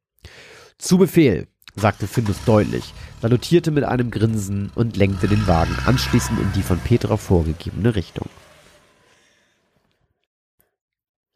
Zu 0.80 0.98
Befehl 0.98 1.48
sagte 1.76 2.08
Findus 2.08 2.44
deutlich, 2.46 2.92
salutierte 3.22 3.70
mit 3.70 3.84
einem 3.84 4.10
Grinsen 4.10 4.72
und 4.74 4.98
lenkte 4.98 5.28
den 5.28 5.46
Wagen 5.46 5.76
anschließend 5.86 6.40
in 6.40 6.52
die 6.54 6.64
von 6.64 6.80
Petra 6.80 7.18
vorgegebene 7.18 7.94
Richtung. 7.94 8.28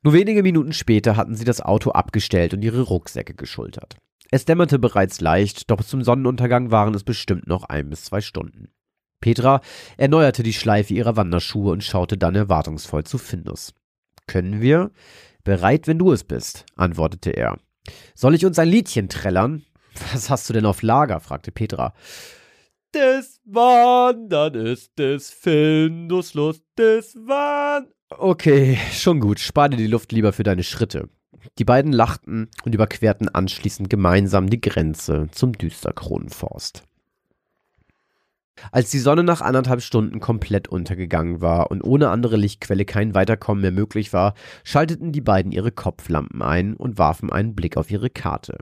Nur 0.02 0.14
wenige 0.14 0.42
Minuten 0.42 0.74
später 0.74 1.16
hatten 1.16 1.36
sie 1.36 1.46
das 1.46 1.62
Auto 1.62 1.92
abgestellt 1.92 2.56
und 2.56 2.64
ihre 2.64 2.82
Rucksäcke 2.82 3.36
geschultert. 3.36 3.98
Es 4.32 4.46
dämmerte 4.46 4.80
bereits 4.80 5.22
leicht, 5.22 5.70
doch 5.70 5.84
zum 5.84 6.04
Sonnenuntergang 6.04 6.72
waren 6.72 6.96
es 6.96 7.04
bestimmt 7.04 7.46
noch 7.46 7.66
ein 7.66 7.92
bis 7.92 8.06
zwei 8.06 8.22
Stunden. 8.22 8.70
Petra 9.22 9.62
erneuerte 9.98 10.44
die 10.44 10.54
Schleife 10.54 10.94
ihrer 10.94 11.16
Wanderschuhe 11.16 11.72
und 11.72 11.84
schaute 11.84 12.18
dann 12.18 12.36
erwartungsvoll 12.36 13.04
zu 13.04 13.18
Findus. 13.18 13.74
Können 14.28 14.62
wir? 14.62 14.92
Bereit, 15.44 15.88
wenn 15.88 16.00
du 16.00 16.12
es 16.12 16.24
bist, 16.24 16.66
antwortete 16.76 17.32
er. 17.32 17.58
Soll 18.14 18.36
ich 18.36 18.46
uns 18.46 18.60
ein 18.60 18.68
Liedchen 18.68 19.10
trällern? 19.10 19.64
Was 20.12 20.30
hast 20.30 20.50
du 20.50 20.54
denn 20.54 20.66
auf 20.66 20.82
Lager? 20.82 21.20
fragte 21.20 21.52
Petra. 21.52 21.94
Des 22.94 23.40
Wandern 23.46 24.54
ist 24.54 25.00
des 25.00 25.30
Findus 25.30 26.34
Lust, 26.34 26.64
des 26.78 27.16
Wandern. 27.16 27.92
Okay, 28.10 28.78
schon 28.92 29.22
gut. 29.22 29.40
Spar 29.40 29.70
dir 29.70 29.78
die 29.78 29.88
Luft 29.88 30.12
lieber 30.12 30.34
für 30.34 30.44
deine 30.44 30.64
Schritte. 30.64 31.08
Die 31.58 31.64
beiden 31.64 31.94
lachten 31.94 32.50
und 32.66 32.76
überquerten 32.76 33.30
anschließend 33.30 33.90
gemeinsam 33.90 34.50
die 34.50 34.62
Grenze 34.62 35.30
zum 35.32 35.54
Düsterkronenforst. 35.54 36.84
Als 38.72 38.92
die 38.92 39.00
Sonne 39.00 39.24
nach 39.24 39.42
anderthalb 39.42 39.82
Stunden 39.82 40.20
komplett 40.20 40.68
untergegangen 40.68 41.42
war 41.42 41.72
und 41.72 41.82
ohne 41.84 42.10
andere 42.10 42.38
Lichtquelle 42.38 42.86
kein 42.86 43.16
Weiterkommen 43.16 43.62
mehr 43.62 43.72
möglich 43.72 44.14
war, 44.14 44.34
schalteten 44.64 45.12
die 45.12 45.22
beiden 45.22 45.52
ihre 45.52 45.72
Kopflampen 45.72 46.42
ein 46.42 46.76
und 46.76 46.98
warfen 46.98 47.32
einen 47.32 47.56
Blick 47.56 47.78
auf 47.78 47.90
ihre 47.92 48.10
Karte. 48.10 48.58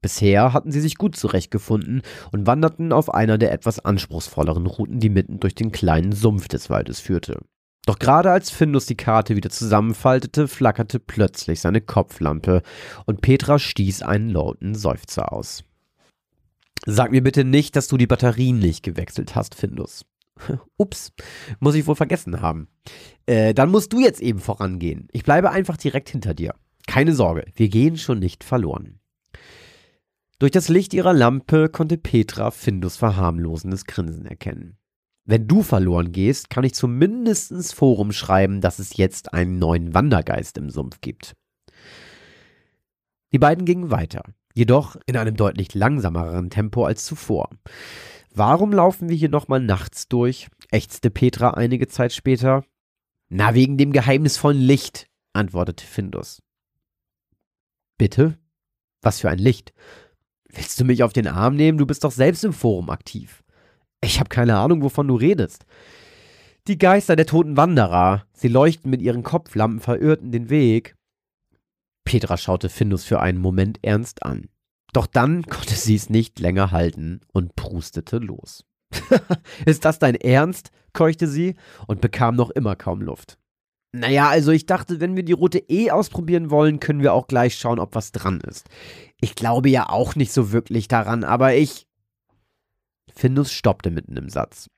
Bisher 0.00 0.52
hatten 0.52 0.72
sie 0.72 0.80
sich 0.80 0.96
gut 0.96 1.14
zurechtgefunden 1.16 2.02
und 2.32 2.46
wanderten 2.46 2.92
auf 2.92 3.14
einer 3.14 3.38
der 3.38 3.52
etwas 3.52 3.78
anspruchsvolleren 3.78 4.66
Routen, 4.66 4.98
die 4.98 5.10
mitten 5.10 5.38
durch 5.38 5.54
den 5.54 5.70
kleinen 5.70 6.12
Sumpf 6.12 6.48
des 6.48 6.70
Waldes 6.70 6.98
führte. 6.98 7.38
Doch 7.86 7.98
gerade 7.98 8.30
als 8.30 8.50
Findus 8.50 8.86
die 8.86 8.96
Karte 8.96 9.34
wieder 9.36 9.50
zusammenfaltete, 9.50 10.46
flackerte 10.46 11.00
plötzlich 11.00 11.60
seine 11.60 11.80
Kopflampe 11.80 12.62
und 13.06 13.22
Petra 13.22 13.58
stieß 13.58 14.02
einen 14.02 14.28
lauten 14.28 14.74
Seufzer 14.74 15.32
aus. 15.32 15.64
Sag 16.84 17.12
mir 17.12 17.22
bitte 17.22 17.44
nicht, 17.44 17.76
dass 17.76 17.88
du 17.88 17.96
die 17.96 18.08
Batterien 18.08 18.58
nicht 18.58 18.82
gewechselt 18.82 19.36
hast, 19.36 19.54
Findus. 19.54 20.04
Ups, 20.76 21.12
muss 21.60 21.74
ich 21.74 21.86
wohl 21.86 21.94
vergessen 21.94 22.40
haben. 22.40 22.68
Äh, 23.26 23.54
dann 23.54 23.70
musst 23.70 23.92
du 23.92 24.00
jetzt 24.00 24.20
eben 24.20 24.40
vorangehen. 24.40 25.08
Ich 25.12 25.22
bleibe 25.22 25.50
einfach 25.50 25.76
direkt 25.76 26.08
hinter 26.08 26.34
dir. 26.34 26.54
Keine 26.86 27.14
Sorge, 27.14 27.44
wir 27.54 27.68
gehen 27.68 27.96
schon 27.96 28.18
nicht 28.18 28.42
verloren. 28.42 28.98
Durch 30.40 30.50
das 30.50 30.68
Licht 30.68 30.92
ihrer 30.92 31.12
Lampe 31.12 31.68
konnte 31.68 31.96
Petra 31.98 32.50
Findus 32.50 32.96
verharmlosendes 32.96 33.84
Grinsen 33.84 34.26
erkennen. 34.26 34.76
Wenn 35.24 35.46
du 35.46 35.62
verloren 35.62 36.10
gehst, 36.10 36.50
kann 36.50 36.64
ich 36.64 36.74
zumindest 36.74 37.52
ins 37.52 37.72
Forum 37.72 38.10
schreiben, 38.10 38.60
dass 38.60 38.80
es 38.80 38.96
jetzt 38.96 39.32
einen 39.32 39.60
neuen 39.60 39.94
Wandergeist 39.94 40.58
im 40.58 40.68
Sumpf 40.68 41.00
gibt. 41.00 41.36
Die 43.32 43.38
beiden 43.38 43.64
gingen 43.64 43.92
weiter, 43.92 44.24
jedoch 44.54 44.96
in 45.06 45.16
einem 45.16 45.36
deutlich 45.36 45.74
langsameren 45.74 46.50
Tempo 46.50 46.84
als 46.84 47.04
zuvor. 47.04 47.50
Warum 48.34 48.72
laufen 48.72 49.08
wir 49.08 49.16
hier 49.16 49.28
nochmal 49.28 49.60
nachts 49.60 50.08
durch? 50.08 50.48
ächzte 50.70 51.10
Petra 51.10 51.50
einige 51.50 51.88
Zeit 51.88 52.12
später. 52.12 52.64
Na, 53.28 53.54
wegen 53.54 53.76
dem 53.76 53.92
geheimnisvollen 53.92 54.60
Licht, 54.60 55.06
antwortete 55.32 55.84
Findus. 55.84 56.42
Bitte? 57.98 58.38
Was 59.02 59.20
für 59.20 59.30
ein 59.30 59.38
Licht? 59.38 59.72
Willst 60.48 60.78
du 60.80 60.84
mich 60.84 61.02
auf 61.02 61.12
den 61.12 61.26
Arm 61.26 61.56
nehmen? 61.56 61.78
Du 61.78 61.86
bist 61.86 62.04
doch 62.04 62.10
selbst 62.10 62.44
im 62.44 62.52
Forum 62.52 62.90
aktiv. 62.90 63.42
Ich 64.02 64.18
habe 64.18 64.28
keine 64.28 64.58
Ahnung, 64.58 64.82
wovon 64.82 65.08
du 65.08 65.16
redest. 65.16 65.64
Die 66.68 66.78
Geister 66.78 67.16
der 67.16 67.26
toten 67.26 67.56
Wanderer. 67.56 68.26
Sie 68.32 68.48
leuchten 68.48 68.90
mit 68.90 69.02
ihren 69.02 69.22
Kopflampen 69.22 69.80
verirrten 69.80 70.30
den 70.30 70.50
Weg. 70.50 70.94
Petra 72.04 72.36
schaute 72.36 72.68
Findus 72.68 73.04
für 73.04 73.20
einen 73.20 73.38
Moment 73.38 73.78
ernst 73.82 74.22
an. 74.22 74.48
Doch 74.92 75.06
dann 75.06 75.44
konnte 75.46 75.74
sie 75.74 75.94
es 75.94 76.10
nicht 76.10 76.38
länger 76.40 76.70
halten 76.70 77.20
und 77.32 77.56
prustete 77.56 78.18
los. 78.18 78.64
Ist 79.66 79.84
das 79.84 79.98
dein 79.98 80.14
Ernst? 80.14 80.70
keuchte 80.92 81.26
sie 81.26 81.54
und 81.86 82.02
bekam 82.02 82.36
noch 82.36 82.50
immer 82.50 82.76
kaum 82.76 83.00
Luft. 83.00 83.38
Naja, 83.92 84.28
also 84.28 84.52
ich 84.52 84.66
dachte, 84.66 85.00
wenn 85.00 85.16
wir 85.16 85.22
die 85.22 85.32
Route 85.32 85.58
eh 85.58 85.90
ausprobieren 85.90 86.50
wollen, 86.50 86.80
können 86.80 87.02
wir 87.02 87.14
auch 87.14 87.26
gleich 87.26 87.56
schauen, 87.56 87.78
ob 87.78 87.94
was 87.94 88.12
dran 88.12 88.40
ist. 88.40 88.68
Ich 89.20 89.34
glaube 89.34 89.70
ja 89.70 89.88
auch 89.88 90.16
nicht 90.16 90.32
so 90.32 90.52
wirklich 90.52 90.88
daran, 90.88 91.24
aber 91.24 91.54
ich. 91.54 91.86
Findus 93.14 93.52
stoppte 93.52 93.90
mitten 93.90 94.16
im 94.16 94.28
Satz. 94.28 94.68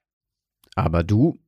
Aber 0.74 1.02
du? 1.02 1.38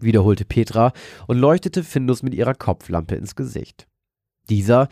wiederholte 0.00 0.44
Petra 0.44 0.92
und 1.26 1.38
leuchtete 1.38 1.82
Findus 1.82 2.22
mit 2.22 2.32
ihrer 2.34 2.54
Kopflampe 2.54 3.16
ins 3.16 3.34
Gesicht. 3.34 3.88
Dieser 4.48 4.88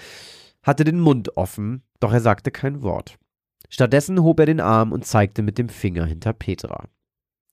hatte 0.62 0.84
den 0.84 1.00
Mund 1.00 1.36
offen, 1.36 1.82
doch 2.00 2.12
er 2.12 2.20
sagte 2.20 2.50
kein 2.50 2.82
Wort. 2.82 3.18
Stattdessen 3.68 4.22
hob 4.22 4.40
er 4.40 4.46
den 4.46 4.60
Arm 4.60 4.92
und 4.92 5.04
zeigte 5.04 5.42
mit 5.42 5.58
dem 5.58 5.68
Finger 5.68 6.04
hinter 6.04 6.32
Petra. 6.32 6.84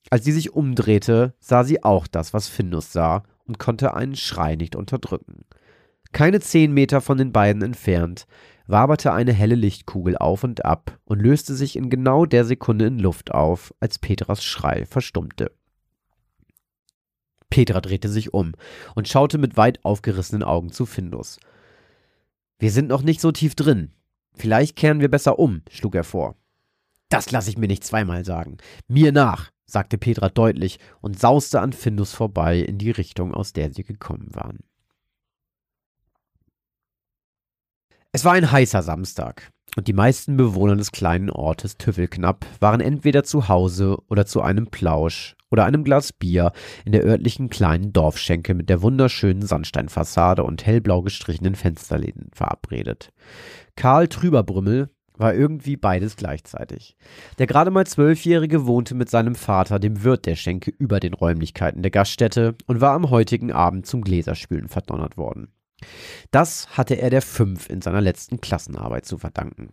Als 0.10 0.26
sie 0.26 0.32
sich 0.32 0.54
umdrehte, 0.54 1.34
sah 1.40 1.64
sie 1.64 1.84
auch 1.84 2.08
das, 2.08 2.34
was 2.34 2.48
Findus 2.48 2.92
sah, 2.92 3.24
und 3.46 3.60
konnte 3.60 3.94
einen 3.94 4.16
Schrei 4.16 4.56
nicht 4.56 4.76
unterdrücken. 4.76 5.46
Keine 6.12 6.40
zehn 6.40 6.74
Meter 6.74 7.02
von 7.02 7.18
den 7.18 7.32
beiden 7.32 7.62
entfernt 7.62 8.28
waberte 8.68 9.12
eine 9.12 9.34
helle 9.34 9.56
Lichtkugel 9.56 10.18
auf 10.18 10.44
und 10.44 10.64
ab 10.64 10.98
und 11.06 11.22
löste 11.22 11.54
sich 11.54 11.76
in 11.76 11.90
genau 11.90 12.26
der 12.26 12.46
Sekunde 12.46 12.86
in 12.86 13.00
Luft 13.00 13.32
auf, 13.32 13.74
als 13.80 14.00
Petras 14.00 14.44
Schrei 14.44 14.86
verstummte. 14.86 15.52
Petra 17.50 17.82
drehte 17.82 18.10
sich 18.10 18.34
um 18.34 18.54
und 18.96 19.08
schaute 19.08 19.38
mit 19.38 19.58
weit 19.58 19.84
aufgerissenen 19.84 20.44
Augen 20.44 20.72
zu 20.72 20.86
Findus. 20.86 21.40
Wir 22.60 22.72
sind 22.72 22.88
noch 22.88 23.02
nicht 23.02 23.22
so 23.22 23.32
tief 23.32 23.56
drin. 23.56 23.92
Vielleicht 24.36 24.76
kehren 24.76 25.00
wir 25.00 25.10
besser 25.10 25.40
um, 25.40 25.62
schlug 25.70 25.96
er 25.96 26.04
vor. 26.04 26.36
Das 27.10 27.32
lasse 27.32 27.50
ich 27.50 27.58
mir 27.58 27.68
nicht 27.68 27.84
zweimal 27.84 28.26
sagen. 28.26 28.58
Mir 28.88 29.12
nach, 29.12 29.52
sagte 29.66 29.98
Petra 29.98 30.30
deutlich 30.30 30.80
und 31.02 31.20
sauste 31.20 31.62
an 31.62 31.74
Findus 31.74 32.14
vorbei 32.14 32.60
in 32.60 32.78
die 32.78 32.92
Richtung, 32.92 33.34
aus 33.34 33.54
der 33.54 33.72
sie 33.72 33.84
gekommen 33.84 34.30
waren. 34.34 34.60
Es 38.16 38.26
war 38.26 38.34
ein 38.34 38.52
heißer 38.52 38.84
Samstag 38.84 39.52
und 39.76 39.88
die 39.88 39.94
meisten 39.94 40.38
Bewohner 40.38 40.76
des 40.76 40.92
kleinen 40.92 41.32
Ortes 41.32 41.78
Tüffelknapp 41.78 42.46
waren 42.60 42.80
entweder 42.80 43.24
zu 43.24 43.48
Hause 43.48 43.98
oder 44.08 44.28
zu 44.28 44.44
einem 44.44 44.68
Plausch 44.68 45.36
oder 45.50 45.66
einem 45.66 45.84
Glas 45.84 46.14
Bier 46.14 46.52
in 46.86 46.92
der 46.92 47.04
örtlichen 47.04 47.50
kleinen 47.50 47.92
Dorfschenke 47.92 48.54
mit 48.54 48.70
der 48.70 48.84
wunderschönen 48.84 49.42
Sandsteinfassade 49.42 50.44
und 50.44 50.64
hellblau 50.64 51.02
gestrichenen 51.02 51.56
Fensterläden 51.56 52.30
verabredet. 52.36 53.10
Karl 53.76 54.08
Trüberbrümmel 54.08 54.92
war 55.18 55.34
irgendwie 55.34 55.76
beides 55.76 56.16
gleichzeitig. 56.16 56.96
Der 57.40 57.48
gerade 57.48 57.72
mal 57.72 57.88
Zwölfjährige 57.88 58.68
wohnte 58.68 58.94
mit 58.94 59.10
seinem 59.10 59.34
Vater, 59.34 59.80
dem 59.80 60.04
Wirt 60.04 60.28
der 60.28 60.36
Schenke, 60.36 60.70
über 60.70 61.00
den 61.00 61.16
Räumlichkeiten 61.16 61.82
der 61.82 61.90
Gaststätte 61.90 62.54
und 62.68 62.80
war 62.80 62.94
am 62.94 63.10
heutigen 63.10 63.52
Abend 63.52 63.88
zum 63.88 64.04
Gläserspülen 64.04 64.68
verdonnert 64.68 65.18
worden. 65.18 65.48
Das 66.32 66.78
hatte 66.78 66.96
er 66.96 67.10
der 67.10 67.22
Fünf 67.22 67.70
in 67.70 67.82
seiner 67.82 68.02
letzten 68.02 68.42
Klassenarbeit 68.42 69.06
zu 69.06 69.18
verdanken. 69.18 69.70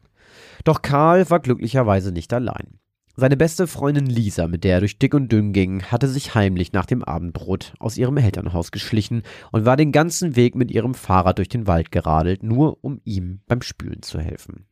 Doch 0.65 0.83
Karl 0.83 1.29
war 1.31 1.41
glücklicherweise 1.41 2.13
nicht 2.13 2.33
allein. 2.33 2.79
Seine 3.17 3.37
beste 3.37 3.67
Freundin 3.67 4.07
Lisa, 4.07 4.47
mit 4.47 4.65
der 4.65 4.75
er 4.75 4.81
durch 4.81 4.99
dick 4.99 5.15
und 5.15 5.31
dünn 5.31 5.53
ging, 5.53 5.83
hatte 5.83 6.09
sich 6.09 6.35
heimlich 6.35 6.73
nach 6.73 6.87
dem 6.87 7.05
Abendbrot 7.05 7.75
aus 7.79 7.99
ihrem 7.99 8.17
Elternhaus 8.17 8.71
geschlichen 8.71 9.25
und 9.53 9.67
war 9.67 9.77
den 9.77 9.93
ganzen 9.93 10.37
Weg 10.37 10.55
mit 10.55 10.71
ihrem 10.71 10.95
Fahrrad 10.95 11.39
durch 11.39 11.49
den 11.49 11.67
Wald 11.67 11.93
geradelt, 11.93 12.43
nur 12.43 12.79
um 12.83 13.01
ihm 13.05 13.41
beim 13.47 13.63
Spülen 13.63 14.03
zu 14.03 14.21
helfen. 14.21 14.67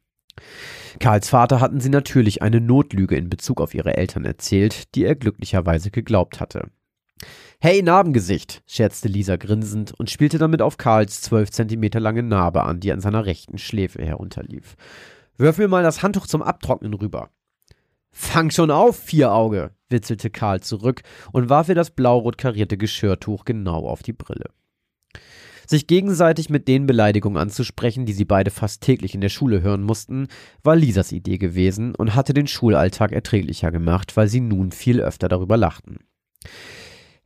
Karls 1.01 1.29
Vater 1.29 1.61
hatten 1.61 1.81
sie 1.81 1.89
natürlich 1.89 2.41
eine 2.41 2.61
Notlüge 2.61 3.17
in 3.17 3.29
Bezug 3.29 3.61
auf 3.61 3.75
ihre 3.75 3.97
Eltern 3.97 4.25
erzählt, 4.25 4.95
die 4.95 5.05
er 5.05 5.17
glücklicherweise 5.17 5.91
geglaubt 5.91 6.41
hatte. 6.41 6.71
Hey, 7.61 7.83
Narbengesicht, 7.83 8.63
scherzte 8.67 9.09
Lisa 9.09 9.37
grinsend 9.37 9.93
und 9.99 10.11
spielte 10.11 10.39
damit 10.39 10.63
auf 10.63 10.77
Karls 10.77 11.21
zwölf 11.21 11.51
Zentimeter 11.51 12.01
lange 12.01 12.23
Narbe 12.23 12.63
an, 12.63 12.81
die 12.81 12.93
an 12.93 13.01
seiner 13.01 13.27
rechten 13.27 13.59
Schläfe 13.59 14.05
herunterlief. 14.05 14.77
Wirf 15.37 15.59
mir 15.59 15.69
mal 15.69 15.83
das 15.83 16.03
Handtuch 16.03 16.27
zum 16.27 16.43
Abtrocknen 16.43 16.95
rüber. 16.95 17.31
Fang 18.11 18.51
schon 18.51 18.71
auf, 18.71 18.99
Vierauge, 18.99 19.71
witzelte 19.89 20.31
Karl 20.31 20.61
zurück 20.61 21.03
und 21.33 21.49
warf 21.49 21.69
ihr 21.69 21.75
das 21.75 21.91
blaurot 21.91 22.39
karierte 22.39 22.77
Geschirrtuch 22.77 23.45
genau 23.45 23.87
auf 23.87 24.03
die 24.03 24.13
Brille. 24.13 24.51
Sich 25.67 25.87
gegenseitig 25.87 26.49
mit 26.49 26.67
den 26.67 26.87
Beleidigungen 26.87 27.37
anzusprechen, 27.37 28.07
die 28.07 28.15
sie 28.15 28.25
beide 28.25 28.51
fast 28.51 28.83
täglich 28.83 29.15
in 29.15 29.21
der 29.21 29.29
Schule 29.29 29.61
hören 29.61 29.83
mussten, 29.83 30.29
war 30.63 30.77
Lisas 30.77 31.13
Idee 31.13 31.37
gewesen 31.37 31.95
und 31.95 32.15
hatte 32.15 32.33
den 32.33 32.47
Schulalltag 32.47 33.13
erträglicher 33.13 33.71
gemacht, 33.71 34.17
weil 34.17 34.29
sie 34.29 34.41
nun 34.41 34.73
viel 34.73 35.01
öfter 35.01 35.29
darüber 35.29 35.59
lachten. 35.59 35.99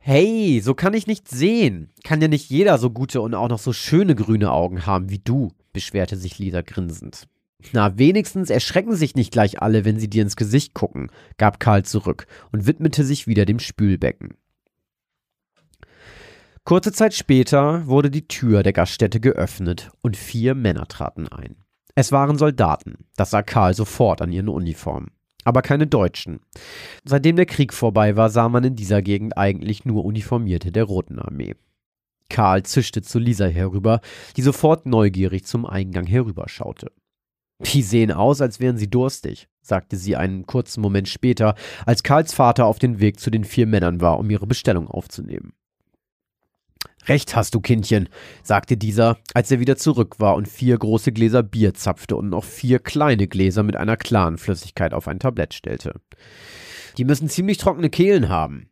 Hey, 0.05 0.59
so 0.61 0.73
kann 0.73 0.93
ich 0.93 1.07
nicht 1.07 1.29
sehen. 1.29 1.89
Kann 2.03 2.19
ja 2.19 2.27
nicht 2.27 2.49
jeder 2.49 2.77
so 2.77 2.89
gute 2.89 3.21
und 3.21 3.33
auch 3.33 3.47
noch 3.47 3.57
so 3.57 3.71
schöne 3.71 4.15
grüne 4.15 4.51
Augen 4.51 4.85
haben 4.85 5.09
wie 5.09 5.19
du, 5.19 5.53
beschwerte 5.71 6.17
sich 6.17 6.37
Lisa 6.39 6.59
grinsend. 6.59 7.29
Na, 7.71 7.97
wenigstens 7.97 8.49
erschrecken 8.49 8.97
sich 8.97 9.15
nicht 9.15 9.31
gleich 9.31 9.61
alle, 9.61 9.85
wenn 9.85 10.01
sie 10.01 10.09
dir 10.09 10.23
ins 10.23 10.35
Gesicht 10.35 10.73
gucken, 10.73 11.09
gab 11.37 11.61
Karl 11.61 11.83
zurück 11.83 12.27
und 12.51 12.67
widmete 12.67 13.05
sich 13.05 13.27
wieder 13.27 13.45
dem 13.45 13.59
Spülbecken. 13.59 14.35
Kurze 16.65 16.91
Zeit 16.91 17.13
später 17.13 17.87
wurde 17.87 18.11
die 18.11 18.27
Tür 18.27 18.61
der 18.61 18.73
Gaststätte 18.73 19.21
geöffnet 19.21 19.89
und 20.01 20.17
vier 20.17 20.53
Männer 20.53 20.85
traten 20.89 21.29
ein. 21.29 21.55
Es 21.95 22.11
waren 22.11 22.37
Soldaten, 22.37 23.05
das 23.15 23.29
sah 23.29 23.41
Karl 23.41 23.73
sofort 23.73 24.21
an 24.21 24.33
ihren 24.33 24.49
Uniformen 24.49 25.11
aber 25.43 25.61
keine 25.61 25.87
Deutschen. 25.87 26.39
Seitdem 27.03 27.35
der 27.35 27.45
Krieg 27.45 27.73
vorbei 27.73 28.15
war, 28.15 28.29
sah 28.29 28.49
man 28.49 28.63
in 28.63 28.75
dieser 28.75 29.01
Gegend 29.01 29.37
eigentlich 29.37 29.85
nur 29.85 30.05
Uniformierte 30.05 30.71
der 30.71 30.85
Roten 30.85 31.19
Armee. 31.19 31.55
Karl 32.29 32.63
zischte 32.63 33.01
zu 33.01 33.19
Lisa 33.19 33.45
herüber, 33.45 34.01
die 34.37 34.41
sofort 34.41 34.85
neugierig 34.85 35.45
zum 35.45 35.65
Eingang 35.65 36.05
herüberschaute. 36.05 36.91
Die 37.61 37.81
sehen 37.81 38.11
aus, 38.11 38.41
als 38.41 38.59
wären 38.59 38.77
sie 38.77 38.89
durstig, 38.89 39.47
sagte 39.61 39.95
sie 39.95 40.15
einen 40.15 40.45
kurzen 40.45 40.81
Moment 40.81 41.07
später, 41.07 41.55
als 41.85 42.03
Karls 42.03 42.33
Vater 42.33 42.65
auf 42.65 42.79
dem 42.79 42.99
Weg 42.99 43.19
zu 43.19 43.29
den 43.29 43.43
vier 43.43 43.67
Männern 43.67 44.01
war, 44.01 44.19
um 44.19 44.29
ihre 44.29 44.47
Bestellung 44.47 44.87
aufzunehmen. 44.87 45.53
Recht 47.07 47.35
hast 47.35 47.53
du, 47.53 47.59
Kindchen, 47.59 48.09
sagte 48.43 48.77
dieser, 48.77 49.17
als 49.33 49.51
er 49.51 49.59
wieder 49.59 49.75
zurück 49.75 50.19
war 50.19 50.35
und 50.35 50.47
vier 50.47 50.77
große 50.77 51.11
Gläser 51.11 51.43
Bier 51.43 51.73
zapfte 51.73 52.15
und 52.15 52.29
noch 52.29 52.45
vier 52.45 52.79
kleine 52.79 53.27
Gläser 53.27 53.63
mit 53.63 53.75
einer 53.75 53.97
klaren 53.97 54.37
Flüssigkeit 54.37 54.93
auf 54.93 55.07
ein 55.07 55.19
Tablett 55.19 55.53
stellte. 55.53 55.99
Die 56.97 57.05
müssen 57.05 57.29
ziemlich 57.29 57.57
trockene 57.57 57.89
Kehlen 57.89 58.29
haben. 58.29 58.69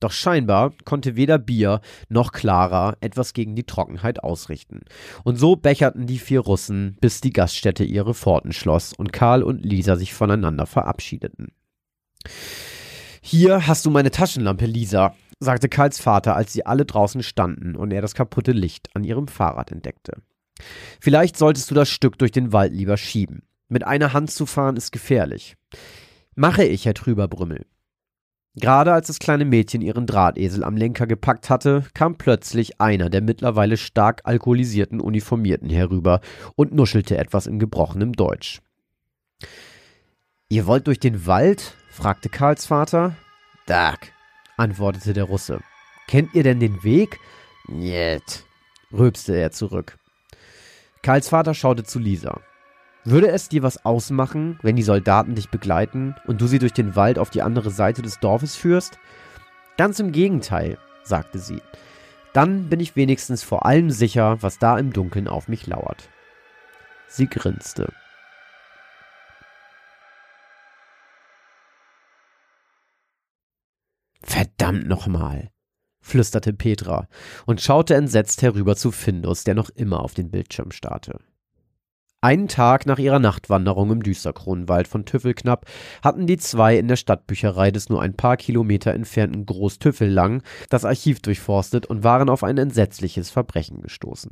Doch 0.00 0.12
scheinbar 0.12 0.74
konnte 0.84 1.16
weder 1.16 1.38
Bier 1.38 1.80
noch 2.10 2.32
Clara 2.32 2.96
etwas 3.00 3.32
gegen 3.32 3.54
die 3.54 3.64
Trockenheit 3.64 4.22
ausrichten. 4.22 4.80
Und 5.24 5.36
so 5.36 5.56
becherten 5.56 6.06
die 6.06 6.18
vier 6.18 6.40
Russen, 6.40 6.98
bis 7.00 7.22
die 7.22 7.32
Gaststätte 7.32 7.84
ihre 7.84 8.12
Pforten 8.12 8.52
schloss 8.52 8.92
und 8.92 9.12
Karl 9.12 9.42
und 9.42 9.64
Lisa 9.64 9.96
sich 9.96 10.12
voneinander 10.12 10.66
verabschiedeten. 10.66 11.52
Hier 13.22 13.66
hast 13.66 13.86
du 13.86 13.90
meine 13.90 14.10
Taschenlampe, 14.10 14.66
Lisa, 14.66 15.14
sagte 15.38 15.68
Karls 15.68 16.00
Vater, 16.00 16.34
als 16.34 16.52
sie 16.52 16.66
alle 16.66 16.84
draußen 16.84 17.22
standen 17.22 17.76
und 17.76 17.92
er 17.92 18.02
das 18.02 18.14
kaputte 18.14 18.52
Licht 18.52 18.88
an 18.94 19.04
ihrem 19.04 19.28
Fahrrad 19.28 19.72
entdeckte. 19.72 20.22
Vielleicht 21.00 21.36
solltest 21.36 21.70
du 21.70 21.74
das 21.74 21.90
Stück 21.90 22.18
durch 22.18 22.32
den 22.32 22.52
Wald 22.52 22.72
lieber 22.72 22.96
schieben. 22.96 23.42
Mit 23.68 23.84
einer 23.84 24.12
Hand 24.12 24.30
zu 24.30 24.46
fahren 24.46 24.76
ist 24.76 24.92
gefährlich. 24.92 25.56
Mache 26.34 26.64
ich, 26.64 26.86
Herr 26.86 26.94
Trüberbrümmel. 26.94 27.66
Gerade 28.54 28.94
als 28.94 29.08
das 29.08 29.18
kleine 29.18 29.44
Mädchen 29.44 29.82
ihren 29.82 30.06
Drahtesel 30.06 30.64
am 30.64 30.78
Lenker 30.78 31.06
gepackt 31.06 31.50
hatte, 31.50 31.84
kam 31.92 32.16
plötzlich 32.16 32.80
einer 32.80 33.10
der 33.10 33.20
mittlerweile 33.20 33.76
stark 33.76 34.22
alkoholisierten 34.24 34.98
Uniformierten 34.98 35.68
herüber 35.68 36.20
und 36.54 36.72
nuschelte 36.72 37.18
etwas 37.18 37.46
in 37.46 37.58
gebrochenem 37.58 38.14
Deutsch. 38.14 38.62
Ihr 40.48 40.66
wollt 40.66 40.86
durch 40.86 41.00
den 41.00 41.26
Wald? 41.26 41.74
fragte 41.90 42.30
Karls 42.30 42.64
Vater. 42.64 43.14
Dag, 43.66 44.12
antwortete 44.56 45.12
der 45.12 45.24
Russe. 45.24 45.60
Kennt 46.08 46.34
ihr 46.34 46.42
denn 46.42 46.60
den 46.60 46.82
Weg? 46.84 47.18
Niet, 47.68 48.44
rülpste 48.92 49.34
er 49.34 49.50
zurück. 49.50 49.98
Karls 51.02 51.28
Vater 51.28 51.54
schaute 51.54 51.84
zu 51.84 51.98
Lisa. 51.98 52.40
Würde 53.04 53.28
es 53.28 53.48
dir 53.48 53.62
was 53.62 53.84
ausmachen, 53.84 54.58
wenn 54.62 54.74
die 54.74 54.82
Soldaten 54.82 55.36
dich 55.36 55.50
begleiten 55.50 56.16
und 56.26 56.40
du 56.40 56.46
sie 56.48 56.58
durch 56.58 56.72
den 56.72 56.96
Wald 56.96 57.18
auf 57.18 57.30
die 57.30 57.42
andere 57.42 57.70
Seite 57.70 58.02
des 58.02 58.18
Dorfes 58.18 58.56
führst? 58.56 58.98
Ganz 59.76 60.00
im 60.00 60.10
Gegenteil, 60.10 60.78
sagte 61.04 61.38
sie. 61.38 61.62
Dann 62.32 62.68
bin 62.68 62.80
ich 62.80 62.96
wenigstens 62.96 63.42
vor 63.42 63.64
allem 63.64 63.90
sicher, 63.90 64.42
was 64.42 64.58
da 64.58 64.78
im 64.78 64.92
Dunkeln 64.92 65.28
auf 65.28 65.48
mich 65.48 65.66
lauert. 65.66 66.08
Sie 67.08 67.28
grinste. 67.28 67.92
Verdammt 74.46 74.86
nochmal, 74.86 75.50
flüsterte 76.00 76.52
Petra 76.52 77.08
und 77.46 77.60
schaute 77.60 77.94
entsetzt 77.94 78.42
herüber 78.42 78.76
zu 78.76 78.92
Findus, 78.92 79.42
der 79.42 79.54
noch 79.54 79.70
immer 79.70 80.04
auf 80.04 80.14
den 80.14 80.30
Bildschirm 80.30 80.70
starrte. 80.70 81.18
Einen 82.20 82.46
Tag 82.46 82.86
nach 82.86 82.98
ihrer 82.98 83.18
Nachtwanderung 83.18 83.90
im 83.90 84.02
Düsterkronenwald 84.04 84.86
von 84.86 85.04
Tüffelknapp 85.04 85.66
hatten 86.00 86.28
die 86.28 86.36
zwei 86.36 86.78
in 86.78 86.86
der 86.86 86.96
Stadtbücherei 86.96 87.72
des 87.72 87.88
nur 87.88 88.00
ein 88.00 88.16
paar 88.16 88.36
Kilometer 88.36 88.94
entfernten 88.94 89.46
Großtüffellang 89.46 90.42
das 90.70 90.84
Archiv 90.84 91.20
durchforstet 91.20 91.86
und 91.86 92.04
waren 92.04 92.28
auf 92.28 92.44
ein 92.44 92.56
entsetzliches 92.56 93.30
Verbrechen 93.30 93.82
gestoßen. 93.82 94.30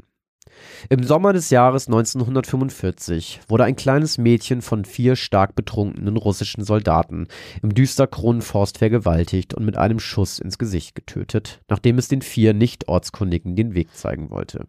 Im 0.88 1.02
Sommer 1.02 1.32
des 1.32 1.50
Jahres 1.50 1.86
1945 1.86 3.40
wurde 3.48 3.64
ein 3.64 3.76
kleines 3.76 4.18
Mädchen 4.18 4.62
von 4.62 4.84
vier 4.84 5.16
stark 5.16 5.54
betrunkenen 5.54 6.16
russischen 6.16 6.64
Soldaten 6.64 7.28
im 7.62 7.74
Düsterkronenforst 7.74 8.78
vergewaltigt 8.78 9.54
und 9.54 9.64
mit 9.64 9.76
einem 9.76 9.98
Schuss 9.98 10.38
ins 10.38 10.58
Gesicht 10.58 10.94
getötet, 10.94 11.60
nachdem 11.68 11.98
es 11.98 12.08
den 12.08 12.22
vier 12.22 12.54
Nicht-Ortskundigen 12.54 13.56
den 13.56 13.74
Weg 13.74 13.94
zeigen 13.94 14.30
wollte. 14.30 14.66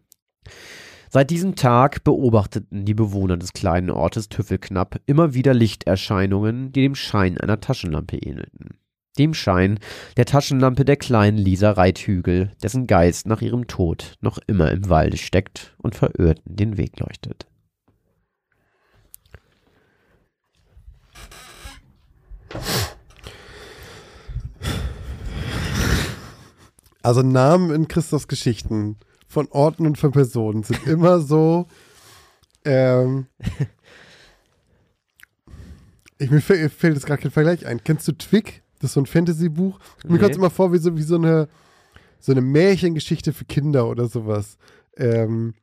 Seit 1.08 1.30
diesem 1.30 1.54
Tag 1.54 2.04
beobachteten 2.04 2.84
die 2.84 2.94
Bewohner 2.94 3.36
des 3.36 3.52
kleinen 3.52 3.90
Ortes 3.90 4.28
Tüffelknapp 4.28 5.00
immer 5.06 5.34
wieder 5.34 5.54
Lichterscheinungen, 5.54 6.72
die 6.72 6.82
dem 6.82 6.94
Schein 6.94 7.38
einer 7.38 7.60
Taschenlampe 7.60 8.16
ähnelten. 8.16 8.78
Dem 9.18 9.34
Schein 9.34 9.78
der 10.16 10.26
Taschenlampe 10.26 10.84
der 10.84 10.96
kleinen 10.96 11.38
Lisa 11.38 11.72
Reithügel, 11.72 12.52
dessen 12.62 12.86
Geist 12.86 13.26
nach 13.26 13.42
ihrem 13.42 13.66
Tod 13.66 14.14
noch 14.20 14.38
immer 14.46 14.70
im 14.70 14.88
Walde 14.88 15.16
steckt 15.16 15.74
und 15.78 15.94
Verirrten 15.94 16.56
den 16.56 16.76
Weg 16.76 16.98
leuchtet. 17.00 17.46
Also 27.02 27.22
Namen 27.22 27.70
in 27.70 27.86
Christophs 27.86 28.26
Geschichten 28.26 28.96
von 29.28 29.48
Orten 29.50 29.86
und 29.86 29.96
von 29.96 30.10
Personen 30.10 30.64
sind 30.64 30.86
immer 30.86 31.20
so. 31.20 31.68
Ähm, 32.64 33.26
ich, 36.18 36.30
mir 36.30 36.40
fällt, 36.40 36.72
fällt 36.72 36.94
jetzt 36.94 37.06
gerade 37.06 37.22
kein 37.22 37.30
Vergleich 37.30 37.64
ein. 37.64 37.84
Kennst 37.84 38.08
du 38.08 38.12
Twig? 38.12 38.64
Das 38.80 38.90
ist 38.90 38.94
so 38.94 39.00
ein 39.00 39.06
Fantasy-Buch. 39.06 39.78
Mir 40.04 40.12
Nee. 40.12 40.18
kommt 40.18 40.30
es 40.32 40.36
immer 40.36 40.50
vor 40.50 40.72
wie 40.72 40.78
so, 40.78 40.96
wie 40.96 41.02
so 41.02 41.16
eine 41.16 41.48
so 42.18 42.32
eine 42.32 42.40
Märchengeschichte 42.40 43.32
für 43.32 43.44
Kinder 43.44 43.88
oder 43.88 44.08
sowas. 44.08 44.56
Ähm, 44.96 45.54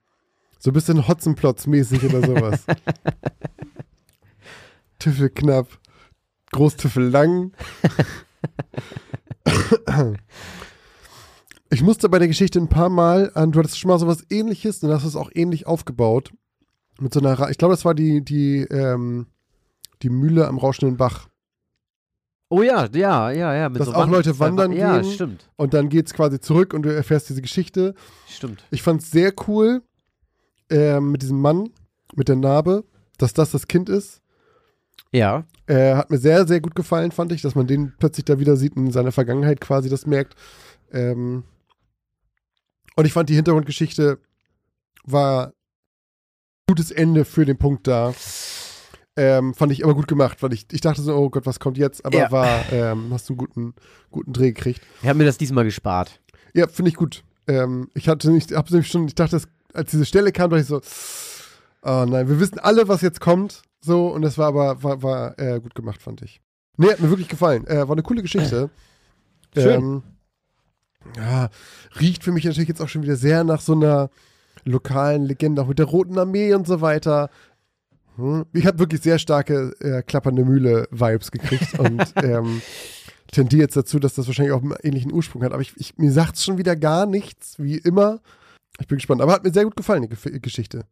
so 0.60 0.70
ein 0.70 0.74
bisschen 0.74 1.08
Hotzenplotz-mäßig 1.08 2.06
oder 2.06 2.26
sowas. 2.26 2.66
Tüffel 5.00 5.30
knapp, 5.30 5.68
Großtüffel 6.52 7.10
lang. 7.10 7.52
Ich 11.70 11.82
musste 11.82 12.08
bei 12.10 12.20
der 12.20 12.28
Geschichte 12.28 12.60
ein 12.60 12.70
paar 12.70 12.90
Mal 12.90 13.32
an, 13.34 13.52
du 13.52 13.60
hattest 13.60 13.80
schon 13.80 13.90
mal 13.90 14.00
sowas 14.00 14.24
ähnliches 14.30 14.84
und 14.84 14.92
hast 14.92 15.06
es 15.06 15.16
auch 15.16 15.32
ähnlich 15.34 15.66
aufgebaut. 15.66 16.32
Mit 17.00 17.14
so 17.14 17.20
einer, 17.20 17.50
ich 17.50 17.58
glaube, 17.58 17.74
das 17.74 17.84
war 17.84 17.96
die, 17.96 18.24
die, 18.24 18.60
ähm, 18.70 19.26
die 20.04 20.10
Mühle 20.10 20.48
am 20.48 20.60
rauschenden 20.60 20.98
Bach. 20.98 21.28
Oh 22.56 22.62
ja, 22.62 22.88
ja, 22.94 23.32
ja, 23.32 23.56
ja. 23.56 23.70
Mit 23.70 23.80
Dass 23.80 23.88
so 23.88 23.94
auch 23.96 24.08
Leute 24.08 24.38
wandern 24.38 24.72
Ja, 24.74 25.00
gehen. 25.02 25.12
stimmt, 25.12 25.50
Und 25.56 25.74
dann 25.74 25.90
geht's 25.90 26.14
quasi 26.14 26.40
zurück 26.40 26.74
und 26.74 26.84
du 26.84 26.94
erfährst 26.94 27.30
diese 27.30 27.42
Geschichte. 27.42 27.96
stimmt. 28.30 28.64
Ich 28.70 28.84
fand's 28.84 29.10
sehr 29.10 29.34
cool 29.48 29.82
ähm, 30.70 31.12
mit 31.12 31.22
diesem 31.24 31.40
Mann, 31.42 31.70
mit 32.16 32.28
der 32.28 32.36
Narbe, 32.36 32.84
dass 33.18 33.34
das 33.34 33.52
das 33.52 33.68
Kind 33.68 33.90
ist. 33.90 34.22
Ja, 35.12 35.46
Äh, 35.66 35.96
hat 35.96 36.12
mir 36.12 36.18
sehr, 36.18 36.46
sehr 36.48 36.60
gut 36.62 36.76
gefallen, 36.76 37.12
fand 37.12 37.32
ich, 37.32 37.42
dass 37.42 37.56
man 37.56 37.66
den 37.68 37.94
plötzlich 37.98 38.26
da 38.26 38.38
wieder 38.40 38.56
sieht 38.58 38.76
und 38.76 38.88
in 38.88 38.92
seiner 38.92 39.12
Vergangenheit 39.14 39.60
quasi 39.62 39.90
das 39.90 40.06
merkt. 40.06 40.36
Ähm, 40.92 41.44
und 42.96 43.06
ich 43.06 43.14
fand 43.14 43.30
die 43.30 43.36
Hintergrundgeschichte 43.36 44.20
war 45.06 45.48
ein 45.48 45.52
gutes 46.68 46.92
Ende 46.92 47.26
für 47.26 47.46
den 47.46 47.58
Punkt 47.58 47.88
da. 47.88 48.14
Ähm, 49.16 49.54
fand 49.54 49.72
ich 49.72 49.84
aber 49.84 49.94
gut 49.94 50.08
gemacht, 50.08 50.42
weil 50.42 50.54
ich, 50.54 50.66
ich 50.72 50.82
dachte 50.82 51.02
so, 51.02 51.16
oh 51.16 51.30
Gott, 51.30 51.46
was 51.46 51.60
kommt 51.60 51.78
jetzt? 51.78 52.04
Aber 52.04 52.18
Ja. 52.18 52.32
war, 52.32 52.72
ähm, 52.72 53.10
hast 53.12 53.30
du 53.30 53.34
einen 53.34 53.38
guten, 53.38 53.74
guten 54.12 54.34
Dreh 54.34 54.52
gekriegt. 54.54 54.82
ich 55.02 55.08
habe 55.08 55.20
mir 55.20 55.26
das 55.26 55.38
diesmal 55.38 55.64
gespart. 55.66 56.20
Ja, 56.56 56.68
finde 56.68 56.90
ich 56.90 56.96
gut. 56.96 57.24
Ähm, 57.48 57.90
ich 57.94 58.10
hatte 58.10 58.32
nicht, 58.32 58.52
hab's 58.54 58.72
nämlich 58.72 58.88
schon, 58.90 59.08
ich 59.08 59.16
dachte, 59.16 59.36
das, 59.36 59.48
als 59.74 59.92
diese 59.92 60.06
Stelle 60.06 60.32
kam, 60.32 60.50
dachte 60.50 60.62
ich 60.62 60.68
so, 60.68 60.82
oh 61.84 62.06
nein, 62.08 62.28
wir 62.28 62.40
wissen 62.40 62.58
alle, 62.60 62.88
was 62.88 63.02
jetzt 63.02 63.20
kommt. 63.22 63.62
So, 63.82 64.08
und 64.08 64.22
das 64.24 64.38
war 64.38 64.48
aber, 64.48 64.82
war, 64.82 65.04
war 65.04 65.40
äh, 65.40 65.60
gut 65.60 65.76
gemacht, 65.76 66.02
fand 66.02 66.22
ich. 66.22 66.42
Nee, 66.78 66.90
hat 66.92 67.00
mir 67.00 67.10
wirklich 67.10 67.28
gefallen. 67.28 67.68
Äh, 67.68 67.88
war 67.88 67.92
eine 67.92 68.02
coole 68.04 68.22
Geschichte. 68.22 68.70
Schön. 69.56 69.82
Ähm, 69.82 70.04
ja, 71.18 71.50
riecht 72.00 72.24
für 72.24 72.32
mich 72.32 72.46
natürlich 72.46 72.70
jetzt 72.70 72.82
auch 72.82 72.88
schon 72.90 73.04
wieder 73.04 73.18
sehr 73.18 73.44
nach 73.44 73.62
so 73.62 73.74
einer 73.74 74.10
lokalen 74.64 75.26
Legende, 75.26 75.62
auch 75.62 75.68
mit 75.68 75.78
der 75.80 75.86
Roten 75.86 76.18
Armee 76.18 76.54
und 76.54 76.66
so 76.66 76.82
weiter. 76.82 77.30
Hm. 78.16 78.46
Ich 78.54 78.66
habe 78.66 78.80
wirklich 78.80 79.02
sehr 79.02 79.20
starke 79.20 79.76
äh, 79.80 80.04
klappernde 80.04 80.46
Mühle-Vibes 80.46 81.32
gekriegt 81.32 81.74
und 81.80 82.14
ähm, 82.18 82.62
tendiere 83.32 83.64
jetzt 83.64 83.76
dazu, 83.76 84.00
dass 84.00 84.16
das 84.16 84.28
wahrscheinlich 84.28 84.54
auch 84.54 84.62
einen 84.62 84.76
ähnlichen 84.84 85.12
Ursprung 85.12 85.44
hat. 85.44 85.54
Aber 85.54 85.62
ich, 85.62 85.74
ich, 85.78 85.98
mir 85.98 86.12
sagt 86.12 86.36
es 86.36 86.44
schon 86.44 86.58
wieder 86.58 86.76
gar 86.76 87.06
nichts, 87.06 87.60
wie 87.60 87.78
immer. 87.78 88.22
Ich 88.80 88.88
bin 88.88 88.98
gespannt. 88.98 89.22
Aber 89.22 89.34
hat 89.34 89.44
mir 89.44 89.52
sehr 89.52 89.66
gut 89.66 89.76
gefallen, 89.76 90.04
die 90.04 90.10
Ge 90.10 90.40
Geschichte. 90.40 90.86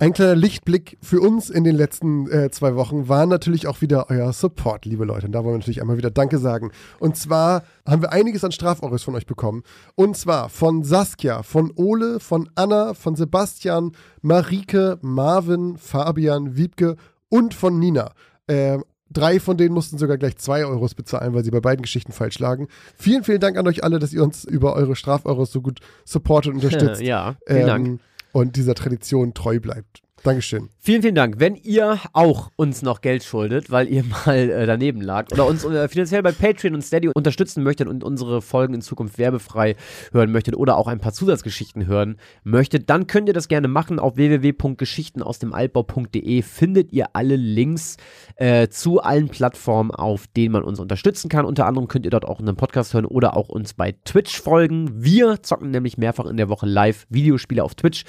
Ein 0.00 0.14
kleiner 0.14 0.34
Lichtblick 0.34 0.96
für 1.02 1.20
uns 1.20 1.50
in 1.50 1.62
den 1.62 1.76
letzten 1.76 2.26
äh, 2.30 2.50
zwei 2.50 2.74
Wochen 2.74 3.10
war 3.10 3.26
natürlich 3.26 3.66
auch 3.66 3.82
wieder 3.82 4.08
euer 4.08 4.32
Support, 4.32 4.86
liebe 4.86 5.04
Leute. 5.04 5.26
Und 5.26 5.32
da 5.32 5.40
wollen 5.44 5.56
wir 5.56 5.58
natürlich 5.58 5.82
einmal 5.82 5.98
wieder 5.98 6.10
Danke 6.10 6.38
sagen. 6.38 6.70
Und 7.00 7.18
zwar 7.18 7.64
haben 7.86 8.00
wir 8.00 8.10
einiges 8.10 8.42
an 8.42 8.50
Strafeuros 8.50 9.02
von 9.02 9.14
euch 9.14 9.26
bekommen. 9.26 9.62
Und 9.96 10.16
zwar 10.16 10.48
von 10.48 10.84
Saskia, 10.84 11.42
von 11.42 11.70
Ole, 11.76 12.18
von 12.18 12.48
Anna, 12.54 12.94
von 12.94 13.14
Sebastian, 13.14 13.92
Marike, 14.22 14.98
Marvin, 15.02 15.76
Fabian, 15.76 16.56
Wiebke 16.56 16.96
und 17.28 17.52
von 17.52 17.78
Nina. 17.78 18.12
Ähm, 18.48 18.84
Drei 19.12 19.40
von 19.40 19.56
denen 19.56 19.74
mussten 19.74 19.98
sogar 19.98 20.18
gleich 20.18 20.36
zwei 20.36 20.64
Euros 20.64 20.94
bezahlen, 20.94 21.34
weil 21.34 21.42
sie 21.42 21.50
bei 21.50 21.58
beiden 21.58 21.82
Geschichten 21.82 22.12
falsch 22.12 22.38
lagen. 22.38 22.68
Vielen, 22.96 23.24
vielen 23.24 23.40
Dank 23.40 23.58
an 23.58 23.66
euch 23.66 23.82
alle, 23.82 23.98
dass 23.98 24.12
ihr 24.12 24.22
uns 24.22 24.44
über 24.44 24.74
eure 24.76 24.94
Strafeuros 24.94 25.50
so 25.50 25.60
gut 25.60 25.80
supportet 26.04 26.54
und 26.54 26.60
unterstützt. 26.62 27.02
ja, 27.02 27.34
vielen 27.44 27.66
Dank. 27.66 28.00
Und 28.32 28.56
dieser 28.56 28.74
Tradition 28.74 29.34
treu 29.34 29.60
bleibt. 29.60 30.02
Dankeschön. 30.22 30.68
Vielen, 30.82 31.00
vielen 31.00 31.14
Dank. 31.14 31.36
Wenn 31.38 31.54
ihr 31.54 31.98
auch 32.12 32.50
uns 32.56 32.82
noch 32.82 33.00
Geld 33.00 33.24
schuldet, 33.24 33.70
weil 33.70 33.88
ihr 33.88 34.04
mal 34.26 34.36
äh, 34.36 34.66
daneben 34.66 35.00
lagt 35.00 35.32
oder 35.32 35.46
uns 35.46 35.64
äh, 35.64 35.88
finanziell 35.88 36.22
bei 36.22 36.32
Patreon 36.32 36.74
und 36.74 36.82
Steady 36.82 37.08
unterstützen 37.08 37.62
möchtet 37.62 37.88
und 37.88 38.04
unsere 38.04 38.42
Folgen 38.42 38.74
in 38.74 38.82
Zukunft 38.82 39.16
werbefrei 39.16 39.76
hören 40.12 40.30
möchtet 40.30 40.56
oder 40.56 40.76
auch 40.76 40.88
ein 40.88 41.00
paar 41.00 41.14
Zusatzgeschichten 41.14 41.86
hören 41.86 42.18
möchtet, 42.44 42.90
dann 42.90 43.06
könnt 43.06 43.28
ihr 43.28 43.32
das 43.32 43.48
gerne 43.48 43.68
machen. 43.68 43.98
Auf 43.98 44.16
www.geschichtenausdemaltbau.de 44.16 46.42
findet 46.42 46.92
ihr 46.92 47.06
alle 47.14 47.36
Links 47.36 47.96
äh, 48.36 48.68
zu 48.68 49.00
allen 49.00 49.30
Plattformen, 49.30 49.90
auf 49.90 50.26
denen 50.26 50.52
man 50.52 50.64
uns 50.64 50.80
unterstützen 50.80 51.30
kann. 51.30 51.46
Unter 51.46 51.64
anderem 51.66 51.88
könnt 51.88 52.04
ihr 52.04 52.10
dort 52.10 52.26
auch 52.26 52.40
einen 52.40 52.56
Podcast 52.56 52.92
hören 52.92 53.06
oder 53.06 53.38
auch 53.38 53.48
uns 53.48 53.72
bei 53.72 53.94
Twitch 54.04 54.38
folgen. 54.38 55.02
Wir 55.02 55.42
zocken 55.42 55.70
nämlich 55.70 55.96
mehrfach 55.96 56.26
in 56.26 56.36
der 56.36 56.50
Woche 56.50 56.66
live 56.66 57.06
Videospiele 57.08 57.64
auf 57.64 57.74
Twitch. 57.74 58.04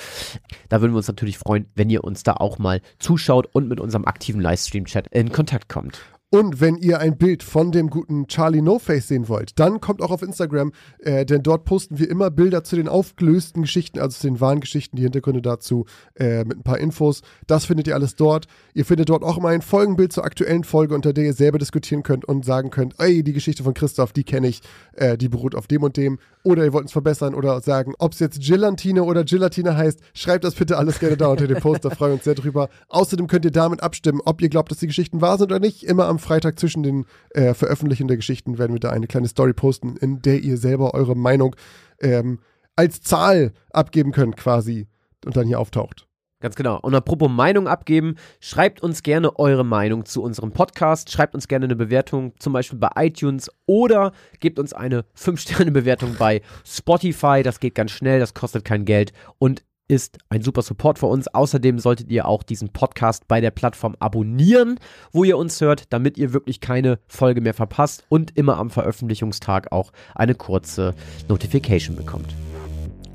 Da 0.68 0.82
würden 0.82 0.92
wir 0.92 0.98
uns 0.98 1.08
natürlich 1.08 1.38
freuen, 1.38 1.68
wenn 1.76 1.90
ihr 1.90 2.01
uns 2.02 2.24
da 2.24 2.34
auch 2.34 2.60
mal 2.60 2.82
zuschaut 3.00 3.48
und 3.54 3.68
mit 3.68 3.80
unserem 3.80 4.06
aktiven 4.06 4.42
Livestream-Chat 4.42 5.08
in 5.10 5.32
Kontakt 5.32 5.70
kommt. 5.70 6.02
Und 6.34 6.62
wenn 6.62 6.78
ihr 6.78 7.00
ein 7.00 7.18
Bild 7.18 7.44
von 7.44 7.74
dem 7.74 7.90
guten 7.90 8.26
Charlie 8.28 8.62
No 8.62 8.80
Face 8.80 9.10
sehen 9.10 9.28
wollt, 9.28 9.60
dann 9.60 9.82
kommt 9.82 10.02
auch 10.02 10.12
auf 10.12 10.22
Instagram, 10.22 10.72
äh, 11.00 11.26
denn 11.26 11.44
dort 11.44 11.66
posten 11.66 12.00
wir 12.00 12.10
immer 12.10 12.32
Bilder 12.32 12.64
zu 12.64 12.78
den 12.78 12.88
aufgelösten 12.88 13.64
Geschichten, 13.64 14.00
also 14.00 14.18
zu 14.18 14.28
den 14.28 14.40
wahren 14.40 14.62
Geschichten, 14.62 14.96
die 14.96 15.04
Hintergründe 15.04 15.42
dazu 15.42 15.86
äh, 16.16 16.46
mit 16.46 16.60
ein 16.60 16.64
paar 16.64 16.78
Infos. 16.78 17.22
Das 17.48 17.66
findet 17.66 17.88
ihr 17.88 17.96
alles 17.96 18.16
dort. 18.16 18.46
Ihr 18.74 18.86
findet 18.86 19.10
dort 19.10 19.24
auch 19.24 19.38
immer 19.38 19.50
ein 19.50 19.62
Folgenbild 19.62 20.14
zur 20.14 20.24
aktuellen 20.24 20.64
Folge, 20.64 20.96
unter 20.96 21.12
der 21.12 21.26
ihr 21.26 21.34
selber 21.34 21.58
diskutieren 21.58 22.02
könnt 22.02 22.24
und 22.24 22.46
sagen 22.46 22.70
könnt, 22.70 22.96
ey, 22.98 23.24
die 23.24 23.34
Geschichte 23.34 23.64
von 23.64 23.74
Christoph, 23.74 24.14
die 24.14 24.24
kenne 24.24 24.48
ich, 24.48 24.62
äh, 24.94 25.18
die 25.18 25.28
beruht 25.28 25.54
auf 25.54 25.68
dem 25.68 25.84
und 25.84 25.98
dem. 25.98 26.18
Oder 26.44 26.64
ihr 26.64 26.72
wollt 26.72 26.84
uns 26.84 26.94
verbessern 26.94 27.36
oder 27.36 27.60
sagen, 27.60 27.94
ob 28.00 28.14
es 28.14 28.20
jetzt 28.20 28.40
Gilantine 28.40 29.04
oder 29.04 29.26
Gelatine 29.26 29.76
heißt, 29.76 30.00
schreibt 30.14 30.46
das 30.46 30.56
bitte 30.56 30.78
alles 30.78 31.00
gerne 31.00 31.18
da 31.18 31.28
unter 31.28 31.48
dem 31.48 31.60
Post, 31.60 31.84
da 31.84 31.90
freuen 31.90 32.12
wir 32.12 32.16
uns 32.16 32.24
sehr 32.24 32.36
drüber. 32.36 32.70
Außerdem 32.88 33.28
könnt 33.28 33.44
ihr 33.44 33.52
damit 33.52 33.84
abstimmen, 33.84 34.22
ob 34.24 34.42
ihr 34.42 34.48
glaubt, 34.48 34.72
dass 34.72 34.80
die 34.80 34.88
Geschichten 34.88 35.20
wahr 35.20 35.38
sind 35.38 35.52
oder 35.52 35.60
nicht. 35.60 35.84
Immer 35.84 36.08
am 36.08 36.21
Freitag 36.22 36.60
zwischen 36.60 36.84
den 36.84 37.06
äh, 37.32 37.54
Veröffentlichungen 37.54 38.08
der 38.08 38.18
Geschichten 38.18 38.58
werden 38.58 38.74
wir 38.74 38.80
da 38.80 38.90
eine 38.90 39.08
kleine 39.08 39.28
Story 39.28 39.54
posten, 39.54 39.98
in 39.98 40.22
der 40.22 40.40
ihr 40.40 40.58
selber 40.58 40.94
eure 40.94 41.16
Meinung 41.16 41.56
ähm, 42.00 42.40
als 42.76 43.02
Zahl 43.02 43.52
abgeben 43.72 44.12
könnt 44.12 44.38
quasi 44.38 44.88
und 45.26 45.36
dann 45.36 45.48
hier 45.48 45.60
auftaucht. 45.60 46.08
Ganz 46.42 46.56
genau. 46.56 46.80
Und 46.80 46.96
apropos 46.96 47.30
Meinung 47.30 47.68
abgeben, 47.68 48.16
schreibt 48.40 48.82
uns 48.82 49.04
gerne 49.04 49.38
eure 49.38 49.64
Meinung 49.64 50.06
zu 50.06 50.24
unserem 50.24 50.52
Podcast. 50.52 51.12
Schreibt 51.12 51.36
uns 51.36 51.48
gerne 51.48 51.66
eine 51.66 51.76
Bewertung, 51.76 52.34
zum 52.40 52.52
Beispiel 52.52 52.80
bei 52.80 52.90
iTunes 52.96 53.52
oder 53.68 54.12
gebt 54.40 54.58
uns 54.58 54.74
eine 54.74 55.06
5-Sterne-Bewertung 55.16 56.16
bei 56.18 56.42
Spotify. 56.66 57.44
Das 57.44 57.60
geht 57.60 57.76
ganz 57.76 57.92
schnell, 57.92 58.20
das 58.20 58.34
kostet 58.34 58.66
kein 58.66 58.86
Geld 58.86 59.14
und 59.38 59.64
ist 59.92 60.20
ein 60.30 60.42
super 60.42 60.62
Support 60.62 61.00
für 61.00 61.08
uns. 61.08 61.28
Außerdem 61.28 61.78
solltet 61.78 62.10
ihr 62.10 62.26
auch 62.26 62.44
diesen 62.44 62.70
Podcast 62.70 63.28
bei 63.28 63.42
der 63.42 63.52
Plattform 63.52 63.96
abonnieren, 64.00 64.80
wo 65.12 65.26
ihr 65.26 65.38
uns 65.38 65.60
hört, 65.60 65.92
damit 65.92 66.18
ihr 66.18 66.32
wirklich 66.32 66.62
keine 66.62 66.98
Folge 67.08 67.42
mehr 67.42 67.54
verpasst 67.54 68.06
und 68.08 68.38
immer 68.38 68.58
am 68.58 68.70
Veröffentlichungstag 68.70 69.74
auch 69.74 69.92
eine 70.16 70.34
kurze 70.34 70.96
Notification 71.28 71.98
bekommt. 71.98 72.34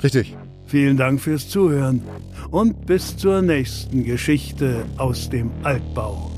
Richtig. 0.03 0.37
Vielen 0.67 0.99
Dank 0.99 1.21
fürs 1.21 1.49
Zuhören 1.49 2.03
und 2.51 2.85
bis 2.85 3.17
zur 3.17 3.41
nächsten 3.41 4.05
Geschichte 4.05 4.85
aus 4.99 5.31
dem 5.31 5.51
Altbau. 5.63 6.31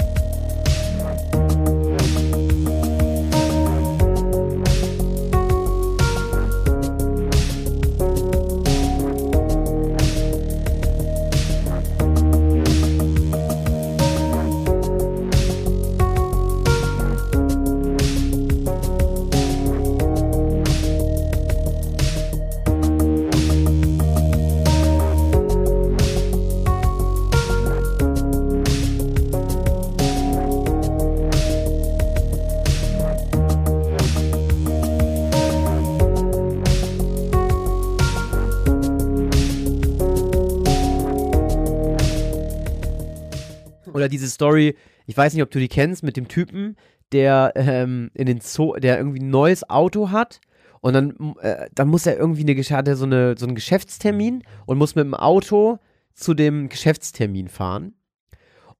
Story, 44.38 44.76
ich 45.06 45.16
weiß 45.16 45.34
nicht, 45.34 45.42
ob 45.42 45.50
du 45.50 45.58
die 45.58 45.68
kennst, 45.68 46.04
mit 46.04 46.16
dem 46.16 46.28
Typen, 46.28 46.76
der 47.10 47.52
ähm, 47.56 48.10
in 48.14 48.26
den 48.26 48.40
Zoo, 48.40 48.74
der 48.74 48.98
irgendwie 48.98 49.20
ein 49.20 49.30
neues 49.30 49.68
Auto 49.68 50.10
hat 50.10 50.40
und 50.80 50.92
dann, 50.92 51.34
äh, 51.40 51.68
dann 51.74 51.88
muss 51.88 52.06
er 52.06 52.16
irgendwie 52.16 52.42
eine, 52.42 52.62
hat 52.62 52.86
er 52.86 52.94
so, 52.94 53.04
eine, 53.04 53.36
so 53.36 53.46
einen 53.46 53.56
Geschäftstermin 53.56 54.44
und 54.66 54.78
muss 54.78 54.94
mit 54.94 55.04
dem 55.04 55.14
Auto 55.14 55.78
zu 56.14 56.34
dem 56.34 56.68
Geschäftstermin 56.68 57.48
fahren. 57.48 57.94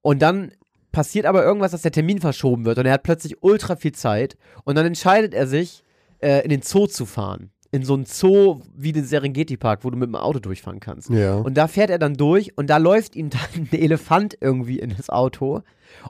Und 0.01 0.21
dann 0.21 0.53
passiert 0.93 1.25
aber 1.25 1.43
irgendwas, 1.43 1.71
dass 1.71 1.81
der 1.81 1.91
Termin 1.91 2.21
verschoben 2.21 2.63
wird 2.63 2.77
und 2.77 2.85
er 2.85 2.93
hat 2.93 3.03
plötzlich 3.03 3.43
ultra 3.43 3.75
viel 3.75 3.91
Zeit 3.91 4.37
und 4.63 4.77
dann 4.77 4.85
entscheidet 4.85 5.33
er 5.33 5.45
sich, 5.45 5.83
äh, 6.19 6.41
in 6.43 6.49
den 6.49 6.61
Zoo 6.61 6.87
zu 6.87 7.05
fahren. 7.05 7.51
In 7.71 7.83
so 7.83 7.93
einen 7.93 8.05
Zoo 8.05 8.61
wie 8.75 8.91
den 8.91 9.05
Serengeti-Park, 9.05 9.83
wo 9.83 9.89
du 9.89 9.97
mit 9.97 10.07
dem 10.07 10.15
Auto 10.15 10.39
durchfahren 10.39 10.79
kannst. 10.79 11.09
Ja. 11.09 11.35
Und 11.35 11.55
da 11.55 11.67
fährt 11.67 11.89
er 11.89 11.99
dann 11.99 12.15
durch 12.15 12.57
und 12.57 12.69
da 12.69 12.77
läuft 12.77 13.15
ihm 13.15 13.29
dann 13.29 13.41
ein 13.55 13.69
Elefant 13.71 14.37
irgendwie 14.41 14.79
in 14.79 14.95
das 14.95 15.09
Auto 15.09 15.61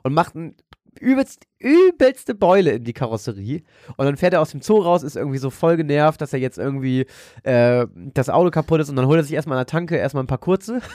und 0.02 0.14
macht 0.14 0.34
ein 0.34 0.54
übelst, 0.98 1.46
übelste 1.58 2.34
Beule 2.34 2.72
in 2.72 2.84
die 2.84 2.92
Karosserie. 2.92 3.62
Und 3.96 4.06
dann 4.06 4.16
fährt 4.16 4.32
er 4.32 4.40
aus 4.40 4.50
dem 4.50 4.62
Zoo 4.62 4.78
raus, 4.78 5.02
ist 5.02 5.16
irgendwie 5.16 5.38
so 5.38 5.50
voll 5.50 5.76
genervt, 5.76 6.20
dass 6.20 6.32
er 6.32 6.38
jetzt 6.38 6.58
irgendwie 6.58 7.06
äh, 7.42 7.86
das 7.94 8.28
Auto 8.28 8.50
kaputt 8.50 8.80
ist 8.80 8.88
und 8.88 8.96
dann 8.96 9.06
holt 9.06 9.18
er 9.18 9.24
sich 9.24 9.34
erstmal 9.34 9.58
an 9.58 9.62
der 9.62 9.66
Tanke 9.66 9.96
erstmal 9.96 10.24
ein 10.24 10.28
paar 10.28 10.38
kurze. 10.38 10.80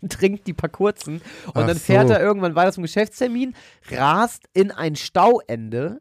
und 0.00 0.12
Trinkt 0.12 0.46
die 0.46 0.52
paar 0.52 0.70
kurzen 0.70 1.22
und 1.46 1.62
Ach 1.62 1.66
dann 1.66 1.78
fährt 1.78 2.08
so. 2.08 2.14
er 2.14 2.20
irgendwann 2.20 2.54
weiter 2.54 2.72
zum 2.72 2.82
Geschäftstermin, 2.82 3.54
rast 3.90 4.44
in 4.52 4.70
ein 4.70 4.96
Stauende, 4.96 6.00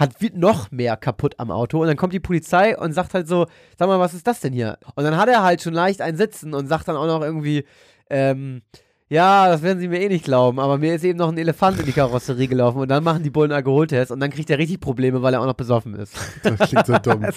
hat 0.00 0.14
noch 0.34 0.70
mehr 0.70 0.96
kaputt 0.96 1.34
am 1.38 1.50
Auto 1.50 1.80
und 1.80 1.86
dann 1.86 1.96
kommt 1.96 2.14
die 2.14 2.20
Polizei 2.20 2.76
und 2.76 2.92
sagt 2.92 3.14
halt 3.14 3.28
so, 3.28 3.46
sag 3.78 3.86
mal, 3.86 4.00
was 4.00 4.14
ist 4.14 4.26
das 4.26 4.40
denn 4.40 4.52
hier? 4.52 4.78
Und 4.94 5.04
dann 5.04 5.16
hat 5.16 5.28
er 5.28 5.42
halt 5.42 5.62
schon 5.62 5.74
leicht 5.74 6.00
ein 6.00 6.16
Sitzen 6.16 6.54
und 6.54 6.66
sagt 6.66 6.88
dann 6.88 6.96
auch 6.96 7.06
noch 7.06 7.20
irgendwie, 7.20 7.64
ähm, 8.08 8.62
ja, 9.10 9.48
das 9.48 9.62
werden 9.62 9.80
sie 9.80 9.88
mir 9.88 10.00
eh 10.00 10.08
nicht 10.08 10.24
glauben, 10.24 10.60
aber 10.60 10.78
mir 10.78 10.94
ist 10.94 11.04
eben 11.04 11.18
noch 11.18 11.28
ein 11.30 11.36
Elefant 11.36 11.80
in 11.80 11.84
die 11.84 11.92
Karosserie 11.92 12.46
gelaufen 12.46 12.78
und 12.78 12.88
dann 12.88 13.02
machen 13.02 13.24
die 13.24 13.30
Bullen 13.30 13.50
einen 13.50 13.56
Alkoholtest 13.56 14.12
und 14.12 14.20
dann 14.20 14.30
kriegt 14.30 14.48
er 14.50 14.58
richtig 14.58 14.80
Probleme, 14.80 15.20
weil 15.20 15.34
er 15.34 15.40
auch 15.40 15.46
noch 15.46 15.54
besoffen 15.54 15.94
ist. 15.94 16.14
Das 16.42 16.58
klingt 16.68 16.86
so 16.86 16.96
dumm. 16.96 17.20